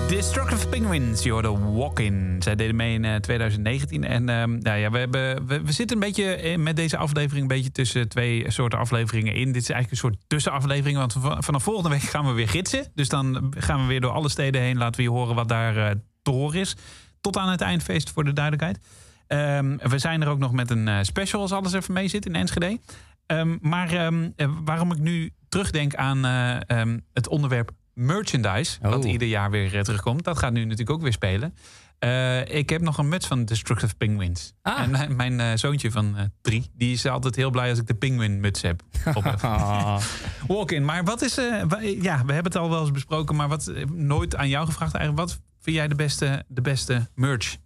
Destructive 0.08 0.68
Penguins, 0.68 1.22
je 1.22 1.30
hoorde 1.30 1.58
Walk-In. 1.58 2.36
Zij 2.38 2.54
deden 2.54 2.76
mee 2.76 2.94
in 2.94 3.04
eh, 3.04 3.14
2019. 3.16 4.04
En 4.04 4.28
ehm, 4.28 4.58
nou 4.58 4.78
ja, 4.78 4.90
we, 4.90 4.98
hebben, 4.98 5.46
we, 5.46 5.72
zitten 5.72 5.96
een 5.96 6.02
beetje 6.02 6.34
eh, 6.34 6.58
met 6.58 6.76
deze 6.76 6.96
aflevering 6.96 7.42
een 7.42 7.56
beetje 7.56 7.72
tussen 7.72 8.08
twee 8.08 8.50
soorten 8.50 8.78
afleveringen 8.78 9.34
in. 9.34 9.52
Dit 9.52 9.62
is 9.62 9.70
eigenlijk 9.70 9.90
een 9.90 10.10
soort 10.10 10.24
tussenaflevering, 10.26 10.98
want 10.98 11.12
va- 11.12 11.42
vanaf 11.42 11.62
volgende 11.62 11.88
week 11.88 12.00
gaan 12.00 12.26
we 12.26 12.32
weer 12.32 12.48
gidsen. 12.48 12.86
Dus 12.94 13.08
dan 13.08 13.52
gaan 13.58 13.80
we 13.80 13.86
weer 13.86 14.00
door 14.00 14.10
alle 14.10 14.28
steden 14.28 14.60
heen. 14.60 14.76
Laten 14.76 14.96
we 14.96 15.02
je 15.02 15.10
horen 15.16 15.34
wat 15.34 15.48
daar 15.48 15.76
eh, 15.76 15.96
horen 16.22 16.60
is. 16.60 16.76
Tot 17.20 17.36
aan 17.36 17.50
het 17.50 17.60
eindfeest 17.60 18.10
voor 18.10 18.24
de 18.24 18.32
duidelijkheid. 18.32 18.78
Ehm, 19.26 19.76
we 19.88 19.98
zijn 19.98 20.22
er 20.22 20.28
ook 20.28 20.38
nog 20.38 20.52
met 20.52 20.70
een 20.70 20.88
eh, 20.88 20.98
special 21.02 21.40
als 21.40 21.52
alles 21.52 21.72
even 21.72 21.94
mee 21.94 22.08
zit 22.08 22.26
in 22.26 22.34
Enschede. 22.34 22.78
Ehm, 23.26 23.56
maar 23.60 23.92
eh, 23.92 24.48
waarom 24.64 24.92
ik 24.92 24.98
nu 24.98 25.30
terugdenk 25.48 25.94
aan 25.94 26.24
eh, 26.24 26.94
het 27.12 27.28
onderwerp 27.28 27.70
merchandise, 27.96 28.78
wat 28.82 29.04
Oh. 29.04 29.10
ieder 29.10 29.28
jaar 29.28 29.50
weer 29.50 29.74
eh, 29.76 29.80
terugkomt, 29.80 30.24
dat 30.24 30.38
gaat 30.38 30.52
nu 30.52 30.62
natuurlijk 30.62 30.90
ook 30.90 31.02
weer 31.02 31.12
spelen. 31.12 31.54
Eh, 31.98 32.48
ik 32.56 32.68
heb 32.70 32.80
nog 32.80 32.98
een 32.98 33.08
muts 33.08 33.26
van 33.26 33.44
Destructive 33.44 33.94
Penguins. 33.94 34.52
Ah. 34.62 34.80
En 34.80 34.90
mijn, 34.90 35.16
mijn 35.16 35.40
eh, 35.40 35.50
zoontje 35.54 35.90
van 35.90 36.16
drie, 36.40 36.70
die 36.74 36.92
is 36.92 37.06
altijd 37.06 37.36
heel 37.36 37.50
blij 37.50 37.70
als 37.70 37.78
ik 37.78 37.86
de 37.86 37.94
Penguin 37.94 38.40
muts 38.40 38.62
heb. 38.62 38.82
Walk-in. 40.46 40.84
Maar 40.84 41.04
wat 41.04 41.22
is, 41.22 41.38
eh, 41.38 41.62
ja, 42.02 42.24
we 42.24 42.32
hebben 42.32 42.52
het 42.52 42.56
al 42.56 42.70
wel 42.70 42.80
eens 42.80 42.90
besproken, 42.90 43.36
maar 43.36 43.48
wat 43.48 43.72
nooit 43.92 44.36
aan 44.36 44.48
jou 44.48 44.66
gevraagd 44.66 44.94
eigenlijk. 44.94 45.28
Wat 45.28 45.40
vind 45.60 45.76
jij 45.76 45.88
de 45.88 45.94
beste, 45.94 46.44
de 46.48 46.60
beste 46.62 47.08
merch? 47.14 47.56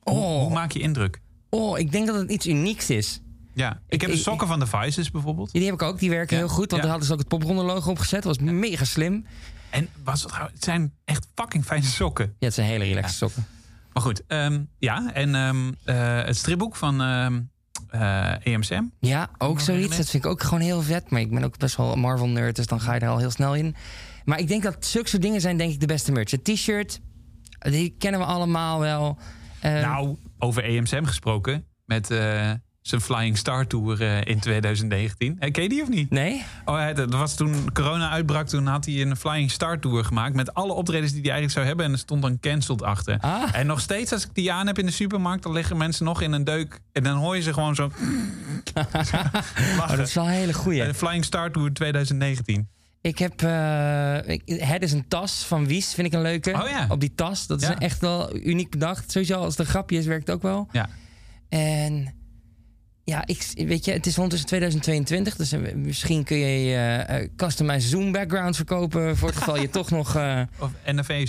Hoe, 0.00 0.14
Oh. 0.14 0.40
hoe 0.42 0.52
maak 0.52 0.72
je 0.72 0.78
indruk? 0.80 1.20
Oh, 1.50 1.78
ik 1.78 1.92
denk 1.92 2.06
dat 2.06 2.16
het 2.16 2.30
iets 2.30 2.46
unieks 2.46 2.90
is. 2.90 3.20
Ja, 3.54 3.80
ik, 3.88 4.00
heb 4.00 4.10
de 4.10 4.16
sokken 4.16 4.46
van 4.46 4.58
de 4.58 4.66
Vices 4.66 5.10
bijvoorbeeld. 5.10 5.52
Die 5.52 5.64
heb 5.64 5.74
ik 5.74 5.82
ook, 5.82 5.98
die 5.98 6.10
werken 6.10 6.36
heel 6.36 6.48
goed. 6.48 6.70
Want 6.70 6.82
daar 6.82 6.90
hadden 6.90 7.06
ze 7.06 7.12
ook 7.12 7.18
het 7.18 7.28
popronde 7.28 7.62
logo 7.62 7.90
op 7.90 7.98
gezet. 7.98 8.22
Dat 8.22 8.36
was 8.36 8.50
mega 8.50 8.84
slim. 8.84 9.26
En 9.70 9.88
was 10.04 10.22
het, 10.22 10.36
het 10.36 10.64
zijn 10.64 10.92
echt 11.04 11.26
fucking 11.34 11.64
fijne 11.64 11.86
sokken. 11.86 12.34
Ja, 12.38 12.46
het 12.46 12.54
zijn 12.54 12.66
hele 12.66 12.84
relaxe 12.84 13.16
sokken. 13.16 13.46
Maar 13.92 14.02
goed, 14.02 14.22
ehm, 14.26 14.62
ja. 14.78 15.12
En 15.12 15.34
ehm, 15.34 15.72
eh, 15.84 16.24
het 16.24 16.36
stripboek 16.36 16.76
van 16.76 17.00
ehm 17.02 17.40
eh, 17.92 18.34
EMSM. 18.42 18.82
Ja, 19.00 19.30
ook 19.38 19.60
zoiets. 19.60 19.96
Dat 19.96 20.10
vind 20.10 20.24
ik 20.24 20.30
ook 20.30 20.42
gewoon 20.42 20.60
heel 20.60 20.82
vet. 20.82 21.10
Maar 21.10 21.20
ik 21.20 21.30
ben 21.30 21.44
ook 21.44 21.58
best 21.58 21.76
wel 21.76 21.92
een 21.92 21.98
Marvel-nerd, 21.98 22.56
dus 22.56 22.66
dan 22.66 22.80
ga 22.80 22.94
je 22.94 23.00
er 23.00 23.08
al 23.08 23.18
heel 23.18 23.30
snel 23.30 23.54
in. 23.54 23.74
Maar 24.24 24.38
ik 24.38 24.48
denk 24.48 24.62
dat 24.62 24.86
zulke 24.86 25.08
soort 25.08 25.22
dingen 25.22 25.40
zijn 25.40 25.56
denk 25.56 25.72
ik 25.72 25.80
de 25.80 25.86
beste 25.86 26.12
merch. 26.12 26.30
Het 26.30 26.44
t-shirt, 26.44 27.00
die 27.58 27.94
kennen 27.98 28.20
we 28.20 28.26
allemaal 28.26 28.80
wel. 28.80 29.18
Eh, 29.60 29.80
Nou, 29.80 30.16
over 30.38 30.64
EMSM 30.64 31.04
gesproken. 31.04 31.66
Met 31.84 32.10
eh, 32.10 32.50
zijn 32.82 33.00
Flying 33.00 33.38
Star 33.38 33.66
Tour 33.66 34.02
eh, 34.02 34.20
in 34.24 34.38
2019. 34.40 35.36
Eh, 35.38 35.50
ken 35.50 35.62
je 35.62 35.68
die 35.68 35.82
of 35.82 35.88
niet? 35.88 36.10
Nee? 36.10 36.44
Oh, 36.64 36.74
hij- 36.76 36.94
dat 36.94 37.12
was 37.12 37.34
toen 37.34 37.72
corona 37.72 38.10
uitbrak. 38.10 38.48
Toen 38.48 38.66
had 38.66 38.84
hij 38.84 39.00
een 39.00 39.16
Flying 39.16 39.50
Star 39.50 39.78
Tour 39.78 40.04
gemaakt. 40.04 40.34
Met 40.34 40.54
alle 40.54 40.72
optredens 40.72 41.12
die 41.12 41.20
hij 41.20 41.30
eigenlijk 41.30 41.52
zou 41.54 41.66
hebben. 41.66 41.86
En 41.86 41.92
er 41.92 41.98
stond 41.98 42.22
dan 42.22 42.38
cancelled 42.40 42.82
achter. 42.82 43.18
Ah. 43.20 43.42
En 43.52 43.66
nog 43.66 43.80
steeds 43.80 44.12
als 44.12 44.24
ik 44.24 44.34
die 44.34 44.52
aan 44.52 44.66
heb 44.66 44.78
in 44.78 44.86
de 44.86 44.92
supermarkt. 44.92 45.42
Dan 45.42 45.52
liggen 45.52 45.76
mensen 45.76 46.04
nog 46.04 46.20
in 46.22 46.32
een 46.32 46.44
deuk. 46.44 46.80
En 46.92 47.02
dan 47.02 47.16
hoor 47.16 47.36
je 47.36 47.42
ze 47.42 47.52
gewoon 47.52 47.74
zo... 47.74 47.84
oh, 49.80 49.88
dat 49.88 49.98
is 49.98 50.14
wel 50.14 50.24
een 50.24 50.30
hele 50.30 50.52
goeie. 50.54 50.84
De 50.84 50.94
Flying 50.94 51.24
Star 51.24 51.50
Tour 51.50 51.72
2019. 51.72 52.68
Ik 53.00 53.18
heb. 53.18 53.42
eh, 53.42 54.28
ik- 54.28 54.42
het 54.46 54.82
is 54.82 54.92
een 54.92 55.08
tas 55.08 55.44
van 55.44 55.66
Wies, 55.66 55.94
vind 55.94 56.06
ik 56.06 56.12
een 56.12 56.22
leuke. 56.22 56.50
Oh 56.52 56.68
ja. 56.68 56.86
Op 56.88 57.00
die 57.00 57.14
tas. 57.14 57.46
Dat 57.46 57.62
is 57.62 57.68
Ja. 57.68 57.78
echt 57.78 58.00
wel 58.00 58.36
uniek 58.36 58.70
bedacht. 58.70 59.10
Sowieso 59.10 59.34
als 59.40 59.56
het 59.56 59.58
een 59.66 59.72
grapje 59.72 59.98
is, 59.98 60.06
werkt 60.06 60.26
het 60.26 60.36
ook 60.36 60.42
wel. 60.42 60.68
Ja. 60.72 60.88
En. 61.48 62.14
Ja, 63.04 63.26
ik, 63.26 63.52
weet 63.54 63.84
je, 63.84 63.92
het 63.92 64.06
is 64.06 64.14
ondertussen 64.14 64.48
2022, 64.48 65.36
dus 65.36 65.52
eh, 65.52 65.74
misschien 65.74 66.24
kun 66.24 66.36
je 66.36 67.30
customized 67.36 67.90
Zoom 67.90 68.12
backgrounds 68.12 68.56
verkopen 68.56 69.16
voor 69.16 69.28
het 69.28 69.38
geval 69.38 69.60
je 69.60 69.70
toch 69.78 69.90
nog. 69.90 70.14
eh, 70.16 70.40
Of. 70.58 70.70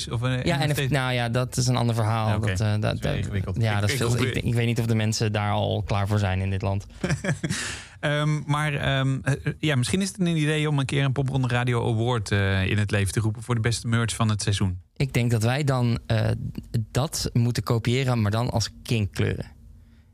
Of, 0.09 0.24
eh, 0.24 0.43
ja, 0.43 0.57
nou 0.89 1.13
ja, 1.13 1.30
dat 1.30 1.57
is 1.57 1.67
een 1.67 1.76
ander 1.76 1.95
verhaal. 1.95 2.28
Ja, 2.28 2.38
dat, 2.38 2.59
eh, 2.59 2.74
dat, 2.80 3.05
ingewikkeld. 3.05 3.61
Ja, 3.61 3.74
Ik- 3.76 3.82
dat 3.82 3.89
is 3.89 3.95
veel, 3.95 4.21
ik, 4.28 4.36
ik 4.36 4.53
weet 4.53 4.65
niet 4.65 4.80
of 4.80 4.86
de 4.86 4.95
mensen 4.95 5.32
daar 5.32 5.51
al 5.51 5.84
klaar 5.86 6.07
voor 6.07 6.19
zijn 6.19 6.39
in 6.41 6.49
dit 6.49 6.61
land. 6.61 6.86
Ehm, 7.99 8.41
maar 8.45 8.74
ehm, 8.74 9.17
eh, 9.24 9.34
ja, 9.59 9.76
misschien 9.76 10.01
is 10.01 10.07
het 10.07 10.19
een 10.19 10.28
idee 10.38 10.69
om 10.69 10.80
een 10.80 10.86
keer 10.86 11.03
een 11.03 11.11
Popronde 11.11 11.47
Radio 11.47 11.91
Award 11.93 12.32
in 12.32 12.78
het 12.78 12.91
leven 12.91 13.13
te 13.13 13.19
roepen 13.19 13.43
voor 13.43 13.55
de 13.55 13.61
beste 13.61 13.88
merch 13.88 14.15
van 14.15 14.30
het 14.30 14.41
seizoen. 14.41 14.80
Ik 14.95 15.13
denk 15.13 15.32
dat 15.32 15.43
wij 15.43 15.63
dan 15.63 15.99
dat 16.91 17.30
moeten 17.34 17.63
kopiëren, 17.63 18.21
maar 18.21 18.32
dan 18.32 18.49
als 18.49 18.69
kinkkleuren. 18.84 19.45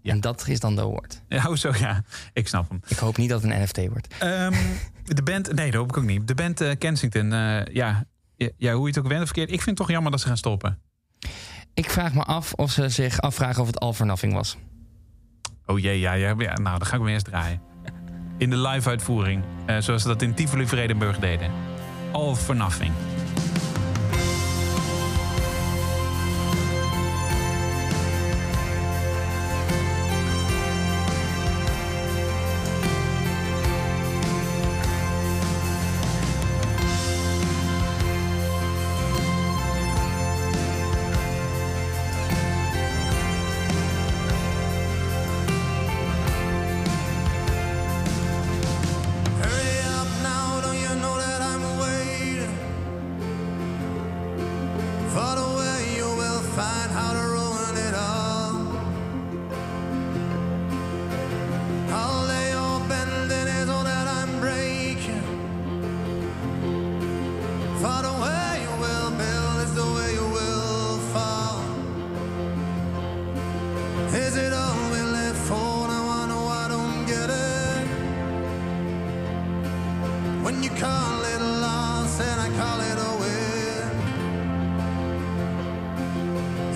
En 0.03 0.21
dat 0.21 0.47
is 0.47 0.59
dan 0.59 0.75
de 0.75 0.81
award. 0.81 1.21
Ja, 1.27 1.43
hoezo? 1.43 1.71
Ja, 1.79 2.03
ik 2.33 2.47
snap 2.47 2.69
hem. 2.69 2.81
Ik 2.87 2.97
hoop 2.97 3.17
niet 3.17 3.29
dat 3.29 3.41
het 3.41 3.51
een 3.51 3.61
NFT 3.61 3.87
wordt. 3.87 4.15
Ehm, 4.19 4.53
de 5.03 5.23
band, 5.23 5.53
nee, 5.53 5.71
dat 5.71 5.79
hoop 5.79 5.89
ik 5.89 5.97
ook 5.97 6.03
niet. 6.03 6.27
De 6.27 6.35
band 6.35 6.61
eh, 6.61 6.77
Kensington, 6.77 7.33
eh, 7.33 7.65
ja, 7.65 8.05
ja, 8.35 8.49
ja, 8.57 8.73
hoe 8.73 8.81
je 8.81 8.93
het 8.93 8.97
ook 8.97 9.07
went 9.07 9.21
of 9.21 9.25
verkeerd. 9.25 9.49
Ik 9.49 9.61
vind 9.61 9.65
het 9.65 9.75
toch 9.77 9.89
jammer 9.89 10.11
dat 10.11 10.21
ze 10.21 10.27
gaan 10.27 10.37
stoppen. 10.37 10.79
Ik 11.73 11.89
vraag 11.89 12.13
me 12.13 12.23
af 12.23 12.53
of 12.53 12.71
ze 12.71 12.89
zich 12.89 13.21
afvragen 13.21 13.61
of 13.61 13.67
het 13.67 13.79
all 13.79 13.93
for 13.93 14.05
nothing 14.05 14.33
was. 14.33 14.57
Oh 15.65 15.79
jee, 15.79 15.99
ja, 15.99 16.13
ja, 16.13 16.35
ja 16.37 16.53
nou, 16.53 16.77
dan 16.77 16.85
ga 16.85 16.95
ik 16.95 17.01
hem 17.01 17.07
eerst 17.07 17.25
draaien. 17.25 17.61
In 18.37 18.49
de 18.49 18.57
live 18.57 18.89
uitvoering, 18.89 19.43
eh, 19.65 19.77
zoals 19.77 20.01
ze 20.01 20.07
dat 20.07 20.21
in 20.21 20.33
Tivoli 20.33 20.67
Vredenburg 20.67 21.19
deden. 21.19 21.51
All 22.11 22.35
for 22.35 22.55
nothing. 22.55 22.93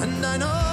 And 0.04 0.26
I 0.26 0.36
know 0.36 0.73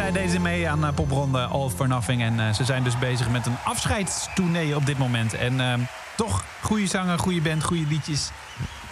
zij 0.00 0.12
deden 0.12 0.42
mee 0.42 0.68
aan 0.68 0.84
eh, 0.84 0.94
popronde 0.94 1.38
All 1.38 1.68
for 1.68 1.88
Nothing. 1.88 2.22
En 2.22 2.40
eh, 2.40 2.52
ze 2.52 2.64
zijn 2.64 2.82
dus 2.82 2.98
bezig 2.98 3.30
met 3.30 3.46
een 3.46 3.56
afscheidstournee 3.64 4.76
op 4.76 4.86
dit 4.86 4.98
moment. 4.98 5.34
En 5.34 5.60
eh, 5.60 5.74
toch, 6.16 6.44
goede 6.62 6.86
zanger, 6.86 7.18
goede 7.18 7.40
band, 7.40 7.64
goede 7.64 7.86
liedjes. 7.86 8.30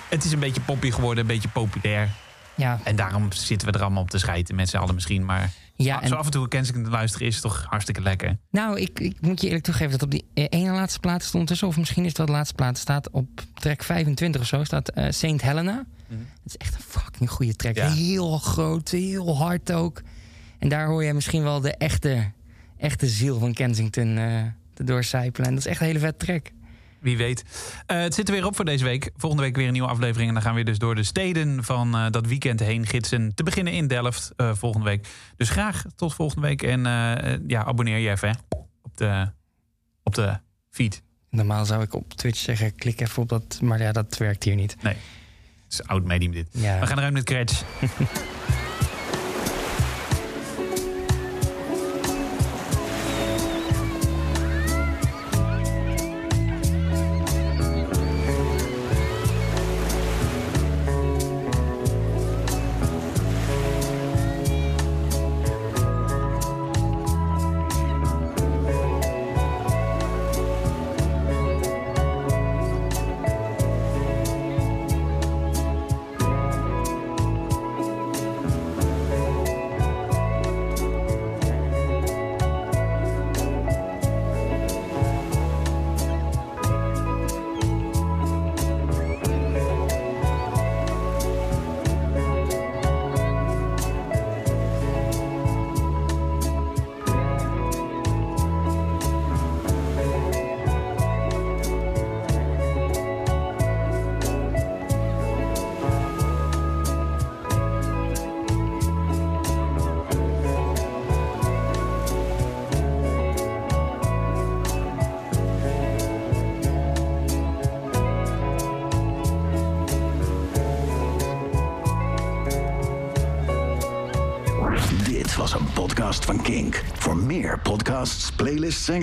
Het 0.09 0.24
is 0.24 0.32
een 0.32 0.38
beetje 0.38 0.61
poppy 0.61 0.90
geworden, 0.90 1.20
een 1.20 1.26
beetje 1.26 1.48
populair. 1.48 2.11
Ja. 2.54 2.80
En 2.84 2.96
daarom 2.96 3.32
zitten 3.32 3.68
we 3.68 3.74
er 3.74 3.82
allemaal 3.82 4.02
op 4.02 4.11
te 4.11 4.18
schijten 4.18 4.54
met 4.54 4.68
z'n 4.68 4.76
allen 4.76 4.94
misschien. 4.94 5.24
Maar 5.24 5.50
Ja, 5.74 6.06
zo 6.06 6.14
af 6.14 6.24
en 6.24 6.30
toe 6.30 6.48
Kensington 6.48 6.84
te 6.84 6.90
luisteren 6.90 7.26
is 7.26 7.40
toch 7.40 7.64
hartstikke 7.68 8.00
lekker. 8.00 8.36
Nou, 8.50 8.80
ik, 8.80 9.00
ik 9.00 9.20
moet 9.20 9.40
je 9.40 9.46
eerlijk 9.46 9.64
toegeven 9.64 9.90
dat 9.90 10.02
op 10.02 10.11
die 10.11 10.24
eh, 10.34 10.44
ene 10.48 10.70
laatste 10.70 11.00
plaat 11.00 11.22
stond 11.22 11.46
tussen, 11.46 11.68
of 11.68 11.76
misschien 11.76 12.02
is 12.02 12.09
het 12.09 12.18
wel 12.18 12.26
de 12.26 12.32
laatste 12.32 12.54
plaat, 12.54 12.78
staat 12.78 13.11
op 13.11 13.28
track 13.54 13.82
25 13.82 14.40
of 14.40 14.46
zo, 14.46 14.64
staat 14.64 14.92
Saint 15.09 15.42
Helena. 15.42 15.84
Dat 16.09 16.18
is 16.44 16.56
echt 16.56 16.74
een 16.74 17.00
fucking 17.00 17.30
goede 17.30 17.56
track. 17.56 17.76
Ja. 17.76 17.90
Heel 17.90 18.38
groot, 18.38 18.88
heel 18.88 19.36
hard 19.36 19.72
ook. 19.72 20.02
En 20.59 20.68
daar 20.68 20.86
hoor 20.86 21.04
je 21.04 21.14
misschien 21.14 21.42
wel 21.42 21.61
de 21.61 21.74
echte, 21.76 22.32
echte 22.76 23.06
ziel 23.06 23.38
van 23.38 23.54
Kensington 23.54 24.14
te 24.74 24.84
doorcijpelen. 24.84 25.48
En 25.48 25.54
dat 25.54 25.64
is 25.64 25.70
echt 25.70 25.80
een 25.80 25.86
hele 25.86 25.98
vet 25.98 26.18
track. 26.18 26.50
Wie 26.98 27.16
weet. 27.16 27.44
Eh, 27.86 28.00
het 28.00 28.14
zit 28.14 28.28
er 28.28 28.34
weer 28.34 28.46
op 28.46 28.56
voor 28.56 28.64
deze 28.64 28.84
week. 28.84 29.11
Volgende 29.16 29.44
week 29.44 29.56
weer 29.56 29.66
een 29.66 29.72
nieuwe 29.72 29.88
aflevering. 29.88 30.28
En 30.28 30.34
dan 30.34 30.42
gaan 30.42 30.50
we 30.50 30.56
weer 30.56 30.70
dus 30.70 30.78
door 30.78 30.94
de 30.94 31.02
steden 31.02 31.64
van 31.64 31.94
eh, 31.94 32.06
dat 32.11 32.26
weekend 32.26 32.61
heen 32.61 32.86
gidsen. 32.86 33.34
Te 33.34 33.42
beginnen 33.42 33.72
in 33.72 33.86
Delft 33.86 34.32
volgende 34.36 34.86
week. 34.86 35.09
Dus 35.36 35.50
graag 35.50 35.84
tot 35.96 36.14
volgende 36.14 36.46
week. 36.46 36.62
En 36.62 36.80
ja, 37.46 37.64
abonneer 37.64 37.98
je 37.98 38.11
even 38.11 38.28
hè, 38.28 38.34
op, 38.82 38.96
de, 38.96 39.30
op 40.02 40.14
de 40.14 40.38
feed. 40.70 41.02
Normaal 41.30 41.64
zou 41.64 41.82
ik 41.82 41.94
op 41.94 42.14
Twitch 42.14 42.38
zeggen, 42.38 42.74
klik 42.74 43.00
even 43.00 43.22
op 43.22 43.28
dat, 43.28 43.61
maar 43.62 43.80
ja, 43.80 43.92
dat 43.92 44.16
werkt 44.16 44.44
hier 44.44 44.54
niet. 44.54 44.76
Nee, 44.82 44.94
het 45.64 45.72
is 45.72 45.82
oud 45.82 46.04
medium 46.04 46.32
dit. 46.32 46.48
Ja. 46.50 46.80
We 46.80 46.86
gaan 46.86 46.98
eruit 46.98 47.12
met 47.12 47.24
Cratch. 47.24 47.62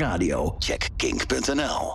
radio, 0.02 0.58
check 0.60 0.91
kink.nl. 0.98 1.93